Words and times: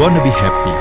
wanna 0.00 0.24
be 0.24 0.32
happy, 0.32 0.72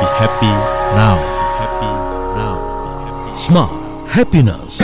be 0.00 0.08
happy 0.16 0.52
now. 0.96 1.20
Be 1.20 1.48
happy 1.60 1.92
now. 2.32 2.56
Be 2.80 2.90
happy. 3.04 3.30
Smart 3.36 3.76
Happiness 4.08 4.80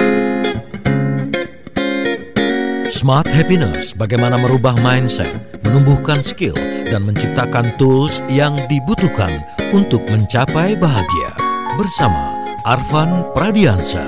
Smart 2.93 3.25
Happiness 3.33 3.97
bagaimana 3.97 4.37
merubah 4.37 4.77
mindset, 4.77 5.33
menumbuhkan 5.65 6.21
skill, 6.21 6.53
dan 6.93 7.09
menciptakan 7.09 7.73
tools 7.81 8.21
yang 8.29 8.69
dibutuhkan 8.69 9.41
untuk 9.73 10.05
mencapai 10.13 10.77
bahagia. 10.77 11.33
Bersama 11.81 12.37
Arvan 12.69 13.25
Pradiansa. 13.33 14.05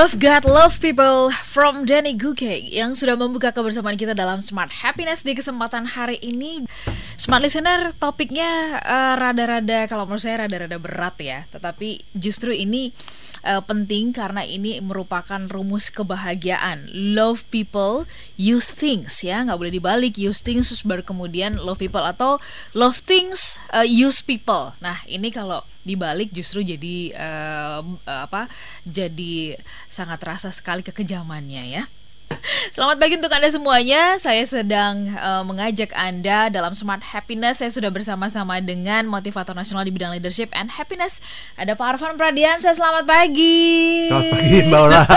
Love 0.00 0.16
God, 0.16 0.48
Love 0.48 0.80
People 0.80 1.28
from 1.44 1.84
Danny 1.84 2.16
Guke 2.16 2.72
yang 2.72 2.96
sudah 2.96 3.20
membuka 3.20 3.52
kebersamaan 3.52 4.00
kita 4.00 4.16
dalam 4.16 4.40
Smart 4.40 4.72
Happiness 4.80 5.20
di 5.20 5.36
kesempatan 5.36 5.92
hari 5.92 6.16
ini. 6.24 6.64
Smart 7.20 7.44
Listener 7.44 7.92
topiknya 8.00 8.80
eh, 8.80 9.14
rada-rada 9.20 9.84
kalau 9.92 10.08
menurut 10.08 10.24
saya 10.24 10.48
rada-rada 10.48 10.80
berat 10.80 11.20
ya, 11.20 11.44
tetapi 11.52 12.00
justru 12.16 12.48
ini 12.48 12.96
uh, 13.44 13.60
penting 13.60 14.16
karena 14.16 14.40
ini 14.40 14.80
merupakan 14.80 15.36
rumus 15.52 15.92
kebahagiaan. 15.92 16.88
Love 17.12 17.44
people, 17.52 18.08
use 18.40 18.72
things 18.72 19.20
ya, 19.20 19.44
nggak 19.44 19.60
boleh 19.60 19.74
dibalik. 19.76 20.16
Use 20.16 20.40
things 20.40 20.72
terus 20.72 20.80
baru 20.80 21.04
kemudian 21.04 21.60
love 21.60 21.76
people 21.76 22.00
atau 22.00 22.40
love 22.72 22.96
things, 23.04 23.60
uh, 23.76 23.84
use 23.84 24.24
people. 24.24 24.72
Nah 24.80 24.96
ini 25.04 25.28
kalau 25.28 25.60
dibalik 25.84 26.32
justru 26.32 26.64
jadi 26.64 27.12
uh, 27.20 27.84
apa? 28.08 28.48
Jadi 28.88 29.52
sangat 29.92 30.24
terasa 30.24 30.48
sekali 30.52 30.80
kekejamannya 30.80 31.64
ya. 31.68 31.84
Selamat 32.70 32.96
pagi 33.02 33.18
untuk 33.18 33.32
Anda 33.34 33.50
semuanya. 33.50 34.02
Saya 34.16 34.46
sedang 34.46 35.10
uh, 35.18 35.42
mengajak 35.42 35.90
Anda 35.92 36.48
dalam 36.48 36.72
Smart 36.72 37.02
Happiness. 37.02 37.58
Saya 37.58 37.74
sudah 37.74 37.90
bersama-sama 37.90 38.62
dengan 38.62 39.06
motivator 39.10 39.52
nasional 39.52 39.82
di 39.82 39.92
bidang 39.92 40.14
leadership 40.14 40.48
and 40.54 40.70
happiness. 40.70 41.18
Ada 41.58 41.74
Pak 41.74 41.98
Arfan 41.98 42.14
Pradiansa. 42.14 42.72
Selamat 42.72 43.04
pagi. 43.04 44.06
Selamat 44.06 44.30
pagi 44.32 44.56
Mbak 44.62 44.80
Ola. 44.80 45.02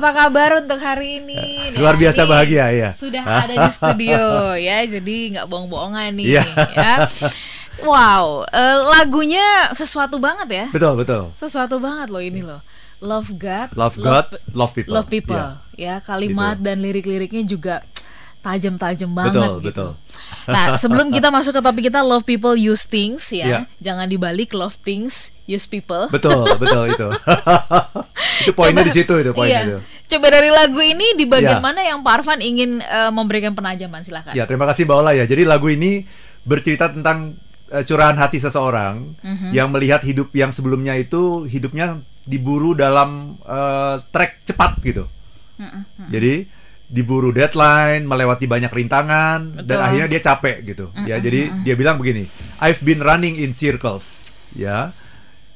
Apa 0.00 0.08
kabar 0.16 0.50
untuk 0.64 0.80
hari 0.80 1.20
ini? 1.20 1.44
Luar 1.80 2.00
biasa 2.00 2.24
ini 2.24 2.30
bahagia 2.32 2.66
ya. 2.72 2.90
Sudah 2.96 3.24
ada 3.24 3.54
di 3.54 3.70
studio 3.70 4.22
ya, 4.68 4.88
jadi 4.88 5.16
nggak 5.36 5.46
bohong-bohongan 5.46 6.16
nih. 6.16 6.26
Iya. 6.36 6.44
Ya. 6.72 6.94
Wow, 7.80 8.44
uh, 8.44 8.78
lagunya 8.92 9.72
sesuatu 9.72 10.20
banget 10.20 10.48
ya. 10.48 10.66
Betul 10.72 11.00
betul. 11.00 11.32
Sesuatu 11.36 11.80
banget 11.80 12.08
loh 12.12 12.20
ini 12.20 12.44
loh. 12.44 12.60
Love 13.00 13.32
God, 13.34 13.68
Love 13.74 13.96
God, 13.96 14.26
love 14.52 14.72
people. 14.72 14.92
love 14.92 15.08
people. 15.08 15.36
Iya. 15.36 15.56
Ya, 15.74 15.94
kalimat 15.98 16.56
Gitu. 16.56 16.64
dan 16.64 16.76
lirik-liriknya 16.78 17.42
juga 17.42 17.74
tajam-tajam 18.40 19.10
banget 19.10 19.36
Betul, 19.36 19.52
gitu. 19.60 19.64
betul. 19.68 19.90
Nah, 20.46 20.66
sebelum 20.82 21.08
kita 21.08 21.28
masuk 21.28 21.52
ke 21.52 21.60
topik 21.60 21.82
kita 21.88 22.00
love 22.00 22.24
people 22.24 22.52
use 22.52 22.84
things 22.84 23.28
ya. 23.28 23.44
Iya. 23.46 23.58
Jangan 23.80 24.06
dibalik 24.06 24.52
love 24.52 24.76
things 24.78 25.32
use 25.44 25.64
people. 25.64 26.08
Betul 26.08 26.44
betul 26.62 26.88
itu. 26.88 27.08
itu 28.40 28.52
poinnya 28.52 28.80
di 28.80 28.92
situ 28.92 29.12
itu 29.16 29.30
poinnya 29.32 29.52
iya. 29.54 29.64
itu. 29.66 29.78
Coba 30.10 30.26
dari 30.28 30.50
lagu 30.50 30.80
ini 30.80 31.14
di 31.14 31.24
bagian 31.24 31.60
Iya. 31.60 31.62
mana 31.62 31.80
yang 31.80 32.00
Pak 32.00 32.12
Arfan 32.20 32.40
ingin 32.40 32.80
eh, 32.80 33.10
memberikan 33.10 33.52
penajaman 33.52 34.00
silahkan. 34.02 34.32
Ya 34.32 34.44
terima 34.44 34.64
kasih 34.64 34.84
Mbak 34.84 34.96
Ola 34.98 35.12
ya. 35.12 35.24
Jadi 35.24 35.44
lagu 35.44 35.68
ini 35.68 36.04
bercerita 36.42 36.88
tentang 36.88 37.36
eh, 37.68 37.84
curahan 37.84 38.16
hati 38.16 38.40
seseorang 38.40 39.04
Mhm. 39.20 39.52
yang 39.52 39.68
melihat 39.70 40.00
hidup 40.00 40.32
yang 40.32 40.50
sebelumnya 40.50 40.96
itu 40.96 41.44
hidupnya 41.44 42.00
diburu 42.30 42.78
dalam 42.78 43.34
eh, 43.42 43.96
track 44.14 44.46
cepat 44.46 44.78
gitu. 44.86 45.04
Jadi 46.08 46.46
diburu 46.90 47.30
deadline, 47.30 48.02
melewati 48.02 48.50
banyak 48.50 48.72
rintangan 48.72 49.62
dan 49.62 49.78
Betul. 49.78 49.86
akhirnya 49.86 50.08
dia 50.10 50.22
capek 50.22 50.56
gitu. 50.74 50.86
Ya, 51.06 51.22
jadi 51.22 51.52
dia 51.62 51.74
bilang 51.78 52.00
begini, 52.00 52.26
I've 52.58 52.82
been 52.82 53.02
running 53.02 53.38
in 53.38 53.54
circles. 53.54 54.26
Ya. 54.54 54.90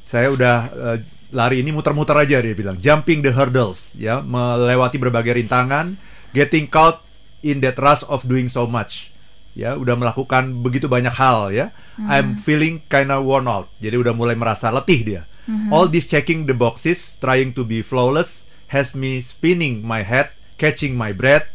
Saya 0.05 0.31
udah 0.31 0.57
eh, 0.71 0.99
lari 1.35 1.65
ini 1.65 1.75
muter-muter 1.75 2.15
aja 2.15 2.39
dia 2.39 2.55
bilang, 2.55 2.79
jumping 2.79 3.25
the 3.25 3.35
hurdles, 3.35 3.97
ya, 3.99 4.23
melewati 4.23 5.01
berbagai 5.01 5.35
rintangan, 5.35 5.99
getting 6.31 6.71
caught 6.71 7.03
in 7.43 7.59
that 7.65 7.81
rush 7.83 8.07
of 8.07 8.23
doing 8.29 8.47
so 8.47 8.69
much. 8.69 9.11
Ya, 9.55 9.75
udah 9.79 9.95
melakukan 9.95 10.63
begitu 10.67 10.91
banyak 10.91 11.15
hal 11.15 11.55
ya. 11.55 11.71
I'm 12.11 12.35
feeling 12.35 12.83
kinda 12.91 13.23
worn 13.23 13.47
out. 13.47 13.71
Jadi 13.79 13.95
udah 13.95 14.11
mulai 14.11 14.35
merasa 14.35 14.67
letih 14.75 15.01
dia. 15.07 15.23
All 15.69 15.93
this 15.93 16.09
checking 16.09 16.49
the 16.49 16.57
boxes, 16.57 17.21
trying 17.21 17.53
to 17.53 17.63
be 17.69 17.85
flawless 17.85 18.49
has 18.73 18.97
me 18.97 19.21
spinning 19.21 19.85
my 19.85 20.01
head, 20.01 20.33
catching 20.57 20.97
my 20.97 21.13
breath, 21.13 21.47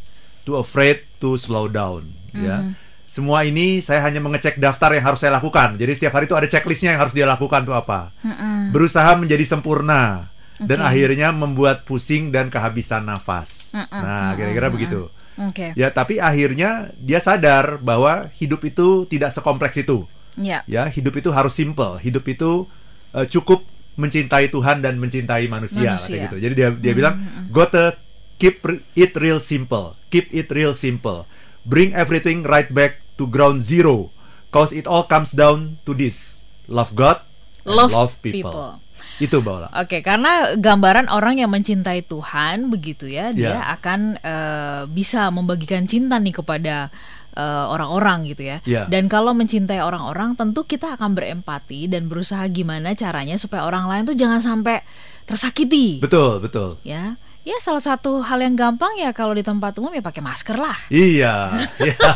too 0.46 0.56
afraid 0.56 1.02
to 1.18 1.36
slow 1.42 1.66
down. 1.66 2.06
Ya, 2.30 2.78
semua 3.10 3.42
ini 3.42 3.82
saya 3.82 4.06
hanya 4.06 4.22
mengecek 4.22 4.62
daftar 4.62 4.94
yang 4.94 5.02
harus 5.02 5.26
saya 5.26 5.34
lakukan. 5.34 5.74
Jadi 5.82 5.98
setiap 5.98 6.14
hari 6.14 6.30
itu 6.30 6.38
ada 6.38 6.46
checklistnya 6.46 6.94
yang 6.94 7.02
harus 7.02 7.18
dia 7.18 7.26
lakukan 7.26 7.66
tuh 7.66 7.74
apa. 7.74 8.14
Mm-mm. 8.22 8.70
Berusaha 8.70 9.18
menjadi 9.18 9.42
sempurna 9.50 10.30
dan 10.62 10.86
Oke. 10.86 10.88
akhirnya 10.94 11.34
membuat 11.34 11.90
pusing 11.90 12.30
dan 12.30 12.54
kehabisan 12.54 13.10
nafas. 13.10 13.74
Mm-mm, 13.74 14.02
Nah, 14.06 14.38
kira-kira 14.38 14.70
begitu. 14.70 15.10
Oke. 15.42 15.74
Ya, 15.74 15.90
tapi 15.90 16.22
akhirnya 16.22 16.94
dia 17.02 17.18
sadar 17.18 17.82
bahwa 17.82 18.30
hidup 18.38 18.62
itu 18.62 19.10
tidak 19.10 19.34
sekompleks 19.34 19.82
itu. 19.82 20.06
Ya. 20.38 20.62
Ya, 20.70 20.86
hidup 20.86 21.18
itu 21.18 21.34
harus 21.34 21.58
simple. 21.58 21.98
Hidup 21.98 22.30
itu 22.30 22.70
eh, 23.18 23.26
cukup 23.26 23.66
mencintai 23.96 24.48
Tuhan 24.48 24.82
dan 24.82 24.98
mencintai 24.98 25.48
manusia, 25.48 25.96
Manusia. 25.98 26.28
gitu. 26.28 26.36
Jadi 26.38 26.54
dia 26.54 26.70
dia 26.72 26.94
bilang, 26.94 27.18
gotta 27.50 27.96
keep 28.38 28.62
it 28.94 29.14
real 29.16 29.40
simple. 29.40 29.96
Keep 30.10 30.32
it 30.32 30.48
real 30.50 30.72
simple. 30.72 31.26
Bring 31.64 31.92
everything 31.92 32.42
right 32.44 32.70
back 32.70 33.02
to 33.16 33.26
ground 33.26 33.62
zero. 33.62 34.10
Cause 34.50 34.74
it 34.74 34.90
all 34.90 35.06
comes 35.06 35.30
down 35.30 35.78
to 35.86 35.94
this. 35.94 36.42
Love 36.66 36.94
God 36.94 37.22
Love 37.64 37.94
love, 37.94 38.14
people. 38.20 38.50
people. 38.50 38.72
Itu 39.20 39.44
Mbak 39.44 39.54
Ola. 39.54 39.70
Oke, 39.78 40.00
karena 40.02 40.56
gambaran 40.56 41.12
orang 41.12 41.38
yang 41.38 41.52
mencintai 41.52 42.02
Tuhan 42.02 42.72
begitu 42.72 43.06
ya, 43.06 43.30
dia 43.30 43.60
Ya. 43.60 43.76
akan 43.76 44.16
eh, 44.18 44.82
bisa 44.90 45.28
membagikan 45.30 45.86
cinta 45.86 46.18
nih 46.18 46.34
kepada 46.34 46.90
eh, 47.35 47.66
orang-orang 47.69 48.29
gitu 48.29 48.47
ya. 48.50 48.57
Ya. 48.66 48.84
Dan 48.90 49.12
kalau 49.12 49.35
mencintai 49.38 49.81
orang-orang, 49.81 50.34
tentu 50.34 50.66
kita 50.66 50.95
akan 50.95 51.13
berempati 51.13 51.90
dan 51.90 52.09
berusaha 52.09 52.45
gimana 52.50 52.94
caranya 52.94 53.35
supaya 53.38 53.66
orang 53.66 53.85
lain 53.90 54.03
tuh 54.09 54.17
jangan 54.17 54.41
sampai 54.41 54.81
tersakiti. 55.29 56.01
Betul, 56.01 56.41
betul. 56.41 56.81
Ya, 56.81 57.17
ya 57.42 57.56
salah 57.58 57.80
satu 57.80 58.20
hal 58.20 58.40
yang 58.40 58.54
gampang 58.54 58.94
ya 58.96 59.10
kalau 59.10 59.32
di 59.32 59.42
tempat 59.42 59.74
umum 59.78 59.90
ya 59.90 60.00
pakai 60.00 60.20
masker 60.20 60.54
lah. 60.54 60.76
Iya. 60.88 61.66
Iya. 61.80 62.08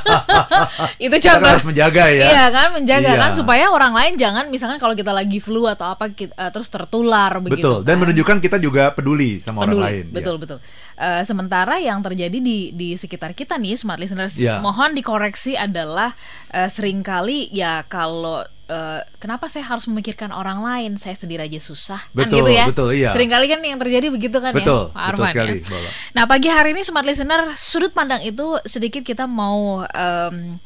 Itu 1.06 1.16
Kita 1.16 1.40
contoh. 1.40 1.50
harus 1.50 1.66
menjaga 1.66 2.04
ya. 2.08 2.24
Iya 2.24 2.46
kan 2.50 2.68
menjaga 2.72 3.10
Iya. 3.10 3.20
kan 3.20 3.32
supaya 3.34 3.66
orang 3.68 3.94
lain 3.94 4.14
jangan 4.16 4.46
misalkan 4.48 4.78
kalau 4.78 4.94
kita 4.94 5.10
lagi 5.10 5.40
flu 5.40 5.66
atau 5.66 5.90
apa 5.90 6.12
kita, 6.12 6.34
eh, 6.34 6.52
terus 6.52 6.68
tertular 6.68 7.32
begitu. 7.40 7.60
Betul. 7.60 7.78
Dan 7.82 7.96
kan. 7.96 8.02
menunjukkan 8.06 8.38
kita 8.40 8.58
juga 8.58 8.92
peduli 8.92 9.40
sama 9.40 9.64
peduli. 9.64 9.74
orang 9.74 9.84
lain. 9.84 10.06
ya. 10.06 10.14
Betul 10.14 10.36
betul. 10.38 10.60
Eh, 10.94 11.22
sementara 11.24 11.76
yang 11.78 12.00
terjadi 12.00 12.38
di 12.38 12.70
di 12.70 12.94
sekitar 12.94 13.34
kita 13.34 13.58
nih 13.58 13.74
smart 13.74 13.98
listeners 13.98 14.38
Ya. 14.38 14.60
mohon 14.60 14.94
dikoreksi 14.94 15.56
adalah 15.56 16.14
eh, 16.50 16.70
sering 16.70 17.02
kali 17.02 17.50
ya 17.50 17.82
kalau 17.84 18.46
eh, 18.70 19.02
kenapa 19.20 19.52
saya 19.52 19.68
harus 19.68 19.86
memikirkan 19.92 20.32
orang 20.32 20.64
lain 20.64 20.96
saya 20.96 21.16
sendiri 21.18 21.44
aja 21.48 21.60
susah 21.60 22.02
kan 22.12 22.28
Betul, 22.28 22.38
gitu 22.44 22.52
ya. 22.52 22.66
betul, 22.70 22.90
iya. 22.96 23.10
Seringkali 23.12 23.46
kan 23.52 23.60
yang 23.64 23.80
terjadi 23.80 24.08
begitu 24.14 24.38
kan 24.40 24.56
Betul, 24.56 24.90
ya 24.90 24.94
Pak 24.94 25.04
betul 25.04 25.24
Arfan 25.24 25.32
sekali, 25.34 25.52
ya. 25.64 25.92
Nah 26.16 26.24
pagi 26.30 26.50
hari 26.52 26.70
ini 26.76 26.82
smart 26.86 27.06
listener 27.08 27.52
sudut 27.58 27.92
pandang 27.92 28.24
itu 28.24 28.58
sedikit 28.64 29.04
kita 29.04 29.28
mau 29.28 29.84
em, 29.84 30.58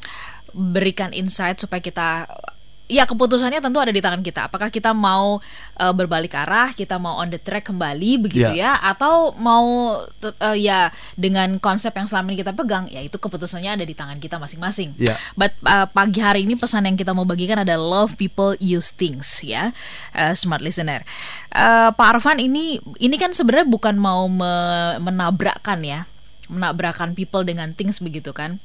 berikan 0.54 1.12
insight 1.12 1.60
supaya 1.60 1.82
kita 1.84 2.24
ya 2.88 3.04
keputusannya 3.04 3.60
tentu 3.60 3.78
ada 3.78 3.92
di 3.92 4.00
tangan 4.00 4.24
kita. 4.24 4.48
Apakah 4.48 4.72
kita 4.72 4.96
mau 4.96 5.38
eh, 5.76 5.92
berbalik 5.92 6.32
arah, 6.34 6.72
kita 6.72 6.96
mau 6.96 7.20
on 7.20 7.28
the 7.28 7.38
track 7.38 7.68
kembali 7.68 8.24
begitu 8.24 8.50
Ya. 8.56 8.72
ya, 8.72 8.72
atau 8.80 9.36
mau 9.36 10.00
eh, 10.24 10.56
ya 10.56 10.88
dengan 11.14 11.60
konsep 11.60 11.92
yang 11.92 12.08
selama 12.08 12.32
ini 12.32 12.40
kita 12.40 12.56
pegang, 12.56 12.88
ya 12.88 13.04
itu 13.04 13.20
keputusannya 13.20 13.76
ada 13.76 13.84
di 13.84 13.92
tangan 13.92 14.16
kita 14.16 14.40
masing-masing. 14.40 14.96
Ya. 14.96 15.20
But 15.36 15.52
uh, 15.68 15.84
pagi 15.90 16.24
hari 16.24 16.48
ini 16.48 16.56
pesan 16.56 16.88
yang 16.88 16.96
kita 16.96 17.12
mau 17.12 17.28
bagikan 17.28 17.60
ada 17.60 17.76
love 17.76 18.16
people 18.16 18.56
use 18.56 18.90
things 18.96 19.44
ya, 19.44 19.76
uh, 20.16 20.32
smart 20.32 20.64
listener. 20.64 21.04
Uh, 21.52 21.92
Pak 21.92 22.16
Arfan 22.16 22.40
ini 22.40 22.80
ini 22.96 23.16
kan 23.20 23.36
sebenarnya 23.36 23.68
bukan 23.68 24.00
mau 24.00 24.24
me- 24.32 24.96
menabrakkan 25.04 25.84
ya, 25.84 26.08
menabrakkan 26.48 27.12
people 27.12 27.44
dengan 27.44 27.76
things 27.76 28.00
begitu 28.00 28.32
kan? 28.32 28.56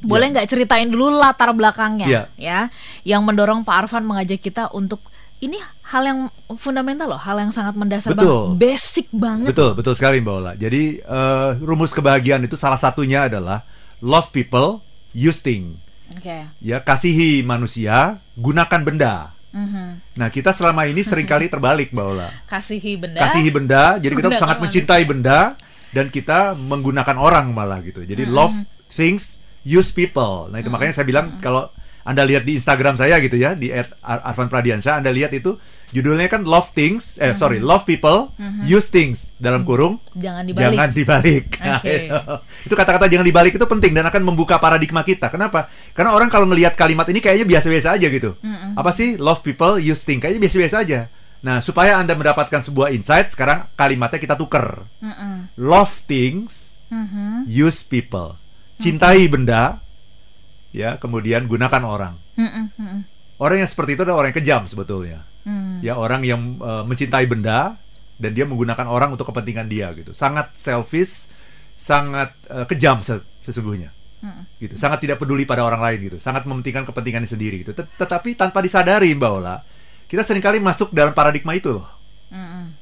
Boleh 0.00 0.28
nggak 0.28 0.46
ceritain 0.46 0.86
dulu 0.86 1.08
latar 1.10 1.52
belakangnya 1.52 2.04
Ya. 2.04 2.22
ya, 2.36 2.58
yang 3.02 3.22
mendorong 3.22 3.62
Pak 3.62 3.86
Arfan 3.86 4.04
mengajak 4.04 4.38
kita 4.38 4.68
untuk 4.70 5.00
ini 5.38 5.56
hal 5.84 6.02
yang 6.02 6.20
fundamental 6.56 7.12
loh, 7.12 7.20
hal 7.20 7.36
yang 7.36 7.52
sangat 7.52 7.76
mendasar 7.76 8.12
Betul. 8.12 8.56
banget, 8.56 8.56
basic 8.58 9.06
banget. 9.12 9.48
Betul, 9.52 9.70
betul 9.72 9.92
sekali 9.92 10.20
Mbak 10.20 10.34
Ola. 10.34 10.52
Jadi 10.54 10.82
eh, 10.98 11.50
rumus 11.60 11.92
kebahagiaan 11.92 12.40
itu 12.42 12.56
salah 12.56 12.76
satunya 12.76 13.28
adalah 13.28 13.60
love 14.00 14.32
people, 14.32 14.80
use 15.12 15.40
thing. 15.40 15.76
Oke. 16.12 16.48
Ya, 16.58 16.80
kasihi 16.80 17.40
manusia, 17.40 18.16
gunakan 18.34 18.80
benda. 18.80 19.14
Mhm. 19.52 20.16
Nah, 20.16 20.28
kita 20.28 20.52
selama 20.52 20.84
ini 20.84 21.04
sering 21.08 21.24
kali 21.24 21.48
terbalik, 21.48 21.92
Mbak 21.92 22.06
Ola. 22.06 22.28
Kasihi 22.44 22.96
benda. 22.96 23.20
Kasihi 23.20 23.48
benda, 23.48 23.96
jadi 23.96 24.12
kita 24.12 24.28
sangat 24.40 24.56
manusia. 24.56 24.64
mencintai 24.84 25.04
benda 25.04 25.38
dan 25.92 26.08
kita 26.08 26.52
menggunakan 26.52 27.16
orang 27.16 27.52
malah 27.52 27.80
gitu. 27.80 28.00
Jadi 28.02 28.24
love 28.24 28.56
things, 28.88 29.36
use 29.66 29.90
people. 29.90 30.46
Nah, 30.48 30.62
itu 30.62 30.70
makanya 30.70 30.94
saya 30.94 31.06
bilang 31.10 31.42
kalau 31.42 31.66
Anda 32.06 32.22
lihat 32.22 32.46
di 32.46 32.54
Instagram 32.54 32.94
saya 32.94 33.18
gitu 33.18 33.34
ya, 33.34 33.58
di 33.58 33.74
@arvan 34.06 34.46
Pradiansyah, 34.46 35.02
Anda 35.02 35.10
lihat 35.10 35.34
itu 35.34 35.58
judulnya 35.90 36.30
kan 36.30 36.46
love 36.46 36.70
things, 36.70 37.18
eh 37.18 37.34
sorry, 37.34 37.58
love 37.58 37.82
people, 37.82 38.30
use 38.62 38.90
things 38.90 39.30
dalam 39.42 39.66
kurung 39.66 39.98
Jangan 40.14 40.46
dibalik. 40.46 40.62
Jangan 40.62 40.88
dibalik. 40.94 41.44
Oke. 41.58 41.96
itu. 42.66 42.74
kata-kata 42.78 43.10
jangan 43.10 43.26
dibalik 43.26 43.58
itu 43.58 43.66
penting 43.66 43.90
dan 43.90 44.06
akan 44.06 44.22
membuka 44.22 44.62
paradigma 44.62 45.02
kita. 45.02 45.34
Kenapa? 45.34 45.66
Karena 45.98 46.14
orang 46.14 46.30
kalau 46.30 46.46
ngelihat 46.46 46.78
kalimat 46.78 47.10
ini 47.10 47.18
kayaknya 47.18 47.46
biasa-biasa 47.58 47.98
aja 47.98 48.06
gitu. 48.06 48.38
Apa 48.78 48.94
sih 48.94 49.18
love 49.18 49.42
people, 49.42 49.82
use 49.82 50.06
things? 50.06 50.22
Kayaknya 50.22 50.46
biasa-biasa 50.46 50.76
aja. 50.86 51.00
Nah, 51.42 51.58
supaya 51.62 51.98
Anda 51.98 52.14
mendapatkan 52.18 52.62
sebuah 52.62 52.90
insight, 52.90 53.34
sekarang 53.34 53.66
kalimatnya 53.78 54.18
kita 54.18 54.34
tuker. 54.34 54.82
Mm-mm. 55.02 55.52
Love 55.58 55.94
things, 56.06 56.78
Mhm. 56.90 57.46
use 57.46 57.82
people. 57.82 58.34
Cintai 58.76 59.24
benda, 59.32 59.80
ya, 60.72 61.00
kemudian 61.00 61.48
gunakan 61.48 61.82
orang. 61.84 62.14
Mm-mm. 62.36 62.64
Mm-mm. 62.76 63.00
Orang 63.40 63.60
yang 63.60 63.68
seperti 63.68 63.96
itu 63.96 64.04
adalah 64.04 64.24
orang 64.24 64.32
yang 64.32 64.40
kejam 64.40 64.62
sebetulnya. 64.68 65.20
Mm. 65.48 65.80
Ya, 65.84 65.96
orang 65.96 66.24
yang 66.24 66.60
eh, 66.60 66.84
mencintai 66.84 67.24
benda 67.28 67.76
dan 68.16 68.30
dia 68.32 68.48
menggunakan 68.48 68.88
orang 68.88 69.12
untuk 69.12 69.28
kepentingan 69.28 69.68
dia 69.68 69.92
gitu. 69.96 70.12
Sangat 70.12 70.52
selfish, 70.56 71.28
sangat 71.76 72.32
eh, 72.48 72.64
kejam 72.68 73.00
se- 73.04 73.24
sesungguhnya. 73.44 73.92
Gitu. 74.58 74.74
Sangat 74.74 75.04
tidak 75.04 75.22
peduli 75.22 75.46
pada 75.46 75.62
orang 75.62 75.78
lain 75.78 75.98
gitu. 76.10 76.18
Sangat 76.18 76.48
mementingkan 76.48 76.82
kepentingannya 76.82 77.30
sendiri 77.30 77.62
gitu. 77.62 77.76
Tet- 77.76 77.92
Tetapi 77.94 78.34
tanpa 78.34 78.58
disadari 78.58 79.14
Mbak 79.14 79.30
Ola, 79.30 79.60
kita 80.10 80.26
sering 80.26 80.42
kali 80.42 80.58
masuk 80.58 80.90
dalam 80.90 81.14
paradigma 81.14 81.54
itu 81.54 81.70
loh. 81.76 81.86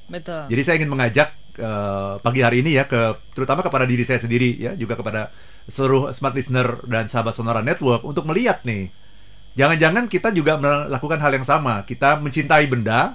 Betul. 0.09 0.49
Jadi 0.49 0.61
saya 0.65 0.75
ingin 0.81 0.89
mengajak 0.89 1.35
eh, 1.59 2.15
pagi 2.23 2.41
hari 2.41 2.65
ini 2.65 2.79
ya 2.79 2.89
ke 2.89 3.19
terutama 3.37 3.61
kepada 3.61 3.85
diri 3.85 4.07
saya 4.07 4.23
sendiri 4.23 4.57
ya, 4.57 4.73
juga 4.79 4.97
kepada 4.97 5.29
seluruh 5.69 6.13
smart 6.13 6.37
listener 6.37 6.81
dan 6.85 7.09
sahabat 7.09 7.33
Sonora 7.37 7.65
Network 7.65 8.05
untuk 8.05 8.29
melihat 8.29 8.61
nih. 8.65 8.93
Jangan-jangan 9.55 10.11
kita 10.11 10.35
juga 10.35 10.59
melakukan 10.59 11.23
hal 11.23 11.33
yang 11.39 11.47
sama. 11.47 11.87
Kita 11.87 12.19
mencintai 12.19 12.67
benda 12.67 13.15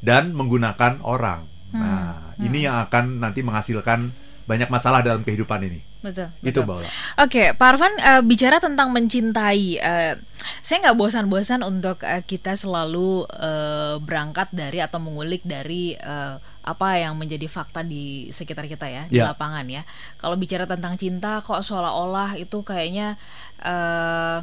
dan 0.00 0.32
menggunakan 0.32 1.04
orang. 1.04 1.44
Nah, 1.68 2.32
ini 2.40 2.64
yang 2.64 2.88
akan 2.88 3.20
nanti 3.20 3.44
menghasilkan 3.44 4.08
banyak 4.48 4.72
masalah 4.72 5.04
dalam 5.04 5.20
kehidupan 5.20 5.60
ini. 5.68 5.84
Betul. 6.00 6.30
Itu 6.40 6.64
betul. 6.64 6.86
Oke, 7.20 7.52
Pak 7.52 7.68
Arfan 7.74 7.94
eh, 8.00 8.22
bicara 8.24 8.62
tentang 8.62 8.94
mencintai, 8.94 9.76
eh, 9.76 10.14
saya 10.62 10.76
nggak 10.88 10.96
bosan-bosan 10.96 11.60
untuk 11.66 12.00
eh, 12.06 12.24
kita 12.24 12.56
selalu 12.56 13.28
eh, 13.28 14.00
berangkat 14.00 14.48
dari 14.54 14.78
atau 14.80 15.02
mengulik 15.02 15.44
dari 15.44 15.98
eh, 15.98 16.34
apa 16.68 17.00
yang 17.00 17.16
menjadi 17.16 17.48
fakta 17.48 17.80
di 17.80 18.28
sekitar 18.28 18.68
kita 18.68 18.84
ya 18.86 19.02
di 19.08 19.16
Ya. 19.16 19.32
lapangan 19.32 19.64
ya. 19.64 19.80
Kalau 20.14 20.36
bicara 20.36 20.68
tentang 20.68 20.94
cinta, 20.94 21.40
kok 21.40 21.64
seolah-olah 21.64 22.36
itu 22.36 22.60
kayaknya 22.60 23.16
eh, 23.64 24.38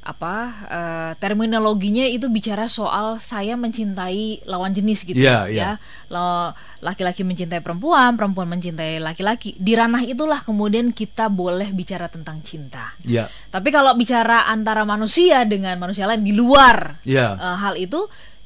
apa 0.00 0.34
eh, 0.66 1.12
terminologinya 1.20 2.08
itu 2.08 2.32
bicara 2.32 2.66
soal 2.66 3.20
saya 3.20 3.52
mencintai 3.54 4.48
lawan 4.48 4.72
jenis 4.72 5.04
gitu 5.04 5.20
iya. 5.20 5.44
ya 5.46 5.70
Lo- 6.08 6.56
laki-laki 6.80 7.20
mencintai 7.20 7.60
perempuan, 7.60 8.16
perempuan 8.16 8.48
mencintai 8.48 8.96
laki-laki. 8.98 9.52
Di 9.60 9.76
ranah 9.76 10.00
itulah 10.00 10.40
kemudian 10.40 10.90
kita 10.90 11.28
boleh 11.28 11.68
bicara 11.70 12.08
tentang 12.08 12.40
cinta. 12.40 12.96
Ya, 13.04 13.28
Tapi 13.52 13.68
kalau 13.68 13.92
bicara 13.92 14.48
antara 14.48 14.88
manusia 14.88 15.44
dengan 15.44 15.76
manusia 15.76 16.08
lain 16.08 16.24
di 16.24 16.32
luar 16.32 16.96
ya. 17.04 17.36
eh, 17.36 17.56
hal 17.60 17.76
itu, 17.76 18.00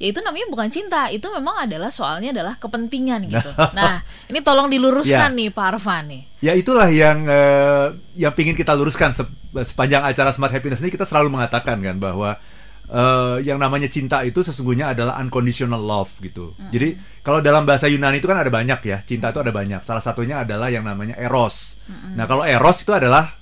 ya 0.04 0.12
itu 0.12 0.20
namanya 0.20 0.44
bukan 0.52 0.68
cinta. 0.68 1.08
Itu 1.08 1.32
memang 1.32 1.64
adalah 1.64 1.88
soalnya 1.88 2.36
adalah 2.36 2.60
kepentingan 2.60 3.24
gitu. 3.32 3.48
Nah, 3.72 4.04
ini 4.28 4.44
tolong 4.44 4.68
diluruskan 4.68 5.32
Ya. 5.32 5.38
nih 5.40 5.48
Pak 5.48 5.66
Arfan 5.72 6.12
nih. 6.12 6.22
Ya 6.38 6.52
itulah 6.52 6.92
yang 6.92 7.24
eh, 7.24 7.86
yang 8.14 8.36
pingin 8.36 8.52
kita 8.52 8.76
luruskan 8.76 9.16
sep- 9.16 9.32
sepanjang 9.56 10.04
acara 10.04 10.28
Smart 10.28 10.52
Happiness 10.52 10.84
ini 10.84 10.92
kita 10.92 11.08
selalu 11.08 11.32
mengatakan 11.32 11.80
kan 11.80 11.96
bahwa 11.96 12.36
eh, 12.84 13.36
yang 13.42 13.56
namanya 13.56 13.88
cinta 13.88 14.20
itu 14.20 14.44
sesungguhnya 14.44 14.92
adalah 14.92 15.16
unconditional 15.16 15.80
love 15.80 16.12
gitu. 16.20 16.52
Jadi 16.68 16.92
kalau 17.24 17.40
dalam 17.40 17.64
bahasa 17.64 17.88
Yunani 17.88 18.20
itu 18.20 18.28
kan 18.28 18.36
ada 18.36 18.52
banyak 18.52 18.76
ya 18.84 19.00
cinta 19.00 19.32
itu 19.32 19.40
ada 19.40 19.48
banyak. 19.48 19.80
Salah 19.80 20.04
satunya 20.04 20.44
adalah 20.44 20.68
yang 20.68 20.84
namanya 20.84 21.16
eros. 21.16 21.80
Nah 22.12 22.28
kalau 22.28 22.44
eros 22.44 22.84
itu 22.84 22.92
adalah 22.92 23.32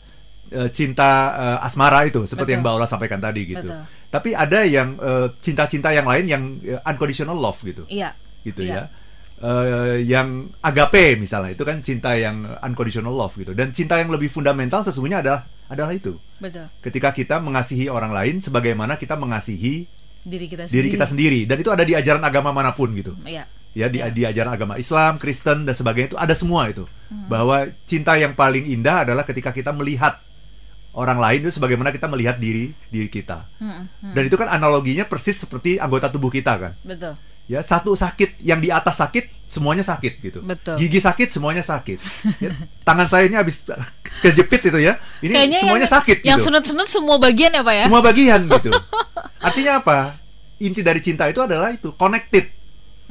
eh, 0.48 0.70
cinta 0.70 1.10
eh, 1.34 1.66
asmara 1.66 2.06
itu 2.06 2.22
seperti 2.22 2.54
Betul. 2.54 2.54
yang 2.54 2.62
Mbak 2.62 2.74
Ola 2.78 2.86
sampaikan 2.86 3.18
tadi 3.18 3.42
gitu. 3.50 3.66
Betul. 3.66 3.82
Tapi 4.12 4.36
ada 4.36 4.60
yang 4.62 5.00
eh, 5.00 5.32
cinta-cinta 5.40 5.88
yang 5.88 6.04
lain 6.04 6.24
yang 6.28 6.42
eh, 6.60 6.76
unconditional 6.84 7.34
love 7.34 7.56
gitu 7.58 7.88
Iya. 7.88 8.12
gitu 8.44 8.60
Iya. 8.60 8.76
ya. 8.76 8.82
Eh, 9.42 10.06
yang 10.06 10.28
agape 10.62 11.18
misalnya 11.18 11.50
itu 11.50 11.64
kan 11.64 11.82
cinta 11.82 12.14
yang 12.14 12.46
unconditional 12.62 13.10
love 13.10 13.34
gitu 13.34 13.50
dan 13.50 13.74
cinta 13.74 13.98
yang 13.98 14.06
lebih 14.06 14.30
fundamental 14.30 14.86
sesungguhnya 14.86 15.18
adalah 15.18 15.42
adalah 15.66 15.90
itu 15.90 16.14
Betul. 16.38 16.70
ketika 16.78 17.10
kita 17.10 17.40
mengasihi 17.40 17.88
orang 17.88 18.12
lain 18.12 18.38
sebagaimana 18.38 18.94
kita 18.94 19.18
mengasihi 19.18 19.90
Diri 20.22 20.46
kita 20.46 20.70
sendiri. 20.70 20.76
diri 20.78 20.88
kita 20.94 21.06
sendiri 21.08 21.40
dan 21.42 21.56
itu 21.58 21.70
ada 21.72 21.82
di 21.82 21.90
ajaran 21.90 22.22
agama 22.22 22.54
mana 22.54 22.70
pun 22.70 22.94
gitu 22.94 23.18
Iya. 23.26 23.42
ya 23.74 23.90
di, 23.90 23.98
Ya. 23.98 24.14
di 24.14 24.22
ajaran 24.22 24.54
agama 24.54 24.78
Islam 24.78 25.18
Kristen 25.18 25.66
dan 25.66 25.74
sebagainya 25.74 26.14
itu 26.14 26.18
ada 26.20 26.34
semua 26.38 26.70
itu 26.70 26.86
Hmm. 27.10 27.26
bahwa 27.26 27.66
cinta 27.82 28.14
yang 28.14 28.32
paling 28.32 28.62
indah 28.64 29.02
adalah 29.02 29.26
ketika 29.26 29.50
kita 29.50 29.74
melihat 29.74 30.22
orang 30.92 31.18
lain 31.18 31.40
itu 31.48 31.52
sebagaimana 31.56 31.88
kita 31.88 32.08
melihat 32.08 32.36
diri 32.36 32.72
diri 32.92 33.08
kita. 33.08 33.48
Mm, 33.60 33.88
mm. 33.88 34.12
dan 34.12 34.22
itu 34.28 34.36
kan 34.36 34.48
analoginya 34.52 35.08
persis 35.08 35.40
seperti 35.40 35.80
anggota 35.80 36.12
tubuh 36.12 36.28
kita 36.28 36.52
kan. 36.56 36.72
Betul. 36.84 37.16
ya 37.50 37.58
satu 37.58 37.92
sakit 37.98 38.38
yang 38.46 38.62
di 38.62 38.70
atas 38.70 39.02
sakit 39.02 39.50
semuanya 39.52 39.84
sakit 39.84 40.12
gitu. 40.24 40.40
Betul. 40.40 40.80
gigi 40.80 41.00
sakit 41.00 41.28
semuanya 41.28 41.60
sakit. 41.60 41.98
Ya, 42.40 42.56
tangan 42.88 43.04
saya 43.04 43.28
ini 43.28 43.36
habis 43.36 43.64
kejepit 44.24 44.72
itu 44.72 44.78
ya. 44.80 44.96
Ini 45.20 45.32
Kayaknya 45.36 45.58
semuanya 45.60 45.88
yang, 45.88 45.96
sakit 46.00 46.16
Yang 46.24 46.38
gitu. 46.40 46.46
sunut-sunut 46.48 46.88
semua 46.88 47.16
bagian 47.20 47.52
ya 47.52 47.60
Pak 47.60 47.74
ya? 47.76 47.84
semua 47.88 48.00
bagian 48.00 48.40
gitu. 48.48 48.70
Artinya 49.46 49.72
apa? 49.84 50.16
Inti 50.62 50.80
dari 50.80 51.00
cinta 51.04 51.28
itu 51.28 51.44
adalah 51.44 51.68
itu 51.74 51.92
connected. 52.00 52.48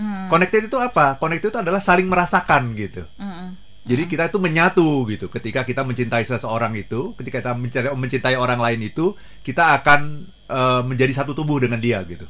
Mm, 0.01 0.33
connected 0.33 0.61
itu 0.65 0.77
apa? 0.81 1.19
Connected 1.21 1.53
itu 1.53 1.59
adalah 1.61 1.77
saling 1.77 2.09
merasakan 2.09 2.73
gitu. 2.73 3.05
Mm, 3.21 3.29
mm. 3.29 3.49
Jadi 3.81 4.03
kita 4.05 4.23
itu 4.29 4.37
menyatu 4.37 5.09
gitu 5.09 5.25
ketika 5.33 5.65
kita 5.65 5.81
mencintai 5.81 6.21
seseorang 6.21 6.77
itu 6.77 7.17
ketika 7.17 7.41
kita 7.41 7.53
mencintai, 7.57 7.93
mencintai 7.97 8.35
orang 8.37 8.61
lain 8.61 8.85
itu 8.85 9.17
kita 9.41 9.81
akan 9.81 10.25
eh, 10.49 10.81
menjadi 10.85 11.23
satu 11.23 11.33
tubuh 11.33 11.57
dengan 11.61 11.81
dia 11.81 12.01
gitu 12.05 12.25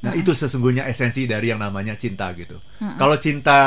Nah, 0.00 0.16
itu 0.16 0.32
sesungguhnya 0.32 0.88
esensi 0.88 1.28
dari 1.28 1.52
yang 1.52 1.60
namanya 1.60 1.92
cinta 1.92 2.32
gitu. 2.32 2.56
Kalau 2.96 3.20
cinta 3.20 3.58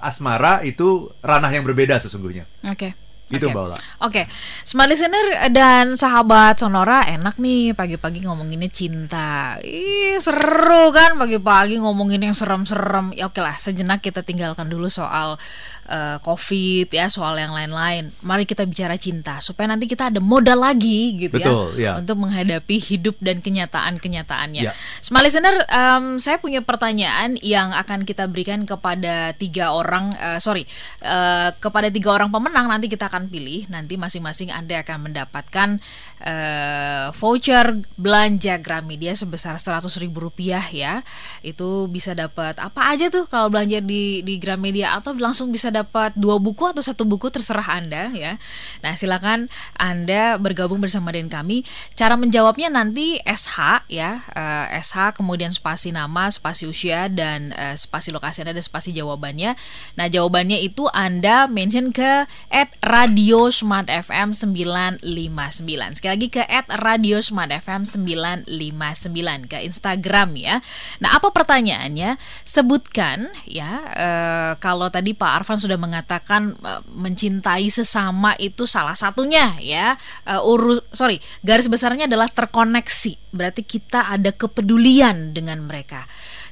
eh, 0.00 0.08
asmara 0.08 0.64
itu 0.64 1.12
ranah 1.20 1.52
yang 1.52 1.60
berbeda 1.60 2.00
sesungguhnya. 2.00 2.48
Oke. 2.72 2.96
Itu 3.32 3.48
Oke. 3.48 3.56
Mbak 3.56 3.64
Ola. 3.64 3.76
Oke, 4.04 4.22
smart 4.68 4.92
listener 4.92 5.48
dan 5.48 5.96
sahabat 5.96 6.60
Sonora 6.60 7.08
enak 7.08 7.40
nih 7.40 7.72
pagi-pagi 7.72 8.20
ngomonginnya 8.28 8.68
cinta. 8.68 9.56
Ih 9.64 10.20
seru 10.20 10.92
kan 10.92 11.16
pagi-pagi 11.16 11.80
ngomongin 11.80 12.20
yang 12.20 12.36
serem-serem. 12.36 13.16
Ya 13.16 13.32
oke 13.32 13.40
lah, 13.40 13.56
sejenak 13.56 14.04
kita 14.04 14.20
tinggalkan 14.20 14.68
dulu 14.68 14.92
soal 14.92 15.40
eh, 15.88 16.16
COVID 16.20 16.88
ya, 16.90 17.06
soal 17.12 17.36
yang 17.36 17.52
lain-lain. 17.52 18.10
Mari 18.24 18.44
kita 18.48 18.64
bicara 18.64 18.96
cinta 18.96 19.38
supaya 19.38 19.68
nanti 19.70 19.84
kita 19.84 20.08
ada 20.08 20.20
modal 20.20 20.60
lagi 20.64 21.28
gitu 21.28 21.36
Betul, 21.36 21.76
ya, 21.76 21.92
ya. 21.96 22.00
untuk 22.00 22.16
menghadapi 22.20 22.76
hidup 22.80 23.16
dan 23.20 23.40
kenyataan-kenyataannya. 23.44 24.62
Ya. 24.64 24.72
Smart 25.04 25.24
listener, 25.26 25.54
em, 25.68 26.16
saya 26.20 26.40
punya 26.40 26.64
pertanyaan 26.64 27.36
yang 27.44 27.72
akan 27.76 28.08
kita 28.08 28.24
berikan 28.30 28.64
kepada 28.64 29.36
tiga 29.36 29.76
orang, 29.76 30.16
eh, 30.16 30.38
sorry, 30.40 30.64
eh, 31.04 31.50
kepada 31.60 31.92
tiga 31.92 32.14
orang 32.14 32.32
pemenang 32.32 32.66
nanti 32.70 32.88
kita 32.88 33.08
akan 33.12 33.28
pilih. 33.28 33.68
Nanti 33.68 34.00
masing-masing 34.00 34.54
anda 34.54 34.80
akan 34.80 35.10
mendapatkan 35.10 35.80
eh, 36.24 37.06
voucher 37.12 37.84
belanja 38.00 38.56
Gramedia 38.56 39.12
sebesar 39.12 39.60
seratus 39.60 40.00
ribu 40.00 40.24
rupiah 40.24 40.64
ya. 40.72 41.04
Itu 41.44 41.90
bisa 41.92 42.16
dapat 42.16 42.56
apa 42.56 42.94
aja 42.94 43.12
tuh 43.12 43.28
kalau 43.28 43.52
belanja 43.52 43.84
di 43.84 44.24
di 44.24 44.40
Gramedia 44.40 44.96
atau 44.96 45.12
langsung 45.12 45.52
bisa 45.52 45.73
dapat 45.74 46.14
dua 46.14 46.38
buku 46.38 46.70
atau 46.70 46.80
satu 46.80 47.02
buku 47.02 47.26
terserah 47.34 47.82
anda 47.82 48.14
ya. 48.14 48.38
Nah 48.86 48.94
silakan 48.94 49.50
anda 49.74 50.38
bergabung 50.38 50.78
bersama 50.78 51.10
dengan 51.10 51.42
kami. 51.42 51.66
Cara 51.98 52.14
menjawabnya 52.14 52.70
nanti 52.70 53.18
SH 53.26 53.90
ya, 53.90 54.22
eh, 54.30 54.78
SH 54.78 55.18
kemudian 55.18 55.50
spasi 55.50 55.90
nama, 55.90 56.30
spasi 56.30 56.70
usia 56.70 57.10
dan 57.10 57.50
eh, 57.58 57.74
spasi 57.74 58.14
lokasi 58.14 58.46
anda 58.46 58.54
dan 58.54 58.62
spasi 58.62 58.94
jawabannya. 58.94 59.58
Nah 59.98 60.06
jawabannya 60.06 60.62
itu 60.62 60.86
anda 60.94 61.50
mention 61.50 61.90
ke 61.90 62.30
at 62.54 62.70
Radio 62.86 63.50
Smart 63.50 63.90
FM 63.90 64.36
959. 64.36 65.98
Sekali 65.98 66.12
lagi 66.14 66.28
ke 66.30 66.42
at 66.46 66.70
Radio 66.78 67.18
Smart 67.18 67.50
FM 67.50 67.82
959 67.88 69.50
ke 69.50 69.58
Instagram 69.66 70.38
ya. 70.38 70.62
Nah 71.02 71.18
apa 71.18 71.34
pertanyaannya? 71.34 72.20
Sebutkan 72.46 73.32
ya 73.48 73.82
eh, 73.96 74.52
kalau 74.62 74.86
tadi 74.92 75.16
Pak 75.16 75.42
Arfan 75.42 75.58
sudah 75.64 75.80
mengatakan 75.80 76.52
uh, 76.60 76.84
mencintai 76.92 77.72
sesama 77.72 78.36
itu 78.36 78.68
salah 78.68 78.92
satunya 78.92 79.56
ya. 79.64 79.96
Uh, 80.28 80.44
uru 80.44 80.84
sorry, 80.92 81.18
garis 81.40 81.72
besarnya 81.72 82.04
adalah 82.04 82.28
terkoneksi. 82.28 83.32
Berarti 83.32 83.64
kita 83.64 84.12
ada 84.12 84.28
kepedulian 84.30 85.32
dengan 85.32 85.64
mereka. 85.64 86.04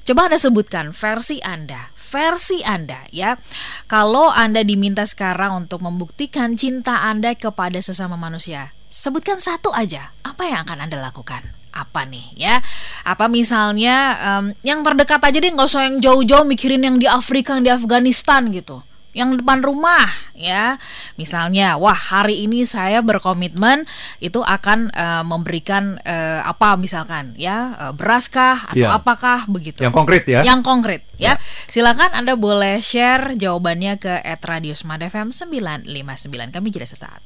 Coba 0.02 0.26
Anda 0.26 0.40
sebutkan 0.40 0.97
versi 0.97 1.38
Anda 1.45 1.92
versi 2.12 2.61
Anda 2.61 3.09
ya. 3.09 3.40
Kalau 3.88 4.28
Anda 4.28 4.61
diminta 4.61 5.09
sekarang 5.09 5.64
untuk 5.64 5.81
membuktikan 5.81 6.61
cinta 6.61 7.09
Anda 7.09 7.33
kepada 7.33 7.81
sesama 7.81 8.21
manusia, 8.21 8.76
sebutkan 8.92 9.40
satu 9.40 9.73
aja. 9.73 10.12
Apa 10.21 10.45
yang 10.45 10.69
akan 10.69 10.85
Anda 10.85 11.00
lakukan? 11.00 11.40
Apa 11.73 12.04
nih 12.04 12.37
ya? 12.37 12.61
Apa 13.09 13.33
misalnya 13.33 14.21
um, 14.21 14.52
yang 14.61 14.85
terdekat 14.85 15.25
aja 15.25 15.40
deh 15.40 15.49
nggak 15.49 15.69
usah 15.73 15.88
yang 15.88 16.04
jauh-jauh 16.04 16.45
mikirin 16.45 16.85
yang 16.85 17.00
di 17.00 17.09
Afrika, 17.09 17.57
yang 17.57 17.64
di 17.64 17.73
Afghanistan 17.73 18.52
gitu 18.52 18.85
yang 19.12 19.37
depan 19.37 19.61
rumah 19.61 20.09
ya. 20.33 20.81
Misalnya, 21.21 21.76
wah 21.76 21.97
hari 21.97 22.45
ini 22.49 22.64
saya 22.64 23.04
berkomitmen 23.04 23.85
itu 24.19 24.40
akan 24.40 24.88
uh, 24.92 25.25
memberikan 25.25 26.00
uh, 26.02 26.40
apa 26.49 26.76
misalkan 26.81 27.37
ya, 27.37 27.76
uh, 27.78 27.92
beraskah 27.92 28.73
atau 28.73 28.88
ya. 28.88 28.97
apakah 28.97 29.45
begitu. 29.49 29.85
Yang 29.85 29.95
konkret 29.95 30.25
ya. 30.25 30.40
Yang 30.40 30.61
konkret 30.64 31.02
ya. 31.21 31.37
ya. 31.37 31.40
Silakan 31.69 32.16
Anda 32.16 32.35
boleh 32.35 32.81
share 32.81 33.37
jawabannya 33.37 34.00
ke 34.00 34.25
@radiosmart_fm 34.40 35.31
959. 35.31 36.52
Kami 36.52 36.69
jeda 36.73 36.88
sesaat. 36.88 37.21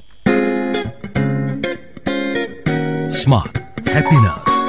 Smart 3.07 3.55
Happiness 3.87 4.66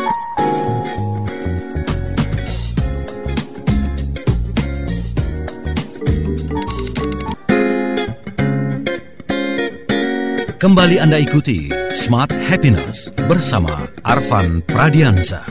Kembali 10.58 10.98
Anda 10.98 11.22
ikuti 11.22 11.70
Smart 11.94 12.34
Happiness 12.50 13.14
bersama 13.30 13.86
Arvan 14.02 14.66
Pradiansa. 14.66 15.46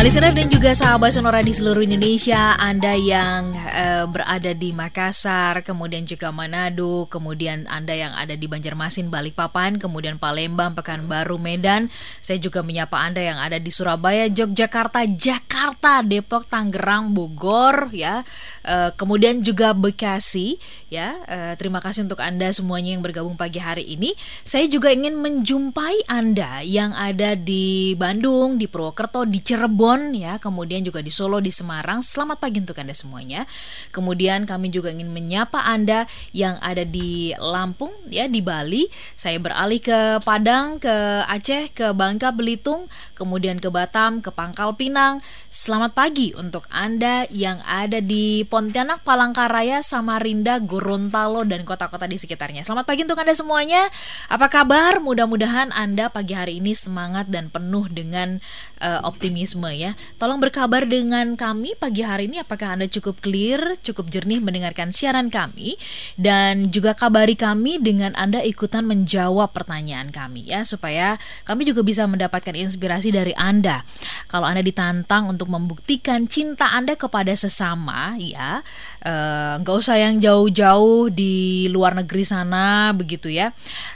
Listener 0.00 0.32
dan 0.32 0.48
juga 0.48 0.72
sahabat 0.72 1.12
sonora 1.12 1.44
di 1.44 1.52
seluruh 1.52 1.84
Indonesia, 1.84 2.56
Anda 2.56 2.96
yang 2.96 3.52
uh, 3.52 4.08
berada 4.08 4.56
di 4.56 4.72
Makassar, 4.72 5.60
kemudian 5.60 6.08
juga 6.08 6.32
Manado, 6.32 7.04
kemudian 7.12 7.68
Anda 7.68 7.92
yang 7.92 8.16
ada 8.16 8.32
di 8.32 8.48
Banjarmasin, 8.48 9.12
Balikpapan, 9.12 9.76
kemudian 9.76 10.16
Palembang, 10.16 10.72
Pekanbaru, 10.72 11.36
Medan. 11.36 11.92
Saya 12.24 12.40
juga 12.40 12.64
menyapa 12.64 12.96
Anda 12.96 13.20
yang 13.20 13.44
ada 13.44 13.60
di 13.60 13.68
Surabaya, 13.68 14.24
Yogyakarta, 14.32 15.04
Jakarta, 15.04 16.00
Depok, 16.00 16.48
Tangerang, 16.48 17.12
Bogor, 17.12 17.92
ya. 17.92 18.24
Uh, 18.64 18.96
kemudian 18.96 19.44
juga 19.44 19.76
Bekasi, 19.76 20.56
ya. 20.88 21.12
Uh, 21.28 21.52
terima 21.60 21.84
kasih 21.84 22.08
untuk 22.08 22.24
Anda 22.24 22.48
semuanya 22.56 22.96
yang 22.96 23.04
bergabung 23.04 23.36
pagi 23.36 23.60
hari 23.60 23.84
ini. 23.84 24.16
Saya 24.48 24.64
juga 24.64 24.88
ingin 24.96 25.20
menjumpai 25.20 26.08
Anda 26.08 26.64
yang 26.64 26.96
ada 26.96 27.36
di 27.36 27.92
Bandung, 28.00 28.56
di 28.56 28.64
Purwokerto, 28.64 29.28
di 29.28 29.44
Cirebon 29.44 29.89
Cirebon 29.90 30.14
ya, 30.14 30.38
kemudian 30.38 30.86
juga 30.86 31.02
di 31.02 31.10
Solo, 31.10 31.42
di 31.42 31.50
Semarang. 31.50 31.98
Selamat 31.98 32.38
pagi 32.38 32.62
untuk 32.62 32.78
Anda 32.78 32.94
semuanya. 32.94 33.42
Kemudian 33.90 34.46
kami 34.46 34.70
juga 34.70 34.94
ingin 34.94 35.10
menyapa 35.10 35.66
Anda 35.66 36.06
yang 36.30 36.62
ada 36.62 36.86
di 36.86 37.34
Lampung 37.34 37.90
ya, 38.06 38.30
di 38.30 38.38
Bali. 38.38 38.86
Saya 39.18 39.42
beralih 39.42 39.82
ke 39.82 40.22
Padang, 40.22 40.78
ke 40.78 40.94
Aceh, 41.26 41.74
ke 41.74 41.90
Bangka 41.90 42.30
Belitung, 42.30 42.86
kemudian 43.18 43.58
ke 43.58 43.66
Batam, 43.66 44.22
ke 44.22 44.30
Pangkal 44.30 44.78
Pinang. 44.78 45.18
Selamat 45.50 45.98
pagi 45.98 46.30
untuk 46.38 46.70
Anda 46.70 47.26
yang 47.26 47.58
ada 47.66 47.98
di 47.98 48.46
Pontianak, 48.46 49.02
Palangkaraya, 49.02 49.82
Samarinda, 49.82 50.62
Gorontalo 50.62 51.42
dan 51.42 51.66
kota-kota 51.66 52.06
di 52.06 52.14
sekitarnya. 52.14 52.62
Selamat 52.62 52.86
pagi 52.86 53.02
untuk 53.02 53.18
Anda 53.18 53.34
semuanya. 53.34 53.90
Apa 54.30 54.46
kabar? 54.46 55.02
Mudah-mudahan 55.02 55.74
Anda 55.74 56.06
pagi 56.14 56.38
hari 56.38 56.62
ini 56.62 56.78
semangat 56.78 57.26
dan 57.26 57.50
penuh 57.50 57.90
dengan 57.90 58.38
uh, 58.78 59.02
optimisme 59.02 59.79
ya. 59.80 59.96
Tolong 60.20 60.36
berkabar 60.36 60.84
dengan 60.84 61.32
kami 61.40 61.72
pagi 61.80 62.04
hari 62.04 62.28
ini 62.28 62.44
apakah 62.44 62.76
Anda 62.76 62.86
cukup 62.92 63.24
clear, 63.24 63.80
cukup 63.80 64.12
jernih 64.12 64.44
mendengarkan 64.44 64.92
siaran 64.92 65.32
kami 65.32 65.80
dan 66.20 66.68
juga 66.68 66.92
kabari 66.92 67.38
kami 67.38 67.80
dengan 67.80 68.12
Anda 68.18 68.44
ikutan 68.44 68.84
menjawab 68.84 69.56
pertanyaan 69.56 70.12
kami 70.12 70.44
ya 70.44 70.66
supaya 70.68 71.16
kami 71.48 71.64
juga 71.64 71.80
bisa 71.80 72.04
mendapatkan 72.04 72.52
inspirasi 72.52 73.14
dari 73.14 73.32
Anda. 73.38 73.80
Kalau 74.28 74.44
Anda 74.44 74.60
ditantang 74.60 75.32
untuk 75.32 75.48
membuktikan 75.48 76.28
cinta 76.28 76.70
Anda 76.76 76.98
kepada 76.98 77.32
sesama 77.32 78.18
ya, 78.20 78.60
eh, 79.00 79.52
nggak 79.62 79.74
uh, 79.74 79.80
usah 79.80 79.96
yang 79.96 80.20
jauh-jauh 80.20 81.08
di 81.08 81.66
luar 81.72 81.96
negeri 81.96 82.26
sana 82.26 82.92
begitu 82.92 83.32
ya. 83.32 83.54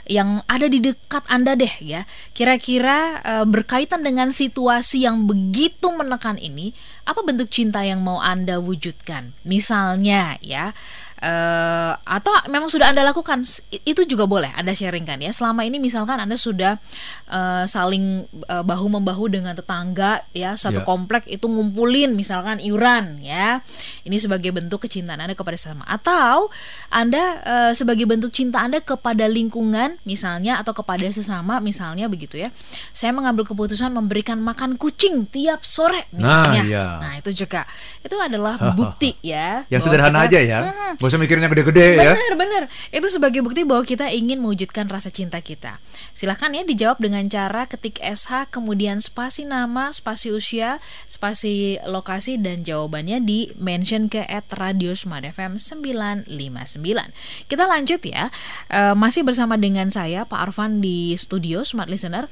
Yang 0.09 0.41
ada 0.49 0.65
di 0.65 0.79
dekat 0.81 1.23
Anda 1.29 1.53
deh 1.53 1.75
ya. 1.83 2.01
Kira-kira 2.33 3.21
uh, 3.21 3.45
berkaitan 3.45 4.01
dengan 4.01 4.31
situasi 4.31 5.03
yang 5.03 5.27
begitu 5.27 5.74
begitu 5.75 5.91
menekan 5.91 6.39
ini, 6.39 6.71
apa 7.05 7.21
bentuk 7.21 7.53
cinta 7.53 7.85
yang 7.85 8.01
mau 8.01 8.17
Anda 8.17 8.57
wujudkan? 8.57 9.37
Misalnya 9.45 10.41
ya, 10.41 10.73
uh, 11.25 11.93
atau 12.03 12.31
memang 12.51 12.67
sudah 12.67 12.91
anda 12.91 13.05
lakukan 13.05 13.45
itu 13.71 14.01
juga 14.05 14.29
boleh 14.29 14.51
anda 14.53 14.75
sharingkan 14.75 15.21
ya 15.21 15.31
selama 15.31 15.63
ini 15.63 15.81
misalkan 15.81 16.19
anda 16.19 16.35
sudah 16.35 16.77
uh, 17.31 17.63
saling 17.69 18.25
uh, 18.49 18.63
bahu 18.65 18.87
membahu 18.91 19.31
dengan 19.31 19.55
tetangga 19.55 20.25
ya 20.35 20.53
satu 20.59 20.81
yeah. 20.83 20.87
komplek 20.87 21.23
itu 21.29 21.45
ngumpulin 21.49 22.13
misalkan 22.13 22.59
iuran 22.59 23.19
ya 23.21 23.61
ini 24.03 24.17
sebagai 24.19 24.51
bentuk 24.51 24.85
kecintaan 24.85 25.21
anda 25.21 25.35
kepada 25.37 25.55
sesama 25.55 25.83
atau 25.87 26.51
anda 26.91 27.41
uh, 27.43 27.71
sebagai 27.73 28.05
bentuk 28.05 28.31
cinta 28.35 28.61
anda 28.61 28.79
kepada 28.81 29.25
lingkungan 29.29 29.97
misalnya 30.03 30.59
atau 30.59 30.75
kepada 30.75 31.07
sesama 31.09 31.57
misalnya 31.63 32.11
begitu 32.11 32.39
ya 32.39 32.49
saya 32.91 33.15
mengambil 33.15 33.47
keputusan 33.47 33.91
memberikan 33.91 34.39
makan 34.41 34.75
kucing 34.75 35.25
tiap 35.29 35.63
sore 35.63 36.07
misalnya 36.11 36.63
nah, 36.63 36.67
yeah. 36.67 36.94
Nah 37.01 37.13
itu 37.19 37.31
juga 37.45 37.67
itu 38.03 38.15
adalah 38.17 38.59
bukti 38.79 39.17
ya 39.23 39.63
yang 39.71 39.81
sederhana 39.81 40.25
kita, 40.25 40.29
aja 40.31 40.39
ya 40.41 40.59
hmm, 40.65 40.85
Gak 40.95 41.07
usah 41.11 41.19
mikirin 41.19 41.43
yang 41.43 41.51
gede-gede 41.51 41.87
ya. 41.99 42.11
Bener, 42.15 42.33
bener. 42.39 42.63
Itu 42.89 43.07
sebagai 43.11 43.43
bukti 43.43 43.67
bahwa 43.67 43.83
kita 43.83 44.07
ingin 44.11 44.39
mewujudkan 44.39 44.87
rasa 44.87 45.11
cinta 45.11 45.43
kita. 45.43 45.75
Silahkan 46.15 46.51
ya 46.55 46.63
dijawab 46.63 47.03
dengan 47.03 47.27
cara 47.27 47.67
ketik 47.67 47.99
SH, 47.99 48.49
kemudian 48.53 49.03
spasi 49.03 49.43
nama, 49.43 49.91
spasi 49.91 50.31
usia, 50.31 50.79
spasi 51.09 51.81
lokasi, 51.83 52.39
dan 52.39 52.63
jawabannya 52.63 53.21
di 53.27 53.51
mention 53.59 54.07
ke 54.07 54.23
at 54.23 54.47
Radio 54.55 54.95
Smart 54.95 55.27
FM 55.27 55.59
959. 55.59 56.31
Kita 57.51 57.63
lanjut 57.67 58.01
ya. 58.07 58.31
E, 58.71 58.95
masih 58.95 59.27
bersama 59.27 59.59
dengan 59.59 59.91
saya, 59.91 60.23
Pak 60.23 60.51
Arfan 60.51 60.79
di 60.79 61.13
studio 61.19 61.67
Smart 61.67 61.91
Listener. 61.91 62.31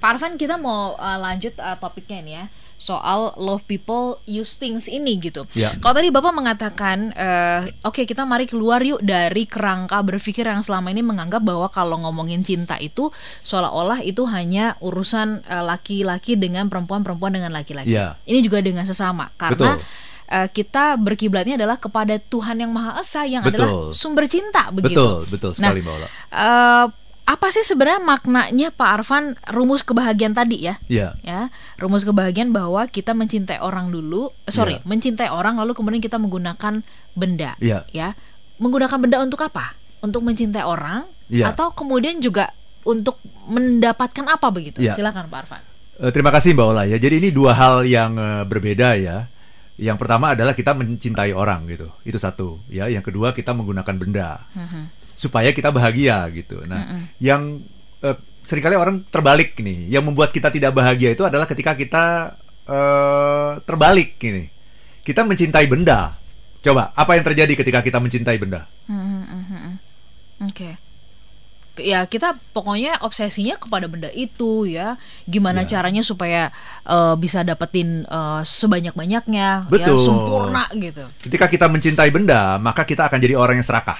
Pak 0.00 0.16
Arfan, 0.16 0.36
kita 0.36 0.60
mau 0.60 1.00
uh, 1.00 1.16
lanjut 1.16 1.56
uh, 1.56 1.80
topiknya 1.80 2.20
nih 2.20 2.34
ya 2.36 2.44
soal 2.80 3.32
love 3.40 3.64
people 3.64 4.18
use 4.28 4.58
things 4.58 4.90
ini 4.90 5.16
gitu. 5.20 5.46
Ya. 5.56 5.72
Kalau 5.78 5.94
tadi 5.94 6.08
Bapak 6.10 6.32
mengatakan 6.34 7.14
uh, 7.14 7.66
oke 7.86 8.02
okay, 8.02 8.04
kita 8.04 8.26
mari 8.28 8.44
keluar 8.50 8.82
yuk 8.84 9.00
dari 9.00 9.48
kerangka 9.48 10.00
berpikir 10.04 10.46
yang 10.46 10.60
selama 10.60 10.90
ini 10.90 11.00
menganggap 11.00 11.40
bahwa 11.40 11.70
kalau 11.72 12.00
ngomongin 12.02 12.42
cinta 12.42 12.76
itu 12.78 13.08
seolah-olah 13.46 14.02
itu 14.04 14.26
hanya 14.28 14.76
urusan 14.82 15.46
uh, 15.46 15.64
laki-laki 15.64 16.34
dengan 16.34 16.68
perempuan-perempuan 16.68 17.34
dengan 17.34 17.52
laki-laki. 17.54 17.94
Ya. 17.94 18.18
Ini 18.26 18.42
juga 18.44 18.60
dengan 18.60 18.84
sesama 18.84 19.30
karena 19.38 19.78
Betul 19.78 20.04
uh, 20.30 20.48
kita 20.50 20.96
berkiblatnya 20.96 21.60
adalah 21.60 21.76
kepada 21.76 22.16
Tuhan 22.18 22.64
yang 22.64 22.72
Maha 22.72 23.00
Esa 23.02 23.22
yang 23.28 23.44
betul. 23.44 23.60
adalah 23.60 23.72
sumber 23.92 24.24
cinta 24.30 24.70
begitu. 24.72 24.96
Betul, 24.96 25.18
betul 25.28 25.50
sekali 25.56 25.80
nah, 25.82 25.94
Mbak 25.94 26.10
uh, 26.32 26.86
apa 27.24 27.48
sih 27.48 27.64
sebenarnya 27.64 28.04
maknanya 28.04 28.68
Pak 28.68 28.88
Arfan 29.00 29.32
rumus 29.48 29.80
kebahagiaan 29.80 30.36
tadi 30.36 30.68
ya? 30.68 30.76
Iya. 30.92 31.16
Yeah. 31.24 31.48
Ya, 31.48 31.52
rumus 31.80 32.04
kebahagiaan 32.04 32.52
bahwa 32.52 32.84
kita 32.84 33.16
mencintai 33.16 33.64
orang 33.64 33.88
dulu, 33.88 34.28
eh, 34.44 34.52
sorry, 34.52 34.76
yeah. 34.76 34.84
mencintai 34.84 35.32
orang 35.32 35.56
lalu 35.56 35.72
kemudian 35.72 36.04
kita 36.04 36.20
menggunakan 36.20 36.84
benda. 37.16 37.56
Iya. 37.64 37.88
Ya, 37.96 38.12
menggunakan 38.60 38.98
benda 39.00 39.24
untuk 39.24 39.40
apa? 39.40 39.72
Untuk 40.04 40.20
mencintai 40.20 40.68
orang 40.68 41.08
yeah. 41.32 41.48
atau 41.48 41.72
kemudian 41.72 42.20
juga 42.20 42.52
untuk 42.84 43.16
mendapatkan 43.48 44.28
apa 44.28 44.52
begitu? 44.52 44.84
Yeah. 44.84 44.92
Silakan 44.92 45.32
Pak 45.32 45.38
Arfan. 45.48 45.62
Uh, 45.96 46.12
terima 46.12 46.28
kasih 46.28 46.52
Mbak 46.52 46.66
Ola 46.76 46.84
ya. 46.84 47.00
Jadi 47.00 47.24
ini 47.24 47.28
dua 47.32 47.56
hal 47.56 47.88
yang 47.88 48.20
uh, 48.20 48.44
berbeda 48.44 49.00
ya. 49.00 49.24
Yang 49.80 49.96
pertama 49.96 50.36
adalah 50.36 50.54
kita 50.54 50.70
mencintai 50.76 51.34
orang 51.34 51.66
gitu, 51.66 51.88
itu 52.04 52.14
satu 52.20 52.62
ya. 52.68 52.86
Yang 52.86 53.10
kedua 53.10 53.32
kita 53.32 53.56
menggunakan 53.56 53.96
benda. 53.96 54.44
-huh 54.52 55.03
supaya 55.14 55.50
kita 55.54 55.70
bahagia 55.70 56.26
gitu. 56.34 56.62
Nah, 56.66 56.82
mm 56.82 56.90
-mm. 56.90 57.02
yang 57.22 57.42
uh, 58.02 58.16
sering 58.44 58.62
kali 58.62 58.76
orang 58.76 59.02
terbalik 59.08 59.56
nih, 59.62 59.88
yang 59.88 60.04
membuat 60.04 60.34
kita 60.34 60.50
tidak 60.50 60.74
bahagia 60.76 61.14
itu 61.14 61.24
adalah 61.24 61.48
ketika 61.48 61.72
kita 61.72 62.04
uh, 62.68 63.58
terbalik 63.64 64.18
ini. 64.20 64.50
Kita 65.04 65.24
mencintai 65.24 65.66
benda. 65.70 66.16
Coba, 66.64 66.96
apa 66.96 67.12
yang 67.16 67.24
terjadi 67.24 67.52
ketika 67.60 67.84
kita 67.84 68.00
mencintai 68.00 68.36
benda? 68.40 68.64
Mm 68.88 69.24
-hmm. 69.24 69.72
Oke. 70.44 70.50
Okay. 70.54 70.72
ya 71.74 72.06
kita 72.06 72.38
pokoknya 72.54 73.02
obsesinya 73.02 73.58
kepada 73.58 73.90
benda 73.90 74.06
itu 74.14 74.62
ya 74.62 74.94
gimana 75.26 75.66
Ya. 75.66 75.74
caranya 75.74 76.06
supaya 76.06 76.54
eh, 76.86 77.14
bisa 77.18 77.42
dapetin 77.42 78.06
eh, 78.06 78.42
sebanyak-banyaknya 78.46 79.66
ya 79.66 79.70
Betul. 79.70 79.98
sempurna 79.98 80.70
gitu 80.78 81.02
Ketika 81.18 81.50
kita 81.50 81.66
mencintai 81.66 82.14
benda, 82.14 82.62
maka 82.62 82.86
kita 82.86 83.10
akan 83.10 83.18
jadi 83.18 83.34
orang 83.34 83.58
yang 83.58 83.66
serakah. 83.66 83.98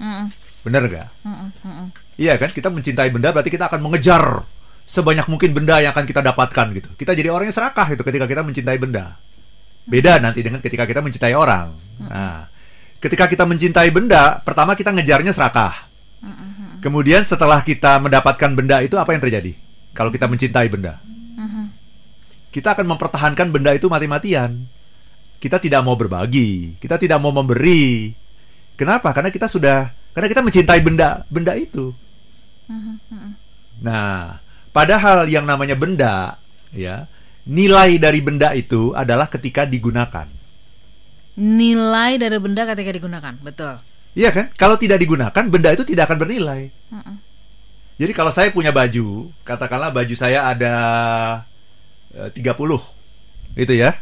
Mm-mm, 0.00 0.32
Bener 0.62 0.82
gak? 0.86 1.08
mm-mm, 1.26 1.48
mm-mm. 1.66 1.86
Iya 2.18 2.38
kan? 2.38 2.54
Kita 2.54 2.70
mencintai 2.70 3.10
benda 3.10 3.34
berarti 3.34 3.50
kita 3.50 3.66
akan 3.66 3.82
mengejar 3.82 4.46
sebanyak 4.86 5.26
mungkin 5.26 5.50
benda 5.56 5.82
yang 5.82 5.90
akan 5.94 6.06
kita 6.06 6.22
dapatkan 6.22 6.66
gitu. 6.76 6.88
Kita 6.94 7.16
jadi 7.16 7.30
orang 7.34 7.50
yang 7.50 7.56
serakah 7.56 7.86
itu 7.90 8.02
ketika 8.06 8.26
kita 8.30 8.42
mencintai 8.46 8.78
benda. 8.78 9.16
Beda 9.82 10.22
nanti 10.22 10.44
dengan 10.46 10.62
ketika 10.62 10.86
kita 10.86 11.02
mencintai 11.02 11.34
orang. 11.34 11.74
Nah, 12.06 12.46
ketika 13.02 13.26
kita 13.26 13.42
mencintai 13.42 13.90
benda, 13.90 14.38
pertama 14.46 14.78
kita 14.78 14.94
ngejarnya 14.94 15.34
serakah. 15.34 15.90
Kemudian 16.82 17.22
setelah 17.22 17.62
kita 17.62 17.98
mendapatkan 18.02 18.50
benda 18.54 18.82
itu 18.82 18.98
apa 18.98 19.14
yang 19.14 19.22
terjadi? 19.22 19.54
Kalau 19.94 20.10
kita 20.10 20.26
mencintai 20.26 20.66
benda, 20.66 20.98
kita 22.50 22.74
akan 22.74 22.86
mempertahankan 22.94 23.54
benda 23.54 23.70
itu 23.74 23.86
mati-matian. 23.86 24.66
Kita 25.38 25.58
tidak 25.58 25.82
mau 25.82 25.98
berbagi, 25.98 26.78
kita 26.78 26.98
tidak 26.98 27.18
mau 27.18 27.34
memberi. 27.34 28.14
Kenapa? 28.78 29.10
Karena 29.14 29.30
kita 29.30 29.50
sudah 29.50 29.90
karena 30.12 30.26
kita 30.28 30.40
mencintai 30.44 30.80
benda 30.84 31.24
benda 31.28 31.52
itu. 31.56 31.92
Nah, 33.82 34.38
padahal 34.70 35.26
yang 35.26 35.44
namanya 35.44 35.74
benda, 35.74 36.38
ya, 36.70 37.10
nilai 37.44 37.98
dari 37.98 38.20
benda 38.22 38.54
itu 38.54 38.94
adalah 38.94 39.26
ketika 39.28 39.66
digunakan. 39.66 40.28
nilai 41.32 42.20
dari 42.20 42.36
benda 42.36 42.68
ketika 42.68 42.92
digunakan 42.92 43.32
betul 43.40 43.80
Iya 44.12 44.28
kan? 44.28 44.52
Kalau 44.60 44.76
tidak 44.76 45.00
digunakan, 45.00 45.44
benda 45.48 45.72
itu 45.72 45.88
tidak 45.88 46.04
akan 46.08 46.20
bernilai. 46.20 46.68
Jadi 47.96 48.12
kalau 48.12 48.28
saya 48.28 48.52
punya 48.52 48.68
baju, 48.68 49.32
katakanlah 49.40 49.88
baju 49.88 50.14
saya 50.16 50.44
ada 50.52 50.74
eh, 52.12 52.28
30. 52.28 52.52
Itu 53.56 53.72
ya. 53.72 53.96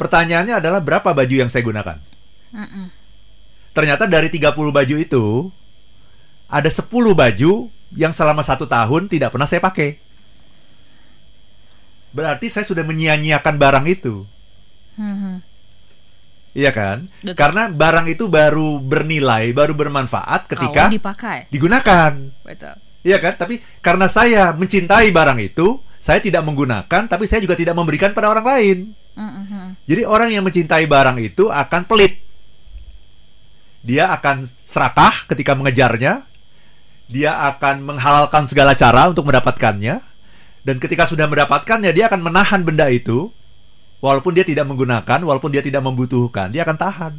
Pertanyaannya 0.00 0.56
adalah 0.56 0.80
berapa 0.80 1.12
baju 1.12 1.34
yang 1.36 1.52
saya 1.52 1.62
gunakan? 1.68 2.00
Ternyata 3.76 4.08
dari 4.08 4.32
30 4.32 4.56
baju 4.72 4.96
itu 4.96 5.52
ada 6.48 6.70
10 6.72 6.88
baju 7.12 7.52
yang 7.92 8.16
selama 8.16 8.40
satu 8.40 8.64
tahun 8.64 9.12
tidak 9.12 9.36
pernah 9.36 9.44
saya 9.44 9.60
pakai. 9.60 10.00
Berarti 12.16 12.48
saya 12.48 12.64
sudah 12.64 12.80
menyia-nyiakan 12.88 13.54
barang 13.60 13.86
itu. 13.92 14.24
Mhm. 14.96 15.44
Iya 16.56 16.72
kan? 16.72 17.04
Betul. 17.20 17.36
Karena 17.36 17.68
barang 17.68 18.08
itu 18.08 18.32
baru 18.32 18.80
bernilai, 18.80 19.52
baru 19.52 19.76
bermanfaat 19.76 20.48
ketika 20.48 20.88
Kalau 20.88 20.96
dipakai 20.96 21.52
digunakan. 21.52 22.16
betul 22.48 22.80
Iya 23.06 23.22
kan? 23.22 23.38
Tapi 23.38 23.62
karena 23.78 24.10
saya 24.10 24.50
mencintai 24.50 25.14
barang 25.14 25.38
itu, 25.38 25.78
saya 26.02 26.18
tidak 26.18 26.42
menggunakan, 26.42 27.06
tapi 27.06 27.30
saya 27.30 27.38
juga 27.38 27.54
tidak 27.54 27.78
memberikan 27.78 28.10
pada 28.10 28.34
orang 28.34 28.42
lain. 28.42 28.78
Mm-mm. 29.14 29.78
Jadi 29.86 30.02
orang 30.02 30.34
yang 30.34 30.42
mencintai 30.42 30.90
barang 30.90 31.22
itu 31.22 31.46
akan 31.46 31.86
pelit. 31.86 32.25
Dia 33.86 34.10
akan 34.10 34.42
serakah 34.44 35.30
ketika 35.30 35.54
mengejarnya. 35.54 36.26
Dia 37.06 37.38
akan 37.54 37.86
menghalalkan 37.86 38.50
segala 38.50 38.74
cara 38.74 39.06
untuk 39.06 39.30
mendapatkannya. 39.30 40.02
Dan 40.66 40.82
ketika 40.82 41.06
sudah 41.06 41.30
mendapatkannya, 41.30 41.94
dia 41.94 42.10
akan 42.10 42.26
menahan 42.26 42.66
benda 42.66 42.90
itu. 42.90 43.30
Walaupun 44.02 44.34
dia 44.34 44.42
tidak 44.42 44.66
menggunakan, 44.66 45.22
walaupun 45.22 45.54
dia 45.54 45.62
tidak 45.62 45.86
membutuhkan, 45.86 46.50
dia 46.50 46.66
akan 46.66 46.76
tahan. 46.76 47.12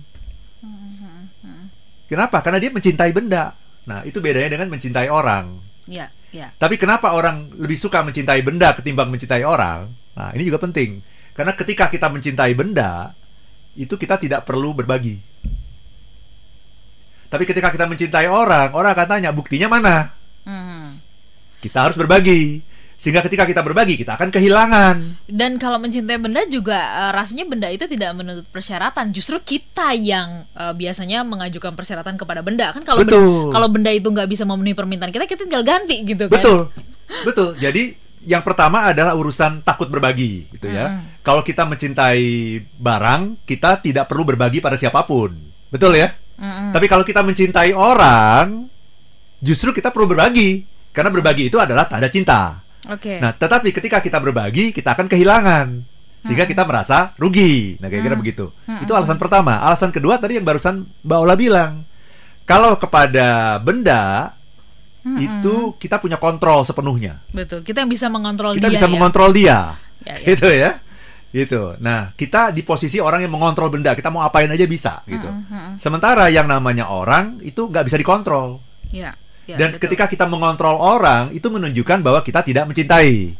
Kenapa? 2.07 2.39
Karena 2.43 2.59
dia 2.59 2.71
mencintai 2.71 3.11
benda. 3.11 3.55
Nah, 3.87 4.03
itu 4.03 4.19
bedanya 4.19 4.59
dengan 4.59 4.67
mencintai 4.71 5.07
orang. 5.07 5.59
ya 5.87 6.11
ya 6.35 6.51
Tapi 6.59 6.75
kenapa 6.75 7.15
orang 7.15 7.47
lebih 7.55 7.79
suka 7.79 8.03
mencintai 8.03 8.43
benda 8.43 8.75
ketimbang 8.75 9.07
mencintai 9.07 9.43
orang? 9.47 9.87
Nah, 10.15 10.29
ini 10.35 10.43
juga 10.47 10.59
penting. 10.59 10.99
Karena 11.35 11.55
ketika 11.55 11.87
kita 11.87 12.11
mencintai 12.11 12.51
benda, 12.55 13.15
itu 13.77 13.93
kita 13.95 14.19
tidak 14.19 14.43
perlu 14.43 14.73
berbagi. 14.75 15.19
Tapi 17.27 17.43
ketika 17.43 17.69
kita 17.71 17.85
mencintai 17.85 18.27
orang, 18.31 18.71
orang 18.71 18.91
akan 18.95 19.07
tanya, 19.07 19.29
buktinya 19.35 19.67
mana? 19.67 19.95
Mhm. 20.47 20.99
Kita 21.59 21.87
harus 21.87 21.99
berbagi. 21.99 22.63
Sehingga 22.97 23.21
ketika 23.21 23.45
kita 23.45 23.61
berbagi, 23.61 23.93
kita 23.93 24.17
akan 24.17 24.33
kehilangan. 24.33 25.29
Dan 25.29 25.61
kalau 25.61 25.77
mencintai 25.77 26.17
benda 26.17 26.41
juga 26.49 26.81
eh, 26.81 27.11
rasanya 27.13 27.45
benda 27.45 27.69
itu 27.69 27.85
tidak 27.85 28.09
menuntut 28.17 28.49
persyaratan. 28.49 29.13
Justru 29.13 29.37
kita 29.45 29.93
yang 29.93 30.49
eh, 30.57 30.73
biasanya 30.73 31.21
mengajukan 31.21 31.77
persyaratan 31.77 32.17
kepada 32.17 32.41
benda 32.41 32.73
kan 32.73 32.81
kalau 32.81 33.05
Betul. 33.05 33.53
kalau 33.53 33.69
benda 33.69 33.93
itu 33.93 34.09
nggak 34.09 34.25
bisa 34.25 34.49
memenuhi 34.49 34.73
permintaan 34.73 35.13
kita 35.13 35.29
kita 35.29 35.45
tinggal 35.45 35.61
ganti 35.61 36.01
gitu 36.09 36.25
kan. 36.25 36.41
Betul. 36.41 36.59
Betul. 37.21 37.49
Jadi 37.61 37.93
yang 38.25 38.41
pertama 38.41 38.89
adalah 38.89 39.13
urusan 39.13 39.61
takut 39.61 39.93
berbagi 39.93 40.49
gitu 40.57 40.65
ya. 40.65 40.97
Hmm. 40.97 41.21
Kalau 41.21 41.45
kita 41.45 41.69
mencintai 41.69 42.59
barang, 42.81 43.45
kita 43.45 43.77
tidak 43.77 44.09
perlu 44.09 44.25
berbagi 44.25 44.57
pada 44.57 44.73
siapa 44.73 45.05
pun. 45.05 45.37
Betul 45.69 46.01
ya? 46.01 46.09
Tapi 46.37 46.85
kalau 46.85 47.01
kita 47.01 47.25
mencintai 47.25 47.73
orang, 47.73 48.69
justru 49.41 49.73
kita 49.73 49.89
perlu 49.89 50.05
berbagi. 50.05 50.61
Karena 50.93 51.09
berbagi 51.09 51.49
itu 51.49 51.57
adalah 51.57 51.85
tanda 51.85 52.09
cinta. 52.09 52.57
Oke. 52.89 53.17
Nah, 53.17 53.33
tetapi 53.33 53.69
ketika 53.69 54.01
kita 54.01 54.17
berbagi, 54.17 54.69
kita 54.69 54.93
akan 54.93 55.05
kehilangan. 55.05 55.67
Sehingga 56.25 56.49
kita 56.49 56.65
merasa 56.65 57.13
rugi. 57.15 57.77
Nah, 57.77 57.87
kira-kira 57.87 58.17
Hmm. 58.17 58.21
begitu. 58.21 58.45
Itu 58.81 58.91
alasan 58.93 59.15
pertama. 59.15 59.61
Alasan 59.61 59.93
kedua 59.93 60.17
tadi 60.17 60.37
yang 60.37 60.45
barusan 60.45 60.83
Mbak 61.05 61.19
Ola 61.19 61.35
bilang. 61.37 61.85
Kalau 62.43 62.75
kepada 62.75 63.59
benda, 63.59 64.33
itu 65.05 65.75
kita 65.77 65.99
punya 65.99 66.17
kontrol 66.17 66.63
sepenuhnya. 66.63 67.19
Betul. 67.31 67.63
Kita 67.63 67.83
yang 67.83 67.91
bisa 67.91 68.07
mengontrol 68.07 68.55
Kita 68.55 68.67
dia 68.67 68.75
bisa 68.75 68.87
ya. 68.87 68.91
mengontrol 68.91 69.29
dia. 69.31 69.57
Ya, 70.03 70.15
ya. 70.19 70.25
Gitu 70.33 70.47
ya. 70.47 70.71
Gitu. 71.31 71.75
Nah, 71.83 72.15
kita 72.15 72.55
di 72.55 72.63
posisi 72.63 72.97
orang 73.03 73.21
yang 73.27 73.33
mengontrol 73.35 73.67
benda. 73.67 73.91
Kita 73.93 74.07
mau 74.07 74.23
apain 74.23 74.47
aja 74.47 74.63
bisa 74.63 75.03
gitu. 75.05 75.27
Sementara 75.75 76.31
yang 76.31 76.47
namanya 76.47 76.87
orang 76.87 77.37
itu 77.43 77.67
nggak 77.67 77.83
bisa 77.85 77.97
dikontrol. 77.99 78.63
Ya, 78.89 79.11
ya, 79.43 79.59
Dan 79.59 79.75
betul. 79.75 79.91
ketika 79.91 80.07
kita 80.07 80.25
mengontrol 80.25 80.79
orang, 80.79 81.35
itu 81.35 81.51
menunjukkan 81.51 81.99
bahwa 81.99 82.23
kita 82.23 82.39
tidak 82.47 82.63
mencintai. 82.71 83.35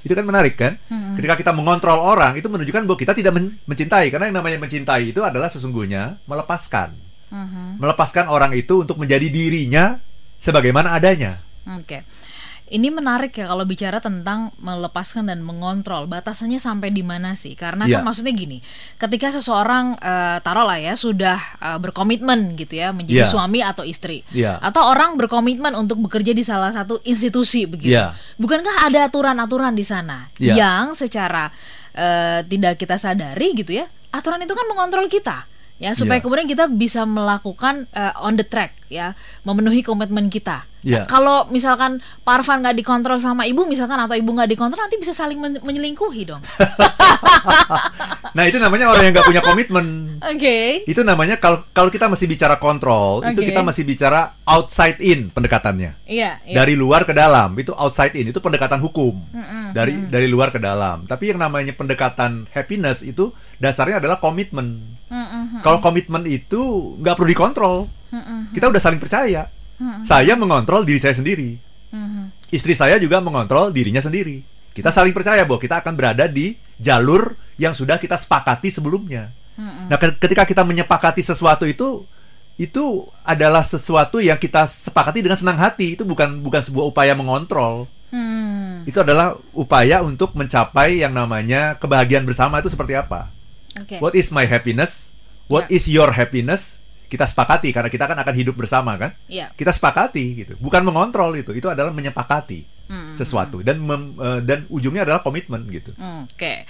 Itu 0.00 0.12
kan 0.16 0.24
menarik 0.24 0.56
kan? 0.56 0.76
Ketika 1.16 1.36
kita 1.36 1.52
mengontrol 1.52 2.00
orang, 2.00 2.36
itu 2.36 2.48
menunjukkan 2.48 2.84
bahwa 2.88 2.98
kita 3.00 3.12
tidak 3.16 3.32
men- 3.36 3.56
mencintai. 3.64 4.08
Karena 4.12 4.28
yang 4.32 4.36
namanya 4.40 4.60
mencintai 4.60 5.12
itu 5.12 5.20
adalah 5.24 5.48
sesungguhnya 5.48 6.20
melepaskan. 6.24 6.92
Mhm. 7.32 7.80
Melepaskan 7.80 8.28
orang 8.28 8.52
itu 8.56 8.84
untuk 8.84 8.96
menjadi 8.96 9.28
dirinya 9.28 9.96
sebagaimana 10.40 10.96
adanya. 10.96 11.40
Oke. 11.76 12.04
Ini 12.70 12.86
menarik 12.94 13.34
ya 13.34 13.50
kalau 13.50 13.66
bicara 13.66 13.98
tentang 13.98 14.54
melepaskan 14.62 15.26
dan 15.26 15.42
mengontrol. 15.42 16.06
Batasannya 16.06 16.62
sampai 16.62 16.94
di 16.94 17.02
mana 17.02 17.34
sih? 17.34 17.58
Karena 17.58 17.82
Iya. 17.82 17.98
kan 17.98 18.06
maksudnya 18.06 18.30
gini, 18.30 18.62
ketika 18.94 19.34
seseorang 19.34 19.98
eh, 19.98 20.38
taruhlah 20.38 20.78
ya 20.78 20.94
sudah 20.94 21.34
eh, 21.58 21.78
berkomitmen 21.82 22.54
gitu 22.54 22.78
ya 22.78 22.94
menjadi 22.94 23.26
Iya. 23.26 23.30
suami 23.30 23.58
atau 23.58 23.82
istri, 23.82 24.22
Iya. 24.30 24.62
atau 24.62 24.86
orang 24.86 25.18
berkomitmen 25.18 25.74
untuk 25.74 25.98
bekerja 25.98 26.30
di 26.30 26.46
salah 26.46 26.70
satu 26.70 27.02
institusi 27.02 27.66
begitu. 27.66 27.90
Iya. 27.90 28.14
Bukankah 28.38 28.86
ada 28.86 29.10
aturan-aturan 29.10 29.74
di 29.74 29.82
sana 29.82 30.30
Iya. 30.38 30.54
yang 30.54 30.84
secara 30.94 31.50
eh, 31.90 32.46
tidak 32.46 32.78
kita 32.78 32.94
sadari 32.94 33.50
gitu 33.58 33.74
ya? 33.74 33.86
Aturan 34.14 34.38
itu 34.38 34.54
kan 34.54 34.62
mengontrol 34.70 35.10
kita. 35.10 35.42
Ya, 35.80 35.96
supaya 35.96 36.20
Iya. 36.20 36.24
kemudian 36.28 36.44
kita 36.44 36.68
bisa 36.68 37.08
melakukan 37.08 37.88
eh, 37.90 38.12
on 38.20 38.36
the 38.36 38.44
track 38.44 38.76
ya, 38.86 39.16
memenuhi 39.42 39.80
komitmen 39.80 40.28
kita. 40.28 40.68
Iya. 40.80 41.04
Kalau 41.04 41.48
misalkan 41.48 42.00
Pak 42.20 42.40
Arfan 42.40 42.60
nggak 42.60 42.76
dikontrol 42.76 43.16
sama 43.16 43.44
ibu 43.44 43.64
misalkan 43.64 43.96
atau 43.96 44.12
ibu 44.12 44.28
nggak 44.28 44.48
dikontrol 44.48 44.80
nanti 44.80 44.96
bisa 44.96 45.12
saling 45.12 45.36
men- 45.36 45.60
menyelingkuhi 45.60 46.22
dong. 46.28 46.40
Nah, 48.30 48.46
itu 48.46 48.62
namanya 48.62 48.86
orang 48.86 49.10
yang 49.10 49.14
nggak 49.16 49.26
punya 49.26 49.42
komitmen. 49.42 49.86
Oke. 50.22 50.86
Itu 50.86 51.02
namanya 51.02 51.40
kalau 51.40 51.66
kalau 51.72 51.90
kita 51.90 52.06
masih 52.06 52.30
bicara 52.30 52.60
kontrol, 52.60 53.24
itu 53.26 53.42
Oke. 53.42 53.48
kita 53.50 53.64
masih 53.64 53.82
bicara 53.82 54.36
outside 54.46 55.00
in 55.02 55.32
pendekatannya. 55.34 55.96
Iya. 56.06 56.38
iya. 56.44 56.54
Dari 56.54 56.78
luar 56.78 57.02
ke 57.02 57.16
dalam, 57.16 57.56
itu 57.58 57.74
outside 57.74 58.14
in, 58.14 58.30
itu 58.30 58.38
pendekatan 58.38 58.78
hukum. 58.78 59.18
Mm-mm, 59.34 59.74
Dari 59.74 60.06
dari 60.06 60.28
luar 60.30 60.54
ke 60.54 60.62
dalam. 60.62 61.08
Tapi 61.08 61.34
yang 61.34 61.42
namanya 61.42 61.74
pendekatan 61.74 62.46
happiness 62.54 63.02
itu 63.02 63.34
dasarnya 63.58 63.98
adalah 63.98 64.22
komitmen. 64.22 64.78
Mm-mm, 65.10 65.60
Kalau 65.60 65.82
komitmen 65.82 66.22
itu 66.24 66.94
nggak 66.96 67.18
perlu 67.18 67.28
dikontrol. 67.28 67.76
mm-mm, 68.08 68.54
Kita 68.54 68.70
udah 68.70 68.78
saling 68.78 69.02
percaya. 69.02 69.50
mm-mm, 69.76 70.06
Saya 70.06 70.38
mengontrol 70.38 70.86
diri 70.86 71.02
saya 71.02 71.12
sendiri. 71.12 71.58
mm-mm. 71.90 72.30
Istri 72.48 72.74
saya 72.74 72.96
juga 72.96 73.18
mengontrol 73.18 73.74
dirinya 73.74 73.98
sendiri. 73.98 74.46
Kita 74.70 74.94
saling 74.94 75.10
percaya 75.10 75.42
bahwa 75.42 75.58
kita 75.58 75.82
akan 75.82 75.98
berada 75.98 76.30
di 76.30 76.54
jalur 76.78 77.34
yang 77.58 77.74
sudah 77.74 77.98
kita 77.98 78.14
sepakati 78.14 78.70
sebelumnya. 78.70 79.34
Mm-mm. 79.58 79.90
Nah, 79.90 79.98
ke- 79.98 80.14
ketika 80.16 80.46
kita 80.46 80.62
menyepakati 80.62 81.20
sesuatu 81.20 81.66
itu 81.66 82.06
itu 82.54 83.02
adalah 83.24 83.64
sesuatu 83.64 84.20
yang 84.20 84.36
kita 84.36 84.68
sepakati 84.68 85.24
dengan 85.24 85.34
senang 85.34 85.58
hati. 85.58 85.98
Itu 85.98 86.06
bukan 86.06 86.38
bukan 86.38 86.62
sebuah 86.62 86.86
upaya 86.86 87.12
mengontrol. 87.18 87.90
Hmm, 88.10 88.82
Itu 88.90 89.00
adalah 89.00 89.38
upaya 89.54 90.02
untuk 90.02 90.34
mencapai 90.34 90.98
yang 90.98 91.14
namanya 91.14 91.78
kebahagiaan 91.78 92.26
bersama 92.26 92.58
itu 92.58 92.66
seperti 92.66 92.98
apa? 92.98 93.30
Oke. 93.78 93.98
What 93.98 94.14
is 94.14 94.30
my 94.30 94.44
happiness? 94.44 95.14
What 95.46 95.68
Ya. 95.68 95.76
is 95.76 95.84
your 95.86 96.10
happiness? 96.10 96.78
kita 97.10 97.26
sepakati 97.26 97.74
karena 97.74 97.90
kita 97.90 98.06
kan 98.06 98.14
akan 98.14 98.34
hidup 98.38 98.54
bersama 98.54 98.94
kan. 98.94 99.10
Iya. 99.26 99.50
Kita 99.50 99.74
sepakati 99.74 100.24
gitu. 100.36 100.54
Bukan 100.62 100.86
mengontrol 100.86 101.34
itu. 101.34 101.50
Itu 101.50 101.66
adalah 101.66 101.90
menyepakati 101.90 102.86
Hmm. 102.86 103.18
sesuatu 103.18 103.66
dan 103.66 103.82
mem- 103.82 104.14
eh, 104.14 104.38
dan 104.46 104.62
ujungnya 104.70 105.02
adalah 105.02 105.18
komitmen 105.18 105.66
gitu. 105.66 105.90
Oke. 106.22 106.62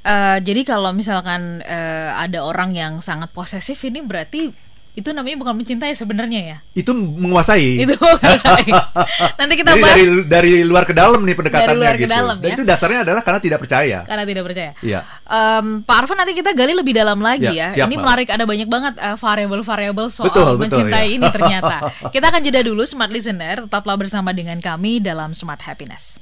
Eh, 0.00 0.38
jadi 0.40 0.60
kalau 0.64 0.96
misalkan 0.96 1.60
eh, 1.60 2.08
ada 2.08 2.40
orang 2.40 2.72
yang 2.72 3.04
sangat 3.04 3.28
posesif 3.30 3.76
ini 3.84 4.00
berarti 4.00 4.48
itu 4.96 5.12
namanya 5.12 5.36
bukan 5.36 5.60
mencintai 5.60 5.92
sebenarnya 5.92 6.40
ya. 6.40 6.56
Itu 6.72 6.96
menguasai. 6.96 7.84
Itu 7.84 7.92
saya. 8.40 8.80
Nanti 9.38 9.54
kita 9.60 9.76
Jadi 9.76 9.82
bahas 9.84 9.96
dari 10.00 10.24
dari 10.24 10.52
luar 10.64 10.88
ke 10.88 10.96
dalam 10.96 11.20
nih 11.20 11.36
pendekatannya 11.36 11.68
Dari 11.68 11.76
luar 11.76 11.94
ke 11.94 12.00
gitu. 12.00 12.16
dalam, 12.16 12.36
Dan 12.40 12.48
ya. 12.48 12.54
itu 12.56 12.64
dasarnya 12.64 13.00
adalah 13.04 13.20
karena 13.20 13.40
tidak 13.44 13.58
percaya. 13.60 13.98
karena 14.02 14.24
tidak 14.24 14.42
percaya. 14.48 14.70
Iya. 14.80 15.00
Em, 15.22 15.66
Pak 15.84 15.96
Arfan 16.00 16.16
nanti 16.16 16.32
kita 16.32 16.56
gali 16.56 16.72
lebih 16.72 16.96
dalam 16.96 17.20
lagi 17.20 17.44
Ya, 17.44 17.52
ya. 17.52 17.68
siap, 17.76 17.86
ini 17.86 17.94
Mbak. 17.94 18.02
menarik 18.02 18.28
ada 18.32 18.44
banyak 18.48 18.68
banget 18.72 18.94
eh, 18.96 19.16
variabel-variabel 19.20 20.06
soal 20.08 20.32
Betul, 20.32 20.56
betul, 20.56 20.60
mencintai 20.64 21.06
ya. 21.06 21.14
ini 21.14 21.26
ternyata. 21.28 21.76
Kita 22.16 22.32
akan 22.32 22.40
jeda 22.40 22.60
dulu 22.64 22.82
smart 22.88 23.12
listener, 23.12 23.68
tetaplah 23.68 24.00
bersama 24.00 24.32
dengan 24.32 24.56
kami 24.58 25.04
dalam 25.04 25.36
Smart 25.36 25.60
Happiness. 25.60 26.16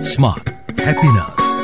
Smart 0.00 0.48
Happiness. 0.80 1.57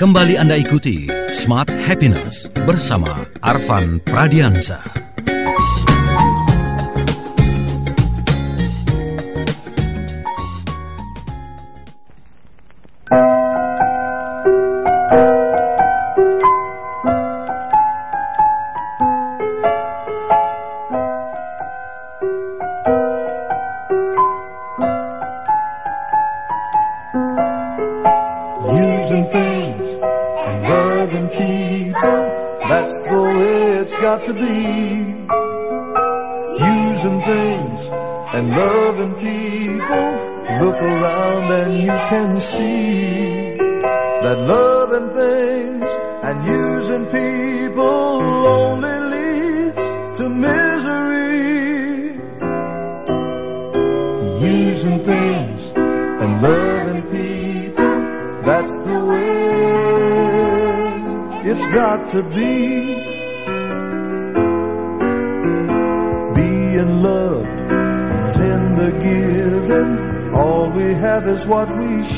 Kembali 0.00 0.32
Anda 0.40 0.56
ikuti 0.56 1.12
Smart 1.28 1.68
Happiness 1.84 2.48
bersama 2.64 3.28
Arvan 3.44 4.00
Pradiansa. 4.00 5.09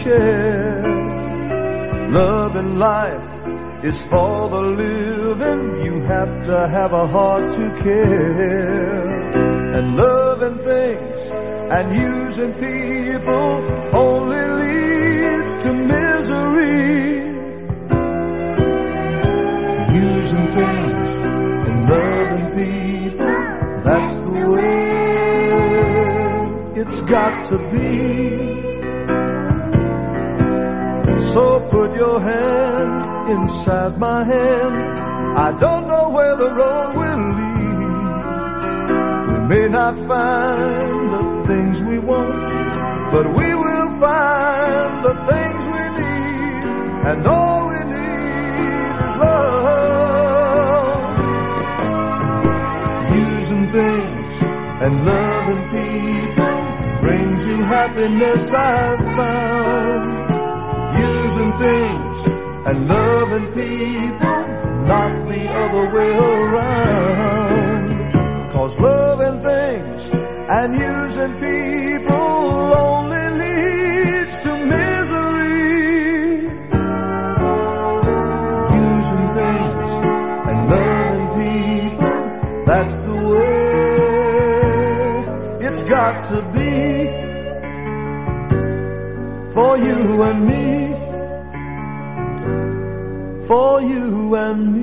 Share. 0.01 0.83
Love 2.11 2.57
and 2.57 2.79
life 2.79 3.85
is 3.85 4.05
for 4.05 4.49
the 4.49 4.61
living. 4.61 5.85
You 5.85 6.01
have 6.03 6.45
to 6.45 6.69
have 6.69 6.93
a 6.93 7.07
heart 7.07 7.51
to 7.53 7.65
care. 7.83 9.07
And 9.77 9.97
loving 9.97 10.59
things 10.59 11.21
and 11.77 11.87
using 11.97 12.53
people 12.55 13.53
only 14.07 14.45
leads 14.61 15.57
to 15.65 15.73
misery. 15.73 17.31
Using 19.95 20.47
things 20.59 21.11
and 21.69 21.79
loving 21.95 22.47
people, 22.61 23.27
that's 23.87 24.15
the 24.17 24.33
way 24.55 24.83
it's 26.81 27.01
got 27.03 27.47
to 27.47 27.57
be. 27.71 28.72
Your 31.95 32.21
hand 32.21 33.31
inside 33.31 33.99
my 33.99 34.25
hand. 34.25 34.99
I 35.39 35.53
don't 35.59 35.87
know 35.87 36.09
where 36.11 36.37
the 36.37 36.51
road 36.51 36.95
will 37.01 37.23
lead. 37.39 37.63
We 39.31 39.39
may 39.53 39.69
not 39.69 39.95
find 40.09 41.13
the 41.15 41.23
things 41.47 41.83
we 41.83 41.99
want, 41.99 42.45
but 43.13 43.27
we 43.39 43.55
will 43.55 43.89
find 44.01 45.05
the 45.05 45.15
things 45.31 45.63
we 45.75 45.85
need. 46.01 46.65
And 47.09 47.27
all 47.27 47.69
we 47.69 47.81
need 47.97 48.95
is 49.07 49.15
love. 49.25 51.03
Using 53.15 53.67
things 53.79 54.35
and 54.85 54.95
loving 55.07 55.63
people 55.77 56.55
brings 57.01 57.47
you 57.47 57.57
happiness 57.63 58.51
I've 58.51 58.99
found 59.17 60.02
things 61.59 62.19
and 62.67 62.89
loving 62.89 63.47
people, 63.53 64.41
not 64.93 65.13
the 65.29 65.43
other 65.63 65.85
way 65.95 66.11
around. 66.17 68.13
Cause 68.53 68.79
loving 68.79 69.41
things 69.43 70.11
and 70.49 70.75
using 70.75 71.33
people 71.41 72.75
only 72.75 73.31
leads 73.43 74.39
to 74.45 74.53
misery. 74.75 75.73
Using 78.89 79.27
things 79.41 79.93
and 80.49 80.59
loving 80.77 81.27
people, 81.41 82.17
that's 82.67 82.97
the 82.97 83.17
way 83.33 83.53
it's 85.67 85.83
got 85.85 86.25
to 86.27 86.43
be 86.53 86.73
for 89.55 89.77
you 89.77 90.23
and 90.23 90.47
me 90.47 90.92
for 93.53 93.85
you 93.85 94.33
and 94.33 94.61
me. 94.73 94.83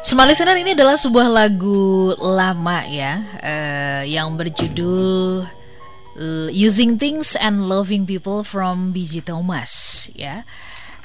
Smart 0.00 0.32
Listener 0.32 0.56
ini 0.56 0.72
adalah 0.72 0.96
sebuah 0.96 1.28
lagu 1.28 2.16
lama 2.16 2.80
ya 2.88 3.20
eh, 3.44 4.08
yang 4.08 4.40
berjudul 4.40 5.44
eh, 6.16 6.48
Using 6.56 6.96
Things 6.96 7.36
and 7.36 7.68
Loving 7.68 8.08
People 8.08 8.40
from 8.40 8.96
B.G. 8.96 9.20
Thomas 9.28 10.08
ya. 10.16 10.48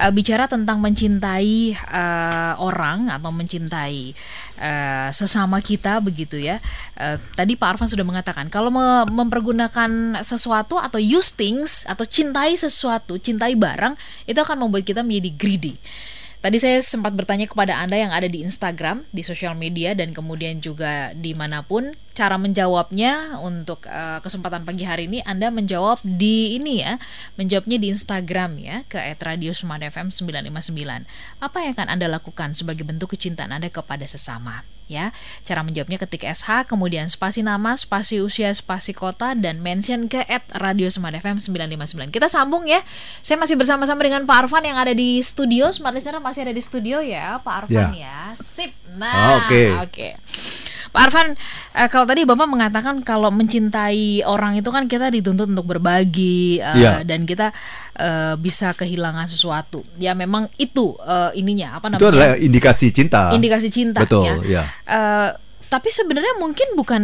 Eh, 0.00 0.08
bicara 0.14 0.48
tentang 0.48 0.80
mencintai 0.80 1.76
eh, 1.76 2.54
orang 2.56 3.12
atau 3.12 3.28
mencintai 3.28 4.16
eh, 4.60 5.08
sesama 5.12 5.60
kita 5.60 6.00
begitu 6.00 6.40
ya. 6.40 6.56
Eh, 6.96 7.20
tadi 7.36 7.60
Pak 7.60 7.76
Arfan 7.76 7.92
sudah 7.92 8.06
mengatakan 8.06 8.48
kalau 8.48 8.72
me- 8.72 9.08
mempergunakan 9.10 10.22
atau 10.46 10.96
use 10.96 11.34
things 11.34 11.84
atau 11.84 12.06
cintai 12.06 12.56
sesuatu, 12.56 13.20
cintai 13.20 13.58
barang 13.58 13.98
itu 14.24 14.38
akan 14.40 14.64
membuat 14.64 14.86
kita 14.86 15.04
menjadi 15.04 15.30
greedy. 15.36 15.74
Tadi 16.40 16.56
saya 16.56 16.80
sempat 16.80 17.12
bertanya 17.12 17.44
kepada 17.44 17.76
Anda 17.84 18.00
yang 18.00 18.16
ada 18.16 18.24
di 18.24 18.40
Instagram, 18.40 19.04
di 19.12 19.20
sosial 19.20 19.52
media, 19.52 19.92
dan 19.92 20.16
kemudian 20.16 20.56
juga 20.64 21.12
di 21.12 21.36
mana 21.36 21.60
pun. 21.60 21.92
Cara 22.20 22.36
menjawabnya 22.36 23.40
untuk 23.40 23.88
eh, 23.88 24.20
kesempatan 24.20 24.68
pagi 24.68 24.84
hari 24.84 25.08
ini, 25.08 25.24
Anda 25.24 25.48
menjawab 25.48 26.04
di 26.04 26.60
ini 26.60 26.84
ya, 26.84 27.00
menjawabnya 27.40 27.80
di 27.80 27.88
Instagram 27.88 28.60
ya, 28.60 28.84
ke 28.92 29.00
@radiosmartfm959. 29.16 31.08
Apa 31.40 31.56
yang 31.64 31.72
akan 31.72 31.88
Anda 31.88 32.12
lakukan 32.12 32.52
sebagai 32.52 32.84
bentuk 32.84 33.16
kecintaan 33.16 33.56
Anda 33.56 33.72
kepada 33.72 34.04
sesama? 34.04 34.68
Ya, 34.90 35.14
cara 35.46 35.62
menjawabnya 35.62 36.02
ketik 36.02 36.26
SH, 36.26 36.66
kemudian 36.66 37.06
spasi 37.08 37.46
nama, 37.46 37.78
spasi 37.78 38.18
usia, 38.20 38.50
spasi 38.52 38.90
kota, 38.90 39.38
dan 39.38 39.62
mention 39.62 40.10
ke 40.10 40.20
Radio 40.58 40.90
Smart 40.92 41.14
FM 41.14 41.40
959. 41.40 42.10
Kita 42.12 42.26
sambung 42.28 42.66
ya. 42.66 42.82
Saya 43.22 43.40
masih 43.40 43.54
bersama-sama 43.54 44.02
dengan 44.02 44.26
Pak 44.28 44.44
Arfan 44.44 44.66
yang 44.66 44.76
ada 44.76 44.90
di 44.90 45.22
studio. 45.22 45.70
Smart 45.72 45.94
Listener 45.94 46.18
masih 46.18 46.42
ada 46.42 46.52
di 46.52 46.58
studio 46.58 46.98
ya, 47.00 47.38
Pak 47.40 47.54
Arfan 47.64 47.94
ya. 47.96 48.34
Sip. 48.34 48.74
Nah, 48.98 49.46
Oke. 49.46 49.78
oke. 49.78 50.08
Pak 50.90 51.02
Arfan, 51.06 51.38
eh, 51.78 51.86
kalau 51.86 52.02
tadi 52.10 52.26
Bapak 52.26 52.50
mengatakan 52.50 53.06
kalau 53.06 53.30
mencintai 53.30 54.26
orang 54.26 54.58
itu 54.58 54.66
kan 54.74 54.90
kita 54.90 55.14
dituntut 55.14 55.46
untuk 55.46 55.70
berbagi 55.70 56.58
eh, 56.58 56.74
Iya. 56.74 57.06
dan 57.06 57.22
kita 57.22 57.54
eh, 57.94 58.34
bisa 58.34 58.74
kehilangan 58.74 59.30
sesuatu. 59.30 59.86
Ya 59.94 60.18
memang 60.18 60.50
itu 60.58 60.98
eh, 60.98 61.30
ininya 61.38 61.78
apa 61.78 61.86
namanya? 61.86 62.02
Itu 62.02 62.10
adalah 62.10 62.30
indikasi 62.34 62.90
cinta. 62.90 63.30
indikasi 63.30 63.70
cinta 63.70 64.02
Betul, 64.02 64.26
ya. 64.26 64.34
ya. 64.42 64.62
Eh, 64.90 65.30
tapi 65.70 65.94
sebenarnya 65.94 66.34
mungkin 66.42 66.74
bukan 66.74 67.02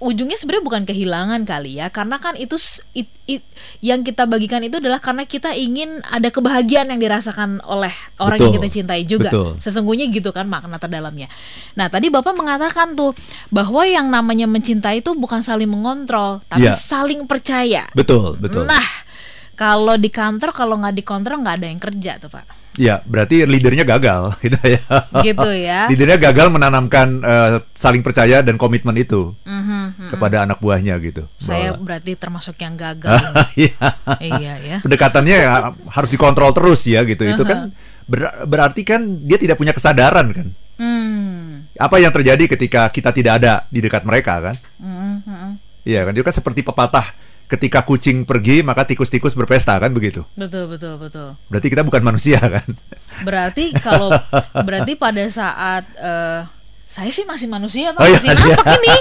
ujungnya 0.00 0.34
sebenarnya 0.34 0.64
bukan 0.64 0.82
kehilangan 0.82 1.44
kali 1.44 1.76
ya 1.76 1.92
karena 1.92 2.16
kan 2.16 2.32
itu 2.34 2.56
it- 2.92 3.12
it- 3.26 3.44
yang 3.84 4.00
kita 4.00 4.24
bagikan 4.24 4.64
itu 4.64 4.80
adalah 4.80 4.96
karena 4.96 5.22
kita 5.22 5.52
ingin 5.52 6.00
ada 6.02 6.28
kebahagiaan 6.28 6.88
yang 6.88 6.96
dirasakan 6.96 7.60
oleh 7.62 7.92
orang 8.16 8.40
yang 8.40 8.48
Betul, 8.48 8.64
kita 8.64 8.68
cintai 8.72 9.04
juga 9.04 9.28
betul. 9.28 9.60
sesungguhnya 9.60 10.08
gitu 10.08 10.32
kan 10.32 10.48
makna 10.48 10.80
terdalamnya 10.80 11.28
nah 11.76 11.86
tadi 11.86 12.08
bapak 12.08 12.32
mengatakan 12.32 12.96
tuh 12.96 13.12
bahwa 13.48 13.84
yang 13.84 14.08
namanya 14.08 14.48
mencintai 14.48 15.04
itu 15.04 15.12
bukan 15.12 15.44
saling 15.44 15.68
mengontrol 15.68 16.40
tapi 16.48 16.64
Iya. 16.64 16.72
saling 16.72 17.28
percaya 17.28 17.84
Betul, 17.92 18.40
betul. 18.40 18.64
nah 18.64 18.82
kalau 19.60 19.94
di 19.94 20.08
kantor 20.08 20.50
kalau 20.50 20.80
nggak 20.80 20.96
dikontrol 20.96 21.36
nggak 21.38 21.56
ada 21.60 21.66
yang 21.68 21.76
kerja 21.78 22.16
tuh 22.16 22.32
pak 22.32 22.48
Ya, 22.72 23.02
berarti 23.02 23.42
leadernya 23.44 23.82
gagal 23.82 24.30
gitu 24.46 24.56
ya. 24.62 24.80
Gitu 25.20 25.50
ya. 25.58 25.90
leadernya 25.90 26.22
gagal 26.22 26.48
menanamkan 26.48 27.18
eh, 27.18 27.50
saling 27.74 28.00
percaya 28.00 28.40
dan 28.40 28.54
komitmen 28.54 28.94
itu 28.94 29.34
Mhm, 29.42 29.66
mhm. 29.90 30.10
kepada 30.10 30.46
anak 30.46 30.62
buahnya 30.62 30.94
gitu. 30.98 31.26
saya 31.36 31.74
Bahwa- 31.74 31.82
berarti 31.84 32.14
termasuk 32.14 32.54
yang 32.56 32.78
gagal 32.78 33.18
Iya. 33.58 33.74
iya 34.22 34.54
ya 34.56 34.76
Pendekatannya 34.80 35.36
ya 35.36 35.50
harus 35.88 36.08
dikontrol 36.08 36.54
terus 36.54 36.86
ya 36.86 37.02
gitu. 37.02 37.26
Itu 37.26 37.42
kan 37.42 37.74
ber- 38.06 38.46
berarti 38.46 38.80
kan 38.80 39.02
dia 39.20 39.36
tidak 39.36 39.58
punya 39.58 39.74
kesadaran 39.74 40.30
kan. 40.30 40.48
Hmm. 40.78 41.66
Apa 41.74 41.98
yang 41.98 42.14
terjadi 42.14 42.46
ketika 42.48 42.86
kita 42.88 43.10
tidak 43.10 43.32
ada 43.36 43.52
di 43.66 43.82
dekat 43.82 44.06
mereka 44.06 44.40
kan? 44.40 44.56
Mm, 44.78 45.20
mm, 45.20 45.50
Iya 45.82 46.06
kan 46.06 46.14
itu 46.14 46.22
kan 46.22 46.32
seperti 46.32 46.62
pepatah 46.62 47.04
ketika 47.50 47.82
kucing 47.82 48.22
pergi 48.22 48.62
maka 48.62 48.86
tikus-tikus 48.86 49.34
berpesta 49.34 49.74
kan 49.76 49.90
begitu. 49.90 50.22
betul 50.38 50.70
betul 50.70 50.94
betul. 51.02 51.34
Berarti 51.50 51.66
kita 51.66 51.82
bukan 51.82 52.02
manusia 52.06 52.38
kan? 52.54 52.68
Berarti 53.26 53.74
kalau 53.74 54.14
berarti 54.62 54.94
pada 54.94 55.26
saat 55.26 55.82
eh, 55.98 56.40
saya 56.90 57.06
sih 57.14 57.22
masih 57.22 57.46
manusia 57.46 57.94
pak, 57.94 58.02
Oh, 58.02 58.06
iya, 58.10 58.18
masih 58.18 58.30
masih. 58.34 58.50
napak 58.50 58.66
ini, 58.82 58.96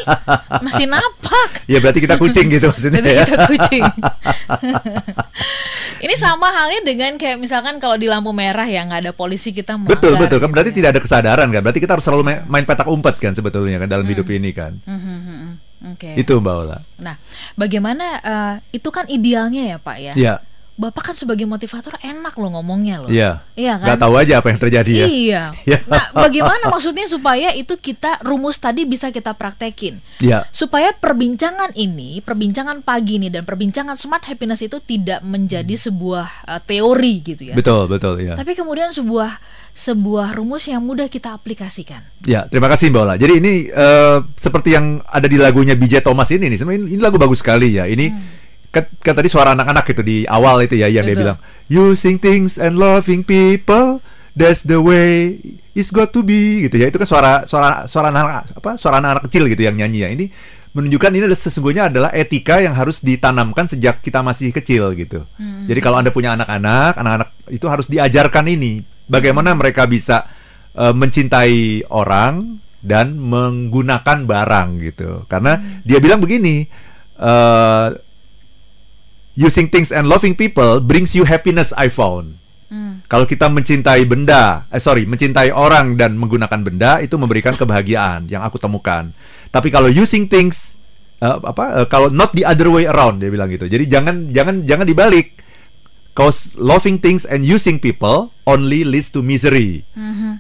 masih 0.62 0.86
napak. 0.86 1.50
Ya 1.74 1.78
berarti 1.82 2.00
kita 2.02 2.18
kucing 2.18 2.46
gitu 2.50 2.70
maksudnya 2.70 3.02
Berarti 3.02 3.18
ya. 3.18 3.26
kita 3.26 3.38
kucing. 3.50 3.84
ini 6.06 6.14
sama 6.18 6.48
halnya 6.54 6.82
dengan 6.86 7.18
kayak 7.18 7.38
misalkan 7.42 7.78
kalau 7.82 7.98
di 7.98 8.06
lampu 8.06 8.30
merah 8.34 8.66
ya 8.66 8.86
nggak 8.86 9.10
ada 9.10 9.14
polisi 9.14 9.50
kita 9.54 9.78
melanggar. 9.78 9.98
Betul 9.98 10.14
betul 10.18 10.38
kan 10.38 10.50
gitu 10.50 10.54
berarti 10.54 10.72
ya. 10.74 10.76
tidak 10.82 10.90
ada 10.98 11.02
kesadaran 11.02 11.48
kan. 11.50 11.62
Berarti 11.66 11.80
kita 11.82 11.92
harus 11.98 12.06
selalu 12.06 12.24
main, 12.26 12.40
main 12.46 12.66
petak 12.66 12.88
umpet 12.90 13.16
kan 13.18 13.34
sebetulnya 13.34 13.78
kan 13.82 13.90
dalam 13.90 14.06
hidup 14.06 14.26
ini 14.30 14.50
kan. 14.54 14.74
Mhm, 14.86 14.98
mhm, 14.98 15.22
mhm. 15.26 15.52
Oke. 15.80 16.12
Itu 16.20 16.44
Mbak 16.44 16.56
Ola. 16.60 16.78
Nah, 17.00 17.16
bagaimana 17.56 18.06
eh, 18.20 18.56
itu 18.76 18.90
kan 18.92 19.08
idealnya 19.08 19.76
ya 19.76 19.78
pak 19.80 19.98
ya? 20.00 20.14
Iya. 20.16 20.36
Bapak 20.80 21.12
kan 21.12 21.16
sebagai 21.16 21.44
motivator 21.44 22.00
enak 22.00 22.40
loh 22.40 22.56
ngomongnya 22.56 23.04
loh. 23.04 23.12
Iya. 23.12 23.44
Iya 23.60 23.76
kan? 23.76 23.88
Gak 23.92 24.00
tahu 24.00 24.14
aja 24.16 24.40
apa 24.40 24.48
yang 24.48 24.60
terjadi 24.64 24.92
ya. 24.96 25.06
Iya. 25.12 25.44
Iya. 25.68 25.80
Nah, 25.92 26.06
bagaimana 26.16 26.72
maksudnya 26.72 27.04
supaya 27.04 27.52
itu 27.52 27.76
kita 27.76 28.24
rumus 28.24 28.56
tadi 28.64 28.88
bisa 28.88 29.12
kita 29.12 29.36
praktekin? 29.36 30.00
Iya. 30.24 30.48
Supaya 30.56 30.96
perbincangan 30.96 31.76
ini, 31.76 32.24
perbincangan 32.24 32.80
pagi 32.80 33.20
ini 33.20 33.28
dan 33.28 33.44
perbincangan 33.44 34.00
smart 34.00 34.24
happiness 34.32 34.64
itu 34.64 34.80
tidak 34.80 35.20
menjadi 35.28 35.76
sebuah 35.76 36.48
uh, 36.48 36.62
teori 36.64 37.14
gitu 37.28 37.52
ya. 37.52 37.56
Betul 37.60 37.92
betul 37.92 38.24
ya. 38.24 38.40
Tapi 38.40 38.56
kemudian 38.56 38.96
sebuah 38.96 39.36
sebuah 39.80 40.36
rumus 40.36 40.68
yang 40.68 40.84
mudah 40.84 41.08
kita 41.08 41.32
aplikasikan. 41.32 42.04
Ya, 42.28 42.44
terima 42.52 42.68
kasih 42.68 42.92
Mbak 42.92 43.00
Ola. 43.00 43.16
Jadi 43.16 43.34
ini 43.40 43.54
eh, 43.72 44.18
seperti 44.36 44.76
yang 44.76 45.00
ada 45.08 45.24
di 45.24 45.40
lagunya 45.40 45.72
BJ 45.80 46.04
Thomas 46.04 46.28
ini 46.36 46.52
nih. 46.52 46.58
Sebenarnya 46.60 46.80
ini, 46.84 47.00
ini 47.00 47.02
lagu 47.02 47.16
bagus 47.16 47.40
sekali 47.40 47.80
ya. 47.80 47.88
Ini 47.88 48.12
kan, 48.70 48.84
kan 49.02 49.14
tadi 49.18 49.30
suara 49.30 49.54
anak-anak 49.58 49.86
itu 49.92 50.02
di 50.06 50.18
awal 50.30 50.62
itu 50.66 50.78
ya 50.78 50.88
yang 50.90 51.06
dia 51.06 51.14
Betul. 51.14 51.24
bilang 51.26 51.40
using 51.70 52.16
things 52.22 52.58
and 52.58 52.78
loving 52.78 53.22
people 53.26 54.02
that's 54.38 54.66
the 54.66 54.80
way 54.80 55.38
it's 55.74 55.90
got 55.94 56.12
to 56.12 56.22
be 56.22 56.68
gitu 56.68 56.82
ya. 56.82 56.92
Itu 56.92 56.98
kan 57.02 57.08
suara 57.10 57.32
suara 57.48 57.86
suara 57.90 58.12
anak 58.12 58.56
apa? 58.60 58.76
Suara 58.76 59.00
anak-anak 59.00 59.24
kecil 59.32 59.48
gitu 59.48 59.62
yang 59.64 59.80
nyanyi 59.80 60.00
ya. 60.06 60.10
Ini 60.12 60.26
menunjukkan 60.70 61.10
ini 61.18 61.24
adalah 61.26 61.40
sesungguhnya 61.40 61.84
adalah 61.90 62.10
etika 62.14 62.62
yang 62.62 62.78
harus 62.78 63.02
ditanamkan 63.02 63.66
sejak 63.66 64.06
kita 64.06 64.22
masih 64.22 64.54
kecil 64.54 64.94
gitu. 64.94 65.26
Jadi 65.66 65.80
kalau 65.82 65.98
Anda 65.98 66.14
punya 66.14 66.38
anak-anak, 66.38 66.94
anak-anak 67.00 67.30
itu 67.50 67.66
harus 67.66 67.90
diajarkan 67.90 68.46
ini 68.46 68.86
bagaimana 69.10 69.58
mereka 69.58 69.90
bisa 69.90 70.30
eh, 70.78 70.94
mencintai 70.94 71.90
orang 71.90 72.62
dan 72.80 73.18
menggunakan 73.18 74.30
barang 74.30 74.70
gitu. 74.86 75.26
Karena 75.26 75.58
dia 75.82 75.98
bilang 75.98 76.22
begini, 76.22 76.70
eh, 77.18 77.88
using 79.40 79.72
things 79.72 79.96
and 79.96 80.04
loving 80.04 80.36
people 80.36 80.84
brings 80.84 81.16
you 81.16 81.24
happiness 81.24 81.72
I 81.80 81.88
found. 81.88 82.36
Hmm. 82.68 83.00
Kalau 83.08 83.24
kita 83.24 83.48
mencintai 83.48 84.04
benda, 84.04 84.68
eh 84.70 84.84
sorry, 84.84 85.08
mencintai 85.08 85.56
orang 85.56 85.96
dan 85.96 86.20
menggunakan 86.20 86.60
benda 86.62 87.00
itu 87.00 87.16
memberikan 87.16 87.56
kebahagiaan 87.56 88.28
yang 88.28 88.44
aku 88.44 88.60
temukan. 88.60 89.10
Tapi 89.50 89.72
kalau 89.72 89.88
using 89.88 90.28
things 90.28 90.76
eh, 91.24 91.34
apa 91.34 91.82
eh, 91.82 91.88
kalau 91.88 92.12
not 92.12 92.36
the 92.36 92.44
other 92.44 92.68
way 92.68 92.84
around 92.86 93.24
dia 93.24 93.32
bilang 93.32 93.48
gitu. 93.50 93.66
Jadi 93.66 93.88
jangan 93.88 94.28
jangan 94.30 94.68
jangan 94.68 94.86
dibalik. 94.86 95.40
Cause 96.20 96.52
loving 96.60 97.00
things 97.00 97.24
and 97.24 97.48
using 97.48 97.80
people 97.80 98.36
only 98.44 98.84
leads 98.84 99.08
to 99.08 99.24
misery. 99.24 99.88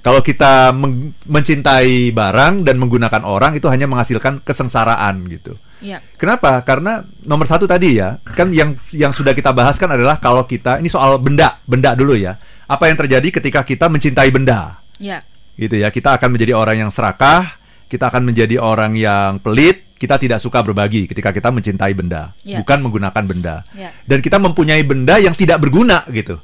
Kalau 0.03 0.19
kita 0.19 0.75
meng- 0.75 1.15
mencintai 1.23 2.11
barang 2.11 2.67
dan 2.67 2.75
menggunakan 2.75 3.23
orang 3.23 3.55
itu 3.55 3.71
hanya 3.71 3.87
menghasilkan 3.87 4.43
kesengsaraan 4.43 5.23
gitu. 5.31 5.55
Ya. 5.79 6.03
Kenapa? 6.19 6.59
Karena 6.67 6.99
nomor 7.23 7.47
satu 7.47 7.63
tadi 7.63 7.95
ya, 7.95 8.19
kan 8.35 8.51
yang 8.51 8.75
yang 8.91 9.15
sudah 9.15 9.31
kita 9.31 9.55
bahas 9.55 9.79
kan 9.79 9.87
adalah 9.87 10.19
kalau 10.19 10.43
kita 10.43 10.83
ini 10.83 10.91
soal 10.91 11.15
benda, 11.15 11.63
benda 11.63 11.95
dulu 11.95 12.11
ya. 12.11 12.35
Apa 12.67 12.91
yang 12.91 12.99
terjadi 12.99 13.39
ketika 13.39 13.63
kita 13.63 13.87
mencintai 13.87 14.29
benda? 14.35 14.83
Ya. 14.99 15.23
Gitu 15.55 15.79
ya. 15.79 15.89
Kita 15.95 16.19
akan 16.19 16.35
menjadi 16.35 16.59
orang 16.59 16.83
yang 16.83 16.91
serakah, 16.91 17.55
kita 17.87 18.11
akan 18.11 18.27
menjadi 18.27 18.59
orang 18.59 18.99
yang 18.99 19.39
pelit, 19.39 19.88
kita 19.99 20.15
tidak 20.15 20.39
suka 20.39 20.63
berbagi 20.63 21.05
ketika 21.05 21.29
kita 21.29 21.51
mencintai 21.51 21.91
benda, 21.91 22.31
Ya. 22.47 22.63
bukan 22.63 22.79
menggunakan 22.79 23.23
benda. 23.27 23.67
Ya. 23.75 23.91
Dan 24.07 24.23
kita 24.23 24.39
mempunyai 24.39 24.79
benda 24.81 25.19
yang 25.19 25.35
tidak 25.35 25.59
berguna 25.59 26.07
gitu. 26.09 26.39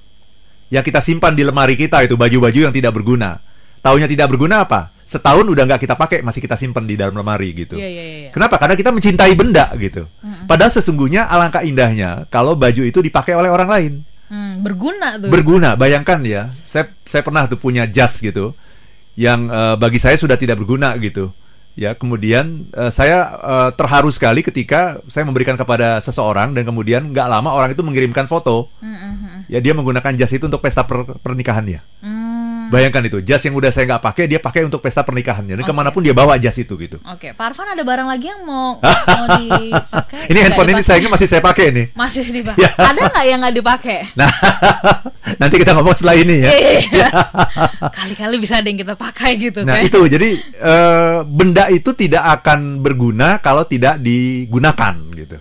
Yang 0.67 0.91
kita 0.91 0.99
simpan 0.99 1.33
di 1.33 1.47
lemari 1.47 1.73
kita 1.73 2.03
itu 2.03 2.19
baju-baju 2.19 2.59
yang 2.67 2.75
tidak 2.75 2.91
berguna. 2.91 3.39
Taunya 3.79 4.11
tidak 4.11 4.27
berguna 4.27 4.67
apa? 4.67 4.91
Setahun 5.05 5.45
udah 5.45 5.63
nggak 5.69 5.77
kita 5.77 5.93
pakai, 5.93 6.19
masih 6.19 6.41
kita 6.41 6.57
simpan 6.57 6.83
di 6.83 6.97
dalam 6.97 7.13
lemari 7.13 7.53
gitu. 7.53 7.77
Iya, 7.77 7.85
iya, 7.85 8.03
iya, 8.03 8.17
iya. 8.27 8.29
Kenapa? 8.33 8.57
Karena 8.57 8.73
kita 8.73 8.89
mencintai 8.89 9.33
benda 9.37 9.69
gitu. 9.77 10.09
Padahal 10.49 10.73
sesungguhnya 10.73 11.29
alangkah 11.29 11.61
indahnya 11.61 12.25
kalau 12.27 12.57
baju 12.57 12.81
itu 12.81 12.99
dipakai 12.99 13.33
oleh 13.33 13.47
orang 13.47 13.69
lain 13.69 13.93
Hmm, 14.25 14.65
berguna 14.65 15.21
tuh. 15.21 15.29
berguna. 15.29 15.77
Bayangkan 15.77 16.17
ya, 16.25 16.49
saya 16.65 16.89
saya 17.05 17.21
pernah 17.21 17.45
tuh 17.45 17.61
punya 17.61 17.85
jas 17.85 18.17
gitu, 18.17 18.57
yang 19.13 19.45
eh, 19.47 19.75
bagi 19.77 20.01
saya 20.01 20.17
sudah 20.17 20.33
tidak 20.33 20.57
berguna 20.57 20.97
gitu. 20.97 21.29
Ya, 21.75 21.91
kemudian 21.91 22.71
eh, 22.71 22.87
saya 22.87 23.19
eh, 23.35 23.69
terharu 23.75 24.07
sekali 24.07 24.39
ketika 24.39 24.95
saya 25.05 25.27
memberikan 25.27 25.53
kepada 25.53 25.99
seseorang 25.99 26.55
dan 26.55 26.63
kemudian 26.63 27.11
nggak 27.11 27.27
lama 27.27 27.51
orang 27.51 27.75
itu 27.75 27.83
mengirimkan 27.83 28.25
foto. 28.25 28.71
Ya, 29.45 29.59
dia 29.59 29.71
menggunakan 29.71 30.15
jas 30.15 30.31
itu 30.31 30.47
untuk 30.47 30.57
pesta 30.57 30.81
per- 30.81 31.19
pernikahannya. 31.19 31.83
Hmm, 31.99 32.65
Bayangkan 32.65 33.05
itu, 33.05 33.21
jas 33.21 33.43
yang 33.43 33.53
udah 33.53 33.69
saya 33.69 33.85
nggak 33.85 34.01
pakai 34.01 34.25
dia 34.25 34.39
pakai 34.39 34.65
untuk 34.65 34.81
pesta 34.81 35.03
pernikahannya. 35.03 35.53
Dan 35.53 35.61
Oke. 35.61 35.69
ke 35.69 35.75
mana 35.75 35.91
pun 35.91 36.01
dia 36.01 36.15
bawa 36.15 36.33
jas 36.35 36.55
itu 36.55 36.73
gitu. 36.79 36.97
Oke, 37.05 37.29
Pak 37.29 37.53
Arfan 37.53 37.69
ada 37.69 37.83
barang 37.83 38.07
lagi 38.07 38.25
yang 38.25 38.41
mau 38.41 38.81
mau 39.19 39.25
dipakai? 39.37 40.31
Ini 40.31 40.39
handphone 40.41 40.71
ini 40.71 40.81
sayangnya 40.81 41.11
masih 41.11 41.27
saya 41.27 41.43
pakai 41.43 41.69
nih. 41.69 41.85
masih 41.93 42.23
dipakai. 42.25 42.57
Ya. 42.65 42.71
Ada 42.73 43.01
nggak 43.05 43.25
yang 43.27 43.39
nggak 43.43 43.55
dipakai? 43.55 43.99
Nah, 44.15 44.31
nanti 45.41 45.55
kita 45.59 45.75
ngomong 45.75 45.93
setelah 45.93 46.15
ini 46.17 46.35
ya. 46.41 46.49
Iya. 46.49 47.07
Kali-kali 47.91 48.35
bisa 48.39 48.57
ada 48.57 48.65
yang 48.65 48.79
kita 48.79 48.95
pakai 48.95 49.31
gitu 49.37 49.61
Nah 49.61 49.77
kan? 49.77 49.85
itu 49.85 49.99
jadi 50.07 50.29
eh, 50.41 51.17
benda 51.21 51.64
itu 51.69 51.93
tidak 51.93 52.41
akan 52.41 52.81
berguna 52.81 53.39
kalau 53.39 53.65
tidak 53.65 54.01
digunakan 54.01 54.95
gitu. 55.13 55.37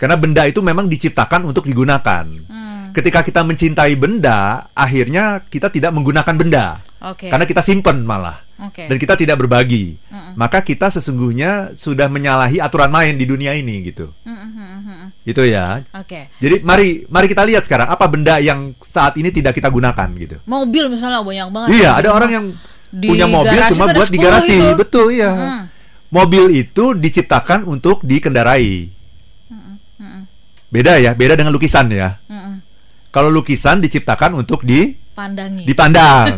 Karena 0.00 0.16
benda 0.16 0.48
itu 0.48 0.64
memang 0.64 0.88
diciptakan 0.88 1.44
untuk 1.44 1.68
digunakan. 1.68 2.24
Hmm, 2.24 2.88
Ketika 2.96 3.20
kita 3.20 3.44
mencintai 3.44 3.92
benda, 4.00 4.72
akhirnya 4.72 5.44
kita 5.44 5.68
tidak 5.68 5.92
menggunakan 5.92 6.34
benda. 6.34 6.80
Oke. 7.04 7.28
Karena 7.28 7.44
kita 7.44 7.60
simpen 7.60 8.08
malah. 8.08 8.40
Oke. 8.64 8.88
Dan 8.88 8.96
kita 8.96 9.16
tidak 9.16 9.40
berbagi. 9.40 9.96
Maka 10.36 10.64
kita 10.64 10.92
sesungguhnya 10.92 11.76
sudah 11.76 12.08
menyalahi 12.12 12.60
aturan 12.60 12.92
main 12.92 13.16
di 13.16 13.24
dunia 13.28 13.56
ini 13.56 13.92
gitu. 13.92 14.12
Hmm, 14.24 14.36
hmm. 14.36 15.06
Itu 15.24 15.44
ya. 15.44 15.80
Oke. 15.96 16.32
Jadi 16.40 16.64
mari 16.64 17.04
mari 17.08 17.26
kita 17.28 17.44
lihat 17.44 17.64
sekarang 17.68 17.88
apa 17.88 18.04
benda 18.08 18.40
yang 18.40 18.72
saat 18.80 19.16
ini 19.20 19.28
tidak 19.32 19.56
kita 19.56 19.68
gunakan 19.68 20.08
gitu. 20.16 20.36
Mobil 20.48 20.88
misalnya 20.92 21.20
banyak 21.24 21.48
banget. 21.52 21.68
Iya, 21.76 21.90
ada 22.00 22.08
orang 22.12 22.30
yang 22.32 22.46
Di 22.90 23.06
punya 23.06 23.26
mobil 23.30 23.58
cuma 23.70 23.86
buat 23.90 24.10
di 24.10 24.18
10 24.18 24.24
garasi. 24.26 24.54
itu. 24.58 24.68
Betul, 24.74 25.06
iya. 25.14 25.30
Mm. 25.30 25.62
Mobil 26.10 26.44
itu 26.58 26.84
diciptakan 26.94 27.62
untuk 27.64 28.02
dikendarai. 28.02 28.90
Beda 30.70 31.02
ya, 31.02 31.18
beda 31.18 31.34
dengan 31.34 31.50
lukisan 31.50 31.90
ya. 31.90 32.14
Mm-mm. 32.30 32.62
Kalau 33.10 33.26
lukisan 33.26 33.82
diciptakan 33.82 34.38
untuk 34.38 34.62
di 34.62 34.94
Pandangi. 35.18 35.66
dipandang. 35.66 36.30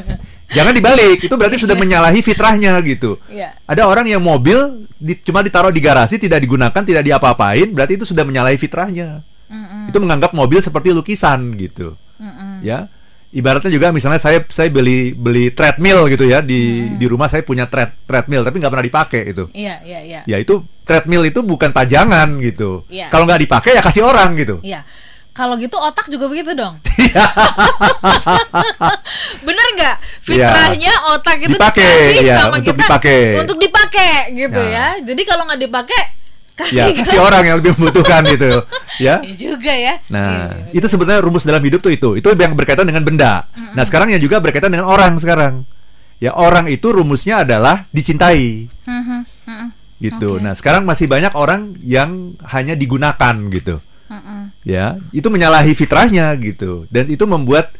Jangan 0.56 0.74
dibalik, 0.74 1.26
itu 1.26 1.34
berarti 1.34 1.62
sudah 1.62 1.74
menyalahi 1.78 2.22
fitrahnya 2.22 2.74
gitu. 2.82 3.18
Iya. 3.30 3.54
Ada 3.66 3.86
orang 3.86 4.06
yang 4.06 4.22
mobil 4.22 4.86
di- 4.98 5.18
cuma 5.22 5.42
ditaruh 5.42 5.70
di 5.70 5.78
garasi, 5.78 6.18
tidak 6.18 6.42
digunakan, 6.42 6.82
tidak 6.82 7.02
diapa-apain, 7.02 7.70
berarti 7.70 7.98
itu 7.98 8.06
sudah 8.06 8.22
menyalahi 8.26 8.58
fitrahnya. 8.58 9.22
Mm-mm. 9.50 9.90
Itu 9.90 9.98
menganggap 9.98 10.34
mobil 10.34 10.58
seperti 10.62 10.94
lukisan 10.94 11.54
gitu. 11.58 11.94
Mm-mm. 12.20 12.60
ya 12.62 12.86
ibaratnya 13.30 13.68
juga 13.68 13.90
misalnya 13.90 14.16
saya 14.16 14.38
saya 14.46 14.68
beli 14.68 15.10
beli 15.12 15.50
treadmill 15.50 16.06
gitu 16.06 16.24
ya 16.24 16.40
di 16.40 16.92
di 16.94 17.04
rumah 17.04 17.26
saya 17.26 17.40
punya 17.40 17.64
tread 17.64 17.88
treadmill 18.02 18.42
tapi 18.42 18.58
nggak 18.58 18.68
pernah 18.68 18.84
dipakai 18.84 19.20
itu 19.28 19.44
Iya, 19.52 19.74
iya, 19.82 19.98
iya. 20.02 20.18
ya 20.24 20.36
itu 20.36 20.60
treadmill 20.82 21.24
itu 21.24 21.40
bukan 21.40 21.70
pajangan 21.70 22.36
gitu 22.40 22.82
Iya. 22.86 23.08
kalau 23.08 23.24
nggak 23.24 23.40
dipakai 23.40 23.70
ya 23.74 23.80
kasih 23.80 24.02
orang 24.02 24.34
gitu 24.34 24.58
Iya. 24.60 24.82
Kalau 25.30 25.54
gitu 25.56 25.78
otak 25.78 26.10
juga 26.10 26.26
begitu 26.26 26.52
dong. 26.52 26.74
Iya. 26.90 27.22
Bener 29.46 29.66
nggak? 29.78 29.96
Fitrahnya 30.20 30.92
otak 31.14 31.38
itu 31.40 31.54
Dipakai, 31.54 31.86
dikasih 31.86 32.24
iya, 32.24 32.34
sama 32.36 32.56
untuk 32.58 32.66
kita 32.66 32.82
dipakai. 32.84 33.20
untuk 33.38 33.58
dipakai 33.62 34.12
gitu 34.34 34.60
Nah. 34.60 34.68
ya. 34.68 34.86
Jadi 35.00 35.22
kalau 35.24 35.42
nggak 35.46 35.60
dipakai 35.62 36.00
kasih 36.60 36.76
ya 36.76 36.84
kasih 36.92 37.18
orang 37.18 37.42
yang 37.42 37.56
lebih 37.58 37.72
membutuhkan 37.80 38.22
gitu 38.28 38.60
ya 39.00 39.24
Iya 39.24 39.34
juga 39.34 39.72
ya. 39.72 39.94
Nah, 40.12 40.52
Iya. 40.68 40.76
itu 40.76 40.86
sebenarnya 40.86 41.24
rumus 41.24 41.48
dalam 41.48 41.64
hidup 41.64 41.80
tuh 41.80 41.92
itu. 41.92 42.20
Itu 42.20 42.36
yang 42.36 42.52
berkaitan 42.52 42.84
dengan 42.84 43.00
benda. 43.00 43.48
Nah, 43.72 43.84
sekarang 43.86 44.12
yang 44.12 44.20
juga 44.20 44.36
berkaitan 44.38 44.68
dengan 44.68 44.84
orang 44.86 45.16
sekarang. 45.16 45.64
Ya, 46.20 46.36
orang 46.36 46.68
itu 46.68 46.92
rumusnya 46.92 47.48
adalah 47.48 47.88
dicintai. 47.90 48.68
Mhm, 48.84 49.24
mhm, 49.48 49.66
Gitu. 50.00 50.30
Oke. 50.36 50.44
Nah, 50.44 50.52
sekarang 50.52 50.84
masih 50.84 51.08
banyak 51.08 51.32
orang 51.32 51.76
yang 51.80 52.36
hanya 52.52 52.76
digunakan 52.76 53.34
gitu. 53.48 53.80
Ya, 54.66 55.00
itu 55.16 55.28
menyalahi 55.32 55.72
fitrahnya 55.72 56.28
gitu. 56.36 56.84
Dan 56.92 57.08
itu 57.08 57.24
membuat 57.24 57.72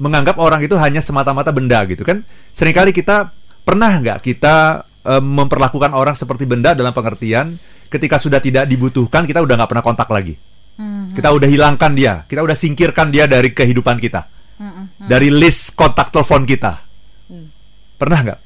menganggap 0.00 0.40
orang 0.40 0.64
itu 0.64 0.74
hanya 0.80 1.04
semata-mata 1.04 1.52
benda 1.52 1.84
gitu 1.84 2.02
kan. 2.06 2.24
Seringkali 2.56 2.96
kita 2.96 3.28
pernah 3.64 4.00
nggak 4.00 4.24
kita 4.24 4.86
eh, 5.04 5.22
memperlakukan 5.22 5.92
orang 5.92 6.16
seperti 6.16 6.48
benda 6.48 6.72
dalam 6.72 6.90
pengertian 6.90 7.54
ketika 7.92 8.18
sudah 8.18 8.42
tidak 8.42 8.66
dibutuhkan 8.66 9.22
kita 9.28 9.44
udah 9.44 9.54
nggak 9.60 9.70
pernah 9.70 9.84
kontak 9.84 10.08
lagi. 10.10 10.34
Mhm, 10.74 11.14
Kita 11.14 11.30
udah 11.30 11.46
hilangkan 11.46 11.94
dia, 11.94 12.26
kita 12.26 12.42
udah 12.42 12.58
singkirkan 12.58 13.14
dia 13.14 13.30
dari 13.30 13.54
kehidupan 13.54 14.02
kita, 14.02 14.26
mhm. 14.58 15.06
dari 15.06 15.30
list 15.30 15.78
kontak 15.78 16.10
telepon 16.10 16.42
kita. 16.42 16.82
Hmm. 17.30 17.46
Pernah 17.94 18.18
nggak 18.26 18.40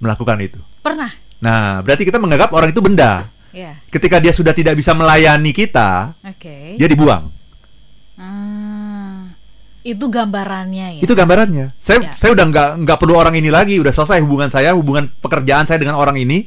melakukan 0.00 0.36
itu? 0.40 0.60
Pernah. 0.80 1.12
Nah, 1.44 1.84
berarti 1.84 2.08
kita 2.08 2.16
menganggap 2.16 2.50
orang 2.56 2.72
itu 2.72 2.80
benda. 2.80 3.28
Ya. 3.52 3.76
Ketika 3.92 4.16
dia 4.16 4.32
sudah 4.32 4.56
tidak 4.56 4.80
bisa 4.80 4.96
melayani 4.96 5.52
kita, 5.52 6.16
Oke. 6.24 6.80
dia 6.80 6.88
dibuang. 6.88 7.28
Hmm. 8.16 8.97
Itu 9.88 10.12
gambarannya 10.12 10.98
ya. 10.98 11.00
Itu 11.00 11.12
gambarannya. 11.12 11.72
Saya 11.80 12.04
Ya. 12.04 12.12
saya 12.12 12.36
udah 12.36 12.44
nggak 12.44 12.68
nggak 12.84 12.98
perlu 13.00 13.16
orang 13.16 13.32
ini 13.32 13.48
lagi, 13.48 13.80
udah 13.80 13.88
selesai 13.88 14.20
hubungan 14.20 14.52
saya, 14.52 14.76
hubungan 14.76 15.08
pekerjaan 15.20 15.64
saya 15.64 15.80
dengan 15.80 15.96
orang 15.96 16.20
ini. 16.20 16.44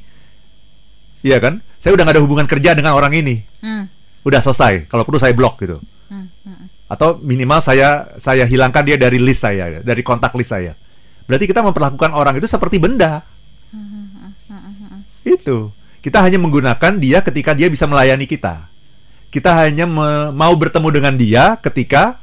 Iya 1.22 1.42
kan? 1.42 1.58
Saya 1.78 1.98
udah 1.98 2.04
nggak 2.06 2.16
ada 2.18 2.24
hubungan 2.24 2.46
kerja 2.46 2.74
dengan 2.74 2.94
orang 2.94 3.14
ini. 3.14 3.42
Hmm, 3.62 3.90
Udah 4.22 4.38
selesai. 4.38 4.86
Kalau 4.86 5.02
perlu 5.02 5.18
saya 5.18 5.34
blok 5.34 5.58
gitu. 5.60 5.82
hmm, 6.10 6.28
hmm. 6.46 6.66
atau 6.92 7.18
minimal 7.18 7.58
saya 7.58 8.06
saya 8.20 8.44
hilangkan 8.44 8.84
dia 8.84 9.00
dari 9.00 9.18
list 9.18 9.42
saya 9.42 9.80
dari 9.80 10.04
kontak 10.04 10.36
list 10.36 10.52
saya 10.52 10.76
berarti 11.24 11.48
kita 11.48 11.64
memperlakukan 11.64 12.12
orang 12.12 12.36
itu 12.36 12.44
seperti 12.46 12.84
benda 12.84 13.24
itu 15.24 15.72
kita 16.02 16.20
hanya 16.20 16.36
menggunakan 16.36 16.98
dia 16.98 17.22
ketika 17.22 17.56
dia 17.56 17.70
bisa 17.70 17.86
melayani 17.86 18.26
kita 18.26 18.68
kita 19.32 19.56
hanya 19.64 19.88
me- 19.88 20.36
mau 20.36 20.52
bertemu 20.52 20.88
dengan 20.92 21.14
dia 21.16 21.44
ketika 21.62 22.20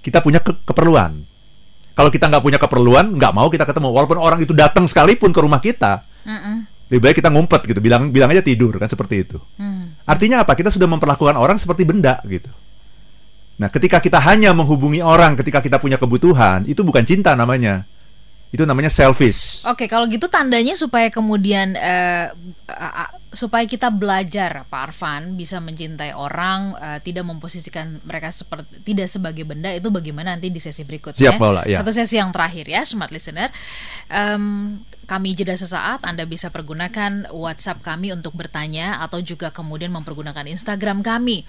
kita 0.00 0.18
punya 0.20 0.38
ke- 0.38 0.60
keperluan 0.62 1.22
kalau 1.92 2.08
kita 2.08 2.26
nggak 2.26 2.42
punya 2.42 2.58
keperluan 2.58 3.14
nggak 3.14 3.32
mau 3.32 3.48
kita 3.48 3.64
ketemu 3.64 3.88
walaupun 3.90 4.16
orang 4.16 4.38
itu 4.38 4.52
datang 4.52 4.84
sekalipun 4.84 5.30
ke 5.30 5.40
rumah 5.40 5.58
kita 5.58 6.04
Mm-mm. 6.22 6.66
lebih 6.88 7.02
baik 7.02 7.16
kita 7.18 7.28
ngumpet 7.28 7.64
gitu 7.64 7.80
bilang 7.80 8.08
bilang 8.08 8.28
aja 8.28 8.40
tidur 8.40 8.74
kan 8.74 8.86
seperti 8.86 9.22
itu 9.22 9.38
Hmm. 9.56 9.96
Artinya 10.06 10.46
apa? 10.46 10.54
Kita 10.54 10.70
sudah 10.70 10.86
memperlakukan 10.86 11.34
orang 11.34 11.58
seperti 11.58 11.82
benda 11.82 12.22
gitu. 12.22 12.46
Nah, 13.58 13.66
ketika 13.66 13.98
kita 13.98 14.22
hanya 14.22 14.54
menghubungi 14.54 15.02
orang 15.02 15.34
ketika 15.34 15.58
kita 15.58 15.82
punya 15.82 15.98
kebutuhan, 15.98 16.62
itu 16.62 16.78
bukan 16.80 17.02
cinta 17.02 17.34
namanya. 17.34 17.82
Itu 18.52 18.62
namanya 18.62 18.86
selfish. 18.86 19.66
Oke, 19.66 19.90
kalau 19.90 20.06
gitu 20.06 20.30
tandanya 20.30 20.78
supaya 20.78 21.10
kemudian 21.10 21.74
a- 22.70 23.10
supaya 23.36 23.68
kita 23.68 23.92
belajar 23.92 24.64
Pak 24.66 24.80
Arfan 24.90 25.36
bisa 25.36 25.60
mencintai 25.60 26.16
orang, 26.16 26.74
eh, 26.80 26.98
tidak 27.04 27.28
memposisikan 27.28 28.00
mereka 28.02 28.32
seperti 28.32 28.82
tidak 28.82 29.12
sebagai 29.12 29.44
benda 29.44 29.70
itu 29.70 29.92
bagaimana 29.92 30.34
nanti 30.34 30.48
di 30.48 30.58
sesi 30.58 30.82
berikutnya. 30.82 31.20
Siap, 31.20 31.38
Paula, 31.38 31.62
ya. 31.68 31.84
Satu 31.84 31.92
sesi 31.92 32.16
yang 32.16 32.32
terakhir 32.32 32.66
ya, 32.66 32.82
smart 32.82 33.12
listener. 33.12 33.52
Em, 34.08 34.80
kami 35.06 35.38
jeda 35.38 35.54
sesaat, 35.54 36.02
Anda 36.02 36.26
bisa 36.26 36.50
pergunakan 36.50 37.30
WhatsApp 37.30 37.78
kami 37.78 38.10
untuk 38.10 38.34
bertanya 38.34 38.98
atau 39.06 39.22
juga 39.22 39.54
kemudian 39.54 39.94
mempergunakan 39.94 40.42
Instagram 40.50 41.00
kami 41.06 41.46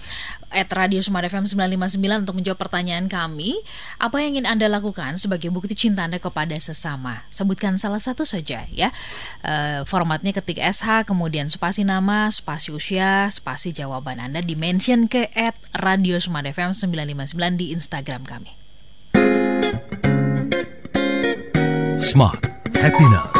at 0.54 0.70
Radio 0.70 1.02
FM 1.02 1.44
959 1.50 2.22
untuk 2.22 2.38
menjawab 2.38 2.58
pertanyaan 2.62 3.10
kami. 3.10 3.58
Apa 3.98 4.22
yang 4.22 4.38
ingin 4.38 4.46
Anda 4.46 4.70
lakukan 4.70 5.18
sebagai 5.18 5.50
bukti 5.50 5.74
cinta 5.74 6.06
Anda 6.06 6.22
kepada 6.22 6.54
sesama? 6.62 7.26
Sebutkan 7.34 7.74
salah 7.82 7.98
satu 7.98 8.22
saja 8.22 8.62
ya. 8.70 8.94
Eh, 9.42 9.82
formatnya 9.90 10.30
ketik 10.30 10.62
SH, 10.62 11.10
kemudian 11.10 11.50
spasi 11.50 11.77
nama, 11.82 12.30
spasi 12.30 12.70
usia, 12.70 13.26
spasi 13.28 13.74
jawaban 13.74 14.22
Anda 14.22 14.40
dimention 14.40 15.10
ke 15.10 15.28
at 15.34 15.58
Radio 15.82 16.22
Smart 16.22 16.46
FM 16.46 16.72
959 16.74 17.58
di 17.58 17.66
Instagram 17.74 18.22
kami. 18.22 18.52
Smart 21.98 22.42
Happiness. 22.78 23.34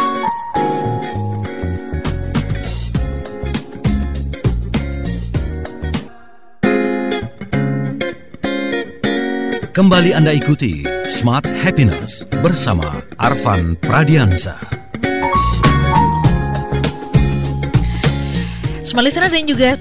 Kembali 9.78 10.10
Anda 10.10 10.34
ikuti 10.34 10.82
Smart 11.06 11.46
Happiness 11.62 12.26
bersama 12.42 12.98
Arvan 13.14 13.78
Pradiansa. 13.78 14.87
Smart 18.98 19.14
listener 19.14 19.30
dan 19.30 19.46
juga 19.46 19.78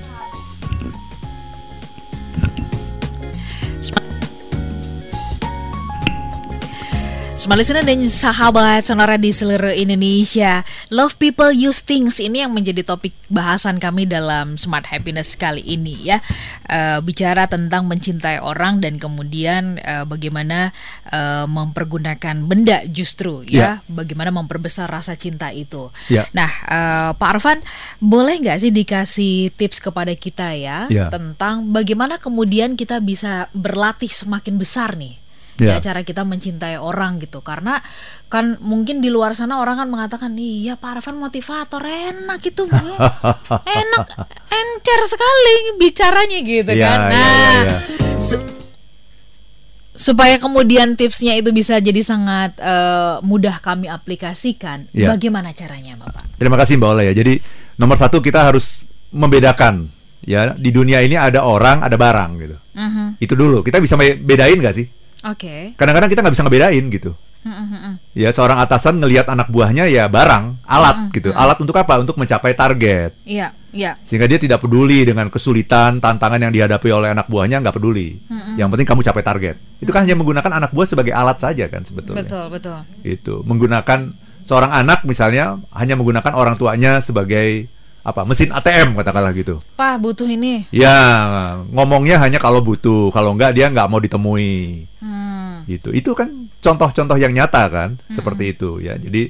Smart 7.48 7.64
listener 7.64 7.88
dan 7.88 8.04
sahabat 8.12 8.84
sonora 8.84 9.16
di 9.16 9.32
seluruh 9.32 9.72
Indonesia. 9.72 10.68
Love 10.92 11.16
people 11.16 11.48
use 11.56 11.80
things 11.80 12.20
Ini 12.20 12.44
yang 12.44 12.52
menjadi 12.52 12.84
topik 12.84 13.16
bahasan 13.32 13.80
kami 13.80 14.04
dalam 14.04 14.60
Smart 14.60 14.84
Happiness 14.84 15.40
kali 15.40 15.64
ini 15.64 15.96
ya. 16.12 16.20
Eh, 16.68 17.00
Bicara 17.00 17.48
tentang 17.48 17.88
mencintai 17.88 18.44
orang 18.44 18.84
dan 18.84 19.00
kemudian 19.00 19.80
eh, 19.80 20.04
bagaimana 20.04 20.76
eh, 21.08 21.48
mempergunakan 21.48 22.36
benda 22.44 22.84
justru 22.92 23.48
ya. 23.48 23.80
Bagaimana 23.88 24.36
memperbesar 24.36 24.92
rasa 24.92 25.16
cinta 25.16 25.48
itu. 25.56 25.88
Ya. 26.12 26.28
Nah 26.36 26.52
eh, 26.52 27.10
Pak 27.16 27.30
Arfan 27.32 27.64
boleh 28.04 28.44
nggak 28.44 28.60
sih 28.60 28.76
dikasih 28.76 29.56
tips 29.56 29.80
kepada 29.80 30.12
kita 30.20 30.52
ya 30.52 30.92
Ya. 30.92 31.08
Tentang 31.08 31.72
bagaimana 31.72 32.20
kemudian 32.20 32.76
kita 32.76 33.00
bisa 33.00 33.48
berlatih 33.56 34.12
semakin 34.12 34.60
besar 34.60 35.00
nih 35.00 35.27
Ya. 35.58 35.82
ya 35.82 35.90
cara 35.90 36.02
kita 36.02 36.22
mencintai 36.22 36.78
orang 36.78 37.18
gitu 37.18 37.42
karena 37.42 37.82
kan 38.30 38.62
mungkin 38.62 39.02
di 39.02 39.10
luar 39.10 39.34
sana 39.34 39.58
orang 39.58 39.78
kan 39.78 39.90
mengatakan 39.90 40.38
iya 40.38 40.78
Pak 40.78 41.02
Arfan 41.02 41.18
motivator 41.18 41.82
enak 41.82 42.38
itu 42.40 42.64
Bu. 42.64 42.78
enak 43.82 44.06
encer 44.48 45.00
sekali 45.06 45.56
bicaranya 45.76 46.40
gitu 46.40 46.72
Ya, 46.72 46.86
kan 46.86 47.00
ya, 47.00 47.10
nah 47.10 47.58
ya, 47.58 47.62
ya. 47.66 47.78
su- 48.22 48.46
supaya 49.98 50.38
kemudian 50.38 50.94
tipsnya 50.94 51.34
itu 51.34 51.50
bisa 51.50 51.82
jadi 51.82 52.02
sangat 52.02 52.54
eh, 52.56 53.16
mudah 53.26 53.58
kami 53.58 53.90
aplikasikan 53.90 54.86
Ya. 54.94 55.10
bagaimana 55.10 55.58
caranya 55.58 55.98
Bapak 55.98 56.38
Terima 56.38 56.54
kasih 56.54 56.78
Mbak 56.78 56.90
Ola 56.92 57.02
ya. 57.02 57.18
Jadi 57.18 57.42
nomor 57.76 57.98
satu 57.98 58.22
kita 58.22 58.46
harus 58.46 58.86
membedakan 59.10 59.90
ya 60.22 60.54
di 60.54 60.70
dunia 60.70 61.02
ini 61.02 61.18
ada 61.18 61.42
orang 61.42 61.82
ada 61.82 61.98
barang 61.98 62.32
gitu. 62.38 62.58
Mhm. 62.78 63.06
Itu 63.18 63.34
dulu 63.34 63.66
kita 63.66 63.82
bisa 63.82 63.98
bedain 63.98 64.62
gak 64.62 64.78
sih? 64.78 64.86
Oke 65.24 65.78
Kadang-kadang 65.80 66.10
kita 66.12 66.22
nggak 66.22 66.36
bisa 66.36 66.44
ngebedain 66.46 66.86
gitu. 66.92 67.12
Ya 68.12 68.30
seorang 68.34 68.60
atasan 68.60 69.00
ngelihat 69.00 69.30
anak 69.32 69.48
buahnya 69.48 69.88
ya 69.88 70.12
barang, 70.12 70.68
alat 70.68 71.16
gitu. 71.16 71.32
Alat 71.32 71.56
untuk 71.64 71.78
apa? 71.80 71.96
Untuk 72.02 72.20
mencapai 72.20 72.52
target. 72.58 73.16
iya 73.24 73.56
iya 73.72 73.96
Sehingga 74.04 74.28
dia 74.28 74.36
tidak 74.42 74.60
peduli 74.60 75.08
dengan 75.08 75.32
kesulitan, 75.32 76.04
tantangan 76.04 76.42
yang 76.44 76.52
dihadapi 76.52 76.90
oleh 76.92 77.14
anak 77.14 77.32
buahnya 77.32 77.64
nggak 77.64 77.76
peduli. 77.78 78.20
Yang 78.60 78.68
penting 78.76 78.88
kamu 78.90 79.02
capai 79.06 79.24
target. 79.24 79.56
Itu 79.80 79.96
kan 79.96 80.04
hanya 80.04 80.20
menggunakan 80.20 80.52
anak 80.60 80.72
buah 80.76 80.88
sebagai 80.90 81.14
alat 81.16 81.38
saja 81.40 81.72
kan 81.72 81.88
sebetulnya. 81.88 82.26
betul 82.26 82.46
betul 82.52 82.80
Itu 83.06 83.36
menggunakan 83.48 84.12
seorang 84.44 84.72
anak 84.72 85.04
misalnya 85.04 85.60
hanya 85.76 85.96
menggunakan 86.00 86.34
orang 86.36 86.56
tuanya 86.56 87.00
sebagai 87.04 87.68
apa 88.08 88.24
mesin 88.24 88.56
ATM 88.56 88.96
katakanlah 88.96 89.36
gitu. 89.36 89.60
Pak 89.76 90.00
butuh 90.00 90.24
ini 90.32 90.64
Ya 90.72 90.96
ngomongnya 91.76 92.24
hanya 92.24 92.40
kalau 92.40 92.64
butuh, 92.64 93.12
kalau 93.12 93.36
enggak 93.36 93.52
dia 93.52 93.68
nggak 93.68 93.88
mau 93.92 94.00
ditemui. 94.00 94.88
Hmm. 95.04 95.68
Gitu. 95.68 95.92
Itu 95.92 96.16
kan 96.16 96.48
contoh-contoh 96.64 97.20
yang 97.20 97.36
nyata 97.36 97.68
kan 97.68 98.00
seperti 98.08 98.56
itu 98.56 98.80
ya. 98.80 98.96
Jadi 98.96 99.28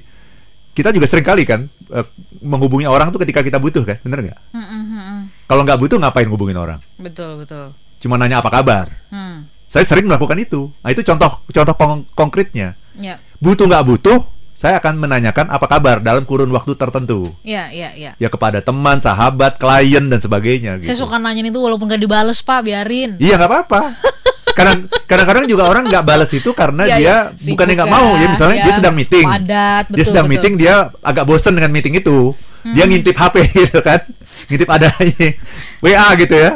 kita 0.77 0.93
juga 0.93 1.09
sering 1.09 1.25
kali 1.25 1.41
kan 1.41 1.65
eh, 1.89 2.05
menghubungi 2.45 2.85
orang 2.85 3.09
tuh 3.09 3.17
ketika 3.25 3.41
kita 3.41 3.57
butuh 3.57 3.81
kan, 3.81 3.97
bener 4.05 4.29
nggak? 4.29 4.39
Mm, 4.53 4.61
mm, 4.61 4.83
mm, 4.85 5.01
mm. 5.01 5.21
Kalau 5.49 5.65
nggak 5.65 5.79
butuh 5.81 5.97
ngapain 5.97 6.29
ngubungin 6.29 6.61
orang? 6.61 6.77
betul 7.01 7.41
betul 7.41 7.73
Cuma 7.97 8.13
nanya 8.21 8.45
apa 8.45 8.53
kabar. 8.53 8.85
Hmm. 9.09 9.49
Saya 9.65 9.89
sering 9.89 10.05
melakukan 10.05 10.37
itu. 10.37 10.69
Nah 10.85 10.93
itu 10.93 11.01
contoh 11.01 11.41
contoh 11.49 11.73
kon- 11.73 12.05
konkretnya. 12.13 12.77
ya 12.93 13.17
Butuh 13.41 13.65
nggak 13.65 13.85
butuh, 13.89 14.21
saya 14.57 14.81
akan 14.81 14.97
menanyakan 14.97 15.47
apa 15.47 15.69
kabar 15.69 16.01
dalam 16.01 16.25
kurun 16.25 16.49
waktu 16.49 16.73
tertentu. 16.73 17.29
ya 17.45 17.69
ya 17.69 17.93
ya 17.93 18.17
Ya 18.17 18.25
kepada 18.27 18.57
teman, 18.57 18.97
sahabat, 18.97 19.55
klien 19.55 20.01
dan 20.03 20.17
sebagainya. 20.17 20.81
Gitu. 20.81 20.89
Saya 20.89 20.97
suka 20.97 21.21
nanyain 21.21 21.45
itu 21.45 21.61
walaupun 21.61 21.85
gak 21.85 22.01
dibales 22.01 22.41
pak, 22.41 22.65
biarin. 22.65 23.15
Iya 23.17 23.37
nggak 23.37 23.45
apa-apa. 23.47 23.81
Kadang 24.57 24.89
kadang-kadang 25.05 25.45
juga 25.45 25.69
orang 25.69 25.85
nggak 25.85 26.01
balas 26.01 26.33
itu 26.33 26.49
karena 26.51 26.89
Iya, 26.89 26.97
dia 26.97 27.15
iya. 27.29 27.49
bukannya 27.53 27.73
nggak 27.77 27.85
Sibuk 27.85 28.01
mau 28.01 28.09
ya 28.17 28.27
misalnya 28.27 28.57
ya. 28.57 28.63
dia 28.65 28.73
sedang 28.73 28.95
meeting. 28.97 29.27
Padat, 29.29 29.83
dia 29.85 29.93
betul, 29.93 30.09
sedang 30.09 30.25
betul. 30.25 30.33
meeting 30.33 30.53
dia 30.57 30.75
agak 30.99 31.23
bosen 31.23 31.53
dengan 31.53 31.69
meeting 31.69 31.93
itu. 31.93 32.17
Dia 32.65 32.83
Hmm. 32.83 32.89
ngintip 32.89 33.13
HP 33.13 33.35
gitu 33.61 33.79
kan. 33.79 34.01
Ngintip 34.49 34.65
ada 34.67 34.89
WA 35.85 36.07
gitu 36.17 36.33
ya. 36.35 36.51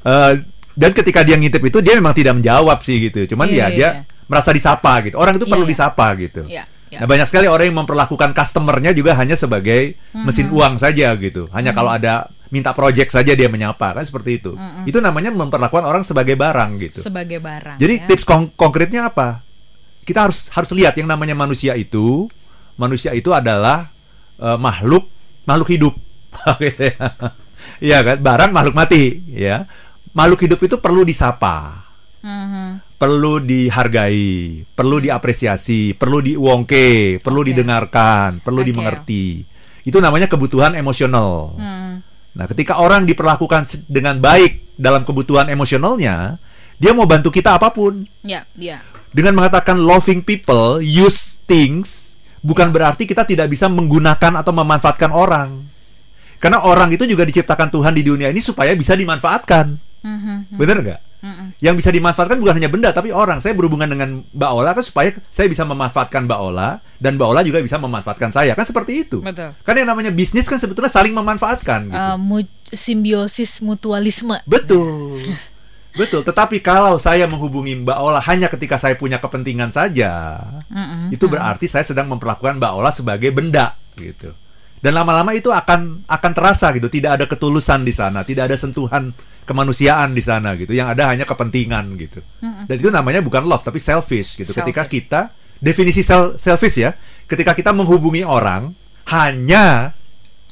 Eh, 0.00 0.32
dan 0.72 0.90
ketika 0.94 1.20
dia 1.20 1.36
ngintip 1.36 1.60
itu 1.60 1.78
dia 1.82 1.92
memang 1.92 2.14
tidak 2.14 2.40
menjawab 2.40 2.80
sih 2.80 2.96
gitu. 3.02 3.28
Cuman 3.28 3.46
Iya, 3.46 3.52
ya 3.52 3.66
iya, 3.66 3.68
dia 3.68 3.88
iya. 3.92 4.02
merasa 4.24 4.48
disapa 4.48 5.04
gitu. 5.04 5.18
Orang 5.18 5.36
itu 5.36 5.44
Iya, 5.44 5.52
perlu 5.52 5.64
iya. 5.66 5.72
disapa 5.74 6.06
gitu. 6.16 6.42
Iya, 6.48 6.64
iya. 6.88 6.98
Nah, 7.00 7.06
banyak 7.06 7.26
sekali 7.26 7.46
orang 7.46 7.68
yang 7.68 7.78
memperlakukan 7.80 8.32
customernya 8.32 8.92
juga 8.92 9.12
hanya 9.14 9.34
sebagai 9.34 9.94
Hmm. 10.12 10.24
mesin 10.24 10.48
uang 10.48 10.76
saja 10.76 11.12
gitu. 11.16 11.46
Hanya 11.52 11.72
kalau 11.72 11.88
ada 11.88 12.26
minta 12.48 12.72
project 12.72 13.12
saja 13.12 13.36
dia 13.36 13.46
menyapa 13.46 13.92
kan 13.92 14.04
seperti 14.04 14.40
itu. 14.40 14.56
Itu 14.84 14.98
namanya 14.98 15.28
memperlakukan 15.28 15.84
orang 15.84 16.00
sebagai 16.00 16.32
barang 16.32 16.70
gitu. 16.80 17.04
Sebagai 17.04 17.38
barang. 17.38 17.76
Jadi 17.76 17.94
ya. 18.00 18.06
tips 18.08 18.24
kon- 18.24 18.52
konkretnya 18.56 19.06
apa? 19.06 19.44
Kita 20.02 20.24
harus 20.24 20.48
harus 20.48 20.72
lihat 20.72 20.96
yang 20.96 21.04
namanya 21.06 21.36
manusia 21.36 21.76
itu, 21.76 22.32
manusia 22.74 23.12
itu 23.12 23.30
adalah 23.30 23.92
eh, 24.38 24.56
makhluk 24.56 25.04
makhluk 25.44 25.68
hidup, 25.68 25.94
gitu 26.64 26.88
ya. 26.88 26.96
Iya 27.78 27.98
kan, 28.02 28.16
barang 28.18 28.50
makhluk 28.50 28.74
mati, 28.74 29.20
ya. 29.28 29.68
Makhluk 30.12 30.40
hidup 30.40 30.60
itu 30.62 30.76
perlu 30.78 31.04
disapa, 31.04 31.84
Mhm. 32.24 32.80
Perlu 32.98 33.38
dihargai, 33.38 34.66
perlu 34.74 34.98
diapresiasi, 34.98 35.94
perlu 35.94 36.18
diuongke, 36.18 37.22
perlu 37.22 37.40
Oke. 37.46 37.48
didengarkan, 37.54 38.42
perlu 38.42 38.66
Oke. 38.66 38.68
dimengerti. 38.74 39.24
Itu 39.86 40.02
namanya 40.02 40.26
kebutuhan 40.26 40.74
emosional. 40.74 41.54
Hmm. 41.54 42.02
Nah, 42.34 42.46
ketika 42.50 42.82
orang 42.82 43.06
diperlakukan 43.06 43.86
dengan 43.86 44.18
baik 44.18 44.74
dalam 44.74 45.06
kebutuhan 45.06 45.46
emosionalnya, 45.46 46.36
dia 46.76 46.92
mau 46.92 47.06
bantu 47.06 47.30
kita 47.30 47.54
apa 47.54 47.70
pun. 47.70 48.02
Ya, 48.26 48.44
ya. 48.58 48.82
Dengan 49.14 49.38
mengatakan 49.38 49.78
loving 49.78 50.20
people, 50.20 50.82
use 50.82 51.40
things, 51.48 52.18
bukan 52.42 52.74
berarti 52.74 53.06
kita 53.08 53.24
tidak 53.24 53.48
bisa 53.48 53.70
menggunakan 53.70 54.42
atau 54.42 54.52
memanfaatkan 54.52 55.14
orang. 55.14 55.64
Karena 56.38 56.62
orang 56.62 56.90
itu 56.94 57.02
juga 57.06 57.26
diciptakan 57.26 57.70
Tuhan 57.70 57.94
di 57.94 58.02
dunia 58.06 58.30
ini 58.30 58.38
supaya 58.38 58.74
bisa 58.78 58.94
dimanfaatkan. 58.94 59.74
Mhm. 60.06 60.54
Bener 60.54 60.76
nggak? 60.82 61.00
Yang 61.58 61.74
bisa 61.82 61.90
dimanfaatkan 61.90 62.38
bukan 62.38 62.54
hanya 62.56 62.70
benda, 62.70 62.90
tapi 62.90 63.10
orang. 63.10 63.42
Saya 63.42 63.52
berhubungan 63.52 63.90
dengan 63.90 64.22
Mbak 64.22 64.50
Ola 64.54 64.70
kan 64.72 64.84
supaya 64.86 65.10
saya 65.28 65.50
bisa 65.50 65.66
memanfaatkan 65.66 66.24
Mbak 66.24 66.40
Ola, 66.40 66.78
dan 66.96 67.18
Mbak 67.18 67.28
Ola 67.28 67.40
juga 67.42 67.58
bisa 67.58 67.74
memanfaatkan 67.76 68.30
saya. 68.30 68.54
Kan 68.54 68.62
seperti 68.62 69.02
itu. 69.02 69.18
Betul. 69.18 69.50
Kan 69.62 69.74
yang 69.74 69.90
namanya 69.90 70.10
bisnis 70.10 70.46
kan 70.46 70.56
sebetulnya 70.56 70.88
saling 70.88 71.10
memanfaatkan. 71.12 71.90
Gitu. 71.90 71.98
Eh, 71.98 72.16
mu- 72.16 72.46
simbiosis 72.68 73.58
mutualisme. 73.58 74.38
Betul. 74.46 75.18
Betul, 75.98 76.22
tetapi 76.22 76.62
kalau 76.62 76.94
saya 76.94 77.26
menghubungi 77.26 77.74
Mbak 77.82 77.98
Ola 77.98 78.22
hanya 78.22 78.46
ketika 78.46 78.78
saya 78.78 78.94
punya 78.94 79.18
kepentingan 79.18 79.74
saja, 79.74 80.38
Mhm. 80.70 81.10
itu 81.10 81.26
berarti 81.26 81.66
saya 81.66 81.82
sedang 81.82 82.06
memperlakukan 82.06 82.62
Mbak 82.62 82.72
Ola 82.72 82.94
sebagai 82.94 83.34
benda 83.34 83.74
gitu. 83.98 84.30
Dan 84.78 84.94
lama-lama 84.94 85.34
itu 85.34 85.50
akan 85.50 86.06
akan 86.06 86.30
terasa 86.34 86.70
gitu, 86.74 86.86
tidak 86.86 87.18
ada 87.18 87.24
ketulusan 87.26 87.82
di 87.82 87.90
sana, 87.90 88.22
tidak 88.22 88.50
ada 88.50 88.56
sentuhan 88.56 89.10
kemanusiaan 89.42 90.12
di 90.14 90.22
sana 90.22 90.54
gitu. 90.54 90.70
Yang 90.76 90.88
ada 90.98 91.02
hanya 91.10 91.24
kepentingan 91.26 91.84
gitu. 91.98 92.20
Dan 92.68 92.76
itu 92.78 92.90
namanya 92.92 93.18
bukan 93.24 93.42
love 93.48 93.64
tapi 93.64 93.82
selfish 93.82 94.38
gitu. 94.38 94.50
Ketika 94.54 94.86
Selfish. 94.86 94.92
kita 95.08 95.20
definisi 95.58 96.06
sel- 96.06 96.38
selfish 96.38 96.78
ya, 96.78 96.94
ketika 97.26 97.56
kita 97.56 97.74
menghubungi 97.74 98.22
orang 98.22 98.70
hanya 99.10 99.96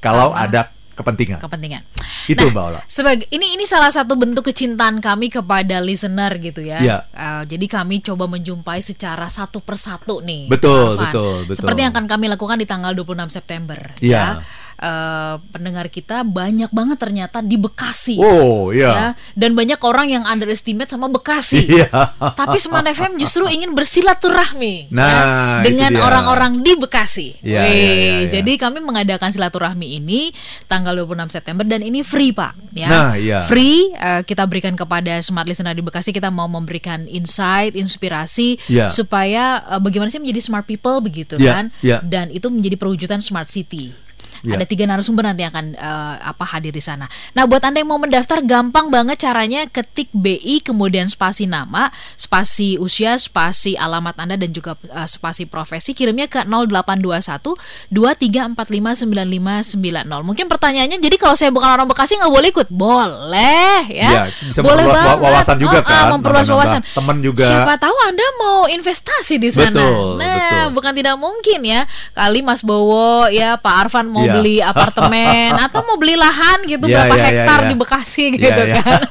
kalau 0.01 0.33
Karena 0.33 0.67
ada 0.67 0.76
kepentingan. 0.97 1.39
Kepentingan. 1.39 1.83
Itu 2.27 2.49
Nah, 2.49 2.53
Mbak 2.57 2.65
Ola. 2.73 2.81
Sebagai 2.89 3.27
ini 3.29 3.55
ini 3.55 3.69
salah 3.69 3.93
satu 3.93 4.17
bentuk 4.17 4.49
kecintaan 4.49 4.99
kami 5.05 5.29
kepada 5.29 5.79
listener 5.85 6.33
gitu 6.41 6.65
ya. 6.65 6.81
Iya. 6.81 6.99
Eh, 7.13 7.43
jadi 7.53 7.67
kami 7.69 8.01
coba 8.01 8.25
menjumpai 8.27 8.81
secara 8.81 9.29
satu 9.29 9.61
persatu 9.61 10.25
nih. 10.25 10.49
Betul, 10.49 10.97
betul, 10.97 11.45
betul. 11.45 11.61
Seperti 11.61 11.81
yang 11.85 11.93
akan 11.93 12.07
kami 12.09 12.27
lakukan 12.33 12.57
di 12.57 12.67
tanggal 12.67 12.97
26 12.97 13.29
September. 13.29 13.79
Iya. 14.01 14.41
Ya. 14.41 14.65
Eh, 14.77 15.35
pendengar 15.57 15.89
kita 15.89 16.21
banyak 16.21 16.69
banget 16.69 17.01
ternyata 17.01 17.41
di 17.41 17.57
Bekasi. 17.57 18.21
Oh, 18.21 18.69
iya. 18.69 18.93
Ya, 18.93 19.07
dan 19.33 19.57
banyak 19.57 19.81
orang 19.81 20.13
yang 20.13 20.29
underestimate 20.29 20.93
sama 20.93 21.09
Bekasi. 21.09 21.65
Iya. 21.81 21.89
Tapi 22.37 22.61
Smart 22.61 22.85
FM 22.85 23.17
justru 23.17 23.49
ingin 23.49 23.73
bersilaturahmi 23.73 24.93
Nah, 24.93 25.09
ya, 25.09 25.23
dengan 25.65 25.97
orang-orang 25.97 26.61
di 26.61 26.77
Bekasi. 26.77 27.41
Iya, 27.41 27.61
Wih, 27.65 27.73
iya, 27.73 27.73
iya, 27.73 28.13
iya. 28.21 28.29
Jadi 28.29 28.53
kami 28.61 28.85
mengadakan 28.85 29.33
silaturahmi 29.33 29.97
ini 29.97 30.29
tanggal 30.69 30.93
26 30.93 31.33
September 31.33 31.65
dan 31.65 31.81
ini 31.81 32.05
free 32.05 32.37
Pak. 32.37 32.77
Ya. 32.77 32.89
Nah, 32.93 33.09
iya. 33.17 33.49
Free 33.49 33.97
eh, 33.97 34.21
kita 34.29 34.45
berikan 34.45 34.77
kepada 34.77 35.25
Smart 35.25 35.49
Listener 35.49 35.73
di 35.73 35.81
Bekasi 35.81 36.13
kita 36.13 36.29
mau 36.29 36.47
memberikan 36.47 37.09
insight, 37.09 37.73
inspirasi 37.73 38.61
Iya. 38.69 38.93
supaya 38.93 39.65
eh, 39.73 39.81
bagaimana 39.81 40.13
sih 40.13 40.21
menjadi 40.21 40.45
smart 40.45 40.69
people 40.69 41.01
begitu 41.01 41.41
Iya, 41.41 41.53
kan? 41.53 41.65
iya. 41.81 41.99
Dan 42.05 42.29
itu 42.29 42.53
menjadi 42.53 42.77
perwujudan 42.77 43.25
smart 43.25 43.49
city. 43.49 44.05
Iya. 44.43 44.59
Ada 44.59 44.65
tiga 44.65 44.85
narasumber 44.85 45.25
nanti 45.25 45.45
akan 45.45 45.73
eh, 45.73 46.15
apa 46.21 46.45
hadir 46.45 46.73
di 46.73 46.81
sana. 46.81 47.07
Nah, 47.33 47.45
buat 47.45 47.63
anda 47.63 47.81
yang 47.81 47.89
mau 47.89 48.01
mendaftar, 48.01 48.43
gampang 48.43 48.89
banget 48.89 49.23
caranya. 49.23 49.65
Ketik 49.67 50.13
BI, 50.13 50.61
kemudian 50.61 51.07
spasi 51.07 51.47
nama, 51.47 51.89
spasi 52.17 52.77
usia, 52.77 53.17
spasi 53.17 53.77
alamat 53.77 54.17
anda 54.19 54.37
dan 54.37 54.51
juga 54.51 54.75
eh, 54.83 55.09
spasi 55.09 55.47
profesi. 55.47 55.93
Kirimnya 55.93 56.27
ke 56.27 56.45
0821 56.45 57.57
2345 57.91 59.07
9590. 59.07 60.27
Mungkin 60.27 60.47
pertanyaannya, 60.47 60.99
jadi 60.99 61.17
kalau 61.17 61.35
saya 61.35 61.51
bukan 61.51 61.69
orang 61.69 61.87
Bekasi 61.87 62.19
nggak 62.19 62.33
boleh 62.33 62.49
ikut? 62.51 62.69
Boleh 62.69 63.81
ya. 63.89 64.11
Iya, 64.11 64.23
bisa 64.51 64.61
boleh 64.61 64.85
banget. 64.85 65.17
wawasan 65.23 65.57
juga 65.57 65.79
Oh, 65.79 65.83
kan, 65.87 66.05
memperluas 66.19 66.49
wawasan. 66.51 66.81
temen 66.83 67.17
juga. 67.23 67.47
Siapa 67.47 67.75
tahu 67.79 67.97
anda 68.09 68.27
mau 68.41 68.67
investasi 68.67 69.39
di 69.39 69.51
sana. 69.53 69.71
Betul, 69.77 70.19
nah, 70.19 70.35
betul. 70.67 70.67
bukan 70.75 70.93
tidak 70.97 71.17
mungkin 71.17 71.61
ya. 71.63 71.81
Kali 72.11 72.41
Mas 72.43 72.67
Bowo 72.67 73.31
ya 73.31 73.55
Pak 73.55 73.75
Arfan 73.87 74.11
mau 74.11 74.26
Iya. 74.27 74.35
beli 74.35 74.57
apartemen 74.59 75.55
atau 75.67 75.81
mau 75.87 75.97
beli 75.97 76.19
lahan 76.19 76.67
gitu 76.67 76.85
Iya, 76.87 77.07
berapa 77.07 77.15
iya, 77.15 77.23
iya, 77.23 77.27
hektar 77.31 77.61
iya. 77.63 77.69
di 77.71 77.75
Bekasi 77.75 78.25
Iya, 78.27 78.37
gitu 78.37 78.63
iya. 78.67 78.75
kan. 78.83 79.01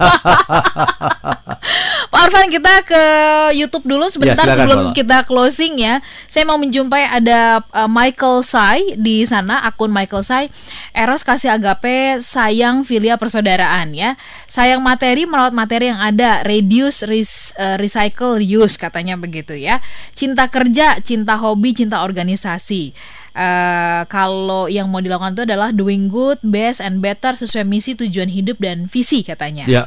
Pak 2.06 2.22
Arfan 2.30 2.48
kita 2.48 2.74
ke 2.86 3.04
YouTube 3.58 3.86
dulu 3.86 4.06
sebentar 4.08 4.46
silakan, 4.46 4.58
sebelum 4.58 4.80
kita 4.94 5.26
closing 5.26 5.82
ya. 5.82 6.00
Saya 6.30 6.46
mau 6.46 6.56
menjumpai 6.56 7.04
ada 7.12 7.60
uh, 7.74 7.90
Michael 7.90 8.46
Sai 8.46 8.96
di 8.96 9.26
sana 9.26 9.66
akun 9.66 9.90
Michael 9.90 10.24
Sai. 10.24 10.46
Eros 10.94 11.26
kasih 11.26 11.52
agape 11.52 12.22
sayang 12.22 12.86
filia 12.86 13.18
persaudaraan 13.18 13.92
ya. 13.92 14.14
Sayang 14.46 14.80
materi 14.80 15.26
merawat 15.26 15.52
materi 15.52 15.90
yang 15.92 16.00
ada, 16.00 16.46
reduce 16.46 17.04
res- 17.04 17.52
uh, 17.58 17.76
recycle 17.76 18.38
use 18.40 18.78
katanya 18.78 19.18
begitu 19.18 19.58
ya. 19.58 19.82
Cinta 20.14 20.48
kerja, 20.48 21.02
cinta 21.02 21.36
hobi, 21.36 21.74
cinta 21.74 22.06
organisasi. 22.06 22.94
Eh, 23.36 24.02
kalau 24.08 24.72
yang 24.72 24.88
mau 24.88 25.04
dilakukan 25.04 25.36
itu 25.36 25.44
adalah 25.44 25.76
doing 25.76 26.08
good, 26.08 26.40
best 26.40 26.80
and 26.80 27.04
better 27.04 27.36
sesuai 27.36 27.68
misi, 27.68 27.92
tujuan 27.92 28.32
hidup 28.32 28.56
dan 28.64 28.88
visi 28.88 29.28
katanya. 29.28 29.68
Ya. 29.68 29.84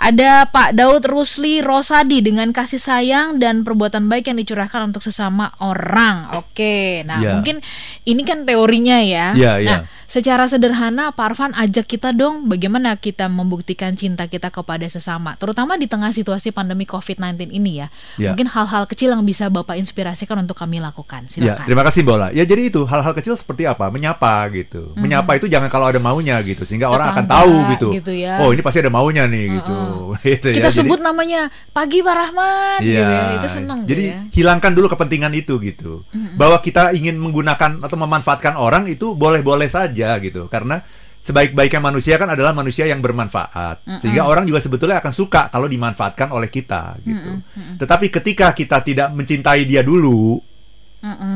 Ada 0.00 0.48
Pak 0.48 0.72
Daud 0.72 1.04
Rusli 1.04 1.60
Rosadi 1.60 2.24
dengan 2.24 2.48
kasih 2.48 2.80
sayang 2.80 3.36
dan 3.42 3.60
perbuatan 3.60 4.08
baik 4.08 4.32
yang 4.32 4.40
dicurahkan 4.40 4.88
untuk 4.88 5.04
sesama 5.04 5.52
orang. 5.60 6.32
Oke, 6.38 7.04
nah 7.04 7.20
Ya. 7.20 7.36
mungkin 7.36 7.60
ini 8.08 8.22
kan 8.24 8.48
teorinya 8.48 9.04
ya. 9.04 9.36
Ya, 9.36 9.60
ya. 9.60 9.68
Nah, 9.68 9.80
secara 10.08 10.48
sederhana 10.48 11.12
Pak 11.12 11.24
Arfan 11.28 11.52
ajak 11.52 11.84
kita 11.84 12.16
dong 12.16 12.48
bagaimana 12.48 12.96
kita 12.96 13.28
membuktikan 13.28 13.92
cinta 13.92 14.24
kita 14.24 14.48
kepada 14.48 14.88
sesama, 14.88 15.36
terutama 15.36 15.76
di 15.76 15.84
tengah 15.84 16.08
situasi 16.10 16.48
pandemi 16.48 16.88
COVID-19 16.88 17.52
ini 17.52 17.84
ya. 17.84 17.92
Ya. 18.16 18.32
Mungkin 18.32 18.48
hal-hal 18.48 18.88
kecil 18.88 19.12
yang 19.12 19.20
bisa 19.22 19.52
Bapak 19.52 19.76
inspirasikan 19.76 20.40
untuk 20.40 20.56
kami 20.56 20.80
lakukan. 20.80 21.28
Ya, 21.28 21.52
Silakan. 21.52 21.66
terima 21.68 21.84
kasih 21.84 22.02
Bola. 22.02 22.32
Ya 22.32 22.48
jadi 22.48 22.72
itu 22.72 22.88
hal-hal 22.88 23.12
kecil 23.12 23.36
seperti 23.36 23.68
apa? 23.68 23.92
Menyapa 23.92 24.48
gitu. 24.56 24.96
Menyapa 24.96 25.36
itu 25.36 25.44
jangan 25.44 25.68
kalau 25.68 25.92
ada 25.92 26.00
maunya 26.00 26.40
gitu, 26.40 26.64
sehingga 26.64 26.88
orang 26.88 27.12
akan 27.12 27.26
tahu 27.28 27.54
gitu. 27.76 27.88
gitu 27.92 28.12
ya. 28.16 28.40
Oh 28.40 28.48
ini 28.50 28.64
pasti 28.64 28.80
ada 28.80 28.88
maunya 28.88 29.28
nih 29.28 29.60
gitu. 29.60 29.76
Gitu 30.18 30.50
ya. 30.50 30.56
kita 30.64 30.70
Jadi- 30.72 30.78
sebut 30.82 30.98
namanya 30.98 31.46
pagi 31.70 32.00
Pak 32.00 32.14
Rahmat 32.16 32.78
gitu 32.82 32.96
Iya. 32.96 33.06
ya. 33.06 33.22
Itu 33.38 33.48
seneng 33.52 33.78
Jadi 33.84 34.02
gitu 34.02 34.14
ya. 34.16 34.20
hilangkan 34.34 34.72
dulu 34.72 34.86
kepentingan 34.88 35.30
itu 35.36 35.60
gitu. 35.60 36.02
Bahwa 36.34 36.58
kita 36.58 36.90
ingin 36.90 37.20
menggunakan 37.20 37.78
atau 37.78 37.94
memanfaatkan 37.94 38.56
orang 38.56 38.88
itu 38.88 39.12
boleh-boleh 39.14 39.68
saja 39.68 39.97
gitu. 40.22 40.46
Karena 40.46 40.78
sebaik-baiknya 41.18 41.82
manusia 41.82 42.14
kan 42.14 42.30
adalah 42.30 42.54
manusia 42.54 42.86
yang 42.86 43.02
bermanfaat. 43.02 43.82
Sehingga 43.98 44.30
orang 44.30 44.46
juga 44.46 44.62
sebetulnya 44.62 45.02
akan 45.02 45.10
suka 45.10 45.50
kalau 45.50 45.66
dimanfaatkan 45.66 46.30
oleh 46.30 46.46
kita 46.46 46.94
gitu. 47.02 47.42
Tetapi 47.82 48.06
ketika 48.12 48.54
kita 48.54 48.78
tidak 48.86 49.10
mencintai 49.10 49.66
dia 49.66 49.82
dulu, 49.82 50.38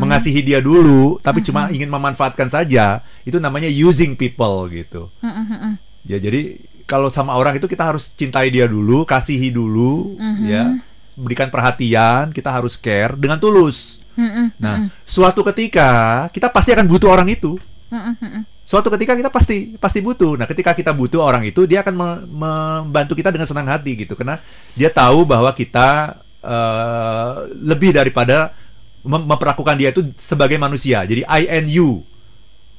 mengasihi 0.02 0.42
dia 0.42 0.58
dulu, 0.58 1.22
tapi 1.22 1.42
cuma 1.42 1.70
ingin 1.70 1.86
memanfaatkan 1.90 2.50
saja, 2.50 3.02
itu 3.22 3.38
namanya 3.38 3.70
using 3.70 4.14
people 4.14 4.66
gitu. 4.70 5.10
Ya 6.02 6.18
jadi 6.18 6.58
kalau 6.82 7.08
sama 7.08 7.38
orang 7.38 7.56
itu 7.56 7.70
kita 7.70 7.94
harus 7.94 8.10
cintai 8.14 8.50
dia 8.50 8.66
dulu, 8.66 9.06
kasihi 9.06 9.54
dulu, 9.54 10.18
ya, 10.42 10.78
berikan 11.14 11.46
perhatian, 11.46 12.34
kita 12.34 12.50
harus 12.50 12.74
care 12.74 13.14
dengan 13.14 13.38
tulus. 13.38 14.02
Nah, 14.58 14.90
suatu 15.06 15.46
ketika 15.46 16.26
kita 16.34 16.50
pasti 16.50 16.74
akan 16.74 16.86
butuh 16.90 17.10
orang 17.10 17.30
itu. 17.30 17.58
Suatu 18.62 18.88
ketika 18.94 19.18
kita 19.18 19.28
pasti 19.28 19.74
pasti 19.74 19.98
butuh. 19.98 20.38
Nah, 20.38 20.46
ketika 20.46 20.70
kita 20.72 20.94
butuh 20.94 21.18
orang 21.18 21.42
itu, 21.42 21.66
dia 21.66 21.82
akan 21.82 21.94
me- 21.98 22.22
membantu 22.30 23.18
kita 23.18 23.34
dengan 23.34 23.44
senang 23.44 23.66
hati 23.66 24.06
gitu, 24.06 24.14
karena 24.14 24.38
dia 24.78 24.88
tahu 24.88 25.26
bahwa 25.26 25.50
kita 25.50 26.14
eh, 26.40 27.32
lebih 27.58 27.90
daripada 27.90 28.54
mem- 29.02 29.26
memperlakukan 29.26 29.74
dia 29.76 29.90
itu 29.90 30.06
sebagai 30.14 30.56
manusia. 30.62 31.02
Jadi 31.02 31.26
I 31.26 31.50
and 31.50 31.66
you, 31.66 32.06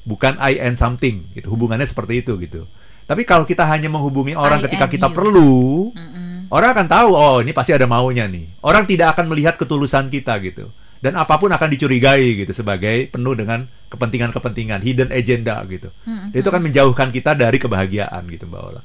bukan 0.07 0.39
I 0.39 0.59
and 0.63 0.79
something. 0.79 1.27
Gitu. 1.35 1.51
Hubungannya 1.51 1.85
seperti 1.85 2.23
itu 2.23 2.39
gitu. 2.39 2.63
Tapi 3.03 3.27
kalau 3.27 3.43
kita 3.43 3.67
hanya 3.67 3.91
menghubungi 3.91 4.31
orang 4.39 4.63
I 4.63 4.71
ketika 4.71 4.87
kita 4.87 5.11
you. 5.11 5.15
perlu, 5.15 5.51
orang 6.47 6.69
akan 6.79 6.87
tahu 6.87 7.09
oh 7.11 7.37
ini 7.43 7.51
pasti 7.51 7.75
ada 7.75 7.83
maunya 7.83 8.23
nih. 8.23 8.47
Orang 8.63 8.87
tidak 8.87 9.19
akan 9.19 9.27
melihat 9.27 9.59
ketulusan 9.59 10.07
kita 10.07 10.39
gitu. 10.39 10.71
Dan 11.03 11.19
apa 11.19 11.35
pun 11.35 11.51
akan 11.51 11.67
dicurigai 11.67 12.47
gitu 12.47 12.55
sebagai 12.55 13.11
penuh 13.11 13.35
dengan 13.35 13.67
kepentingan-kepentingan, 13.91 14.79
hidden 14.79 15.11
agenda 15.11 15.59
gitu. 15.67 15.91
Dan 16.31 16.39
Itu 16.39 16.47
akan 16.47 16.63
menjauhkan 16.63 17.11
kita 17.11 17.35
dari 17.35 17.59
kebahagiaan 17.59 18.23
gitu 18.31 18.47
Mbak 18.47 18.61
Ola. 18.63 18.81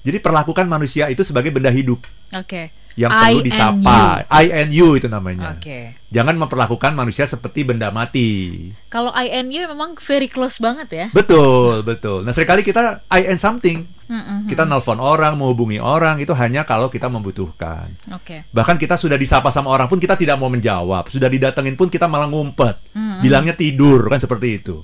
Jadi 0.00 0.16
perlakukan 0.24 0.64
manusia 0.64 1.12
itu 1.12 1.20
sebagai 1.20 1.52
benda 1.52 1.68
hidup 1.68 2.00
Oke. 2.32 2.70
Yang 3.00 3.08
I 3.08 3.32
perlu 3.32 3.40
and 3.40 3.46
disapa. 3.48 4.00
I 4.28 4.44
and 4.52 4.70
you 4.76 4.92
itu 5.00 5.08
namanya. 5.08 5.56
Oke. 5.56 5.96
Jangan 6.12 6.36
memperlakukan 6.36 6.92
manusia 6.92 7.24
seperti 7.24 7.64
benda 7.64 7.88
mati. 7.88 8.68
Kalau 8.92 9.08
I 9.16 9.32
and 9.40 9.48
you 9.48 9.64
memang 9.64 9.96
very 9.96 10.28
close 10.28 10.60
banget 10.60 10.88
ya. 10.92 11.06
Betul, 11.16 11.80
betul. 11.80 12.26
Nah, 12.26 12.36
sering 12.36 12.50
kali 12.50 12.60
kita 12.60 13.00
I 13.08 13.30
and 13.30 13.40
something. 13.40 13.88
Mm-mm. 14.10 14.50
Kita 14.50 14.66
nelpon 14.66 14.98
orang, 14.98 15.38
menghubungi 15.38 15.78
orang 15.78 16.18
itu 16.18 16.34
hanya 16.34 16.66
kalau 16.66 16.90
kita 16.90 17.06
membutuhkan. 17.06 17.86
Oke. 18.10 18.42
Bahkan 18.50 18.74
kita 18.74 18.98
sudah 18.98 19.14
disapa 19.14 19.54
sama 19.54 19.70
orang 19.70 19.86
pun 19.86 20.02
kita 20.02 20.18
tidak 20.18 20.34
mau 20.34 20.50
menjawab. 20.50 21.06
Sudah 21.06 21.30
didatengin 21.30 21.78
pun 21.78 21.86
kita 21.86 22.10
malah 22.10 22.26
ngumpet. 22.26 22.74
Bilangnya 23.22 23.54
tidur 23.54 24.10
kan 24.10 24.18
seperti 24.18 24.58
itu. 24.58 24.82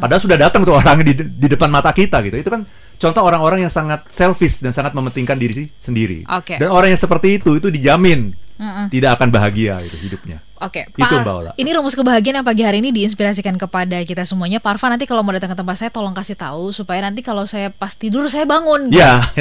Padahal 0.00 0.24
sudah 0.24 0.40
datang 0.40 0.64
tuh 0.64 0.72
orangnya 0.72 1.12
di, 1.12 1.14
di 1.20 1.46
depan 1.52 1.68
mata 1.68 1.92
kita 1.92 2.24
gitu. 2.24 2.40
Itu 2.40 2.48
kan 2.48 2.64
contoh 2.96 3.22
orang-orang 3.22 3.68
yang 3.68 3.72
sangat 3.72 4.08
selfish 4.08 4.64
dan 4.64 4.72
sangat 4.72 4.96
mementingkan 4.96 5.36
diri 5.36 5.68
sendiri. 5.80 6.24
Oke. 6.28 6.56
Dan 6.56 6.72
orang 6.72 6.92
yang 6.92 7.00
seperti 7.00 7.40
itu 7.40 7.56
itu 7.56 7.68
dijamin 7.68 8.32
Mm-mm. 8.56 8.88
tidak 8.88 9.20
akan 9.20 9.28
bahagia 9.28 9.84
itu 9.84 9.96
hidupnya. 10.00 10.40
Oke, 10.56 10.88
Itu, 10.88 11.04
Pak, 11.04 11.20
Mbak 11.20 11.34
Ola. 11.36 11.52
Ini 11.60 11.68
rumus 11.76 11.92
kebahagiaan 11.92 12.40
yang 12.40 12.48
pagi 12.48 12.64
hari 12.64 12.80
ini 12.80 12.88
diinspirasikan 12.88 13.60
kepada 13.60 14.00
kita 14.08 14.24
semuanya. 14.24 14.56
Pak 14.56 14.80
Arfa 14.80 14.88
nanti 14.88 15.04
kalau 15.04 15.20
mau 15.20 15.36
datang 15.36 15.52
ke 15.52 15.58
tempat 15.60 15.76
saya 15.76 15.92
tolong 15.92 16.16
kasih 16.16 16.32
tahu 16.32 16.72
supaya 16.72 17.04
nanti 17.04 17.20
kalau 17.20 17.44
saya 17.44 17.68
pas 17.68 17.92
tidur 17.92 18.24
saya 18.32 18.48
bangun. 18.48 18.88
Ya. 18.88 19.20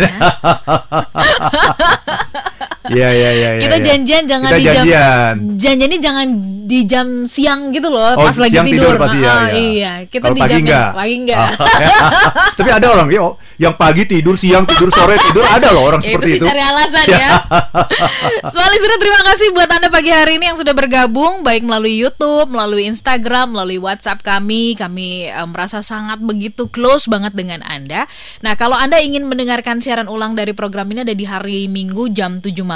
Iya 2.88 3.10
iya 3.10 3.30
iya. 3.32 3.50
iya, 3.52 3.62
Kita 3.62 3.76
iya. 3.76 3.86
janjian 3.86 4.24
jangan 4.26 4.50
Kita 4.50 4.58
di 4.58 4.64
jam 4.64 4.74
janjian. 4.76 5.34
janjiannya 5.56 6.00
jangan 6.00 6.28
di 6.66 6.80
jam 6.84 7.08
siang 7.24 7.70
gitu 7.70 7.88
loh 7.88 8.14
Oh, 8.14 8.26
pas 8.26 8.34
lagi 8.36 8.52
siang 8.52 8.66
tidur. 8.66 8.90
tidur 8.90 8.96
pasti 8.98 9.18
ya, 9.18 9.30
Ah, 9.30 9.38
ya. 9.44 9.54
Iya, 9.56 9.94
kita 10.08 10.24
Kalau 10.24 10.34
di 10.34 10.42
pagi 10.42 10.52
jam 10.52 10.62
enggak? 10.62 10.90
Pagi 10.92 11.16
enggak. 11.16 11.38
Oh. 11.38 11.50
Tapi 12.58 12.70
ada 12.72 12.88
orang 12.90 13.08
ya, 13.08 13.22
yang 13.56 13.74
pagi 13.74 14.04
tidur, 14.04 14.36
siang 14.36 14.66
tidur, 14.66 14.90
sore 14.90 15.16
tidur, 15.20 15.46
ada 15.46 15.70
loh 15.70 15.84
orang 15.84 16.02
seperti 16.02 16.36
itu 16.36 16.38
itu. 16.38 16.46
cari 16.46 16.60
alasan 16.60 17.06
ya. 17.08 17.30
Soal 18.54 18.70
listener 18.70 19.00
terima 19.00 19.22
kasih 19.24 19.48
buat 19.52 19.70
Anda 19.70 19.88
pagi 19.88 20.10
hari 20.10 20.36
ini 20.36 20.50
yang 20.50 20.58
sudah 20.58 20.74
bergabung 20.74 21.42
baik 21.42 21.62
melalui 21.62 21.96
YouTube, 21.96 22.50
melalui 22.50 22.86
Instagram, 22.86 23.54
melalui 23.54 23.78
WhatsApp 23.78 24.22
kami. 24.22 24.76
Kami 24.76 25.30
eh, 25.30 25.48
merasa 25.48 25.80
sangat 25.82 26.20
begitu 26.20 26.68
close 26.68 27.06
banget 27.06 27.34
dengan 27.34 27.62
Anda. 27.64 28.10
Nah, 28.42 28.54
kalau 28.54 28.76
Anda 28.76 29.00
ingin 29.00 29.26
mendengarkan 29.26 29.80
siaran 29.80 30.06
ulang 30.06 30.34
dari 30.34 30.52
program 30.52 30.90
ini 30.90 31.02
ada 31.02 31.14
di 31.14 31.24
hari 31.24 31.66
Minggu 31.66 32.10
jam 32.10 32.38
7 32.38 32.52
malam 32.60 32.75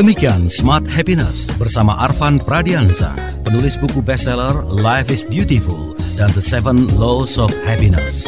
Demikian 0.00 0.48
Smart 0.48 0.88
Happiness 0.88 1.44
bersama 1.60 1.92
Arvan 2.08 2.40
Pradiansa, 2.40 3.12
penulis 3.44 3.76
buku 3.76 4.00
bestseller 4.00 4.64
Life 4.72 5.12
is 5.12 5.28
Beautiful 5.28 5.92
dan 6.16 6.32
The 6.32 6.40
Seven 6.40 6.88
Laws 6.96 7.36
of 7.36 7.52
Happiness. 7.68 8.24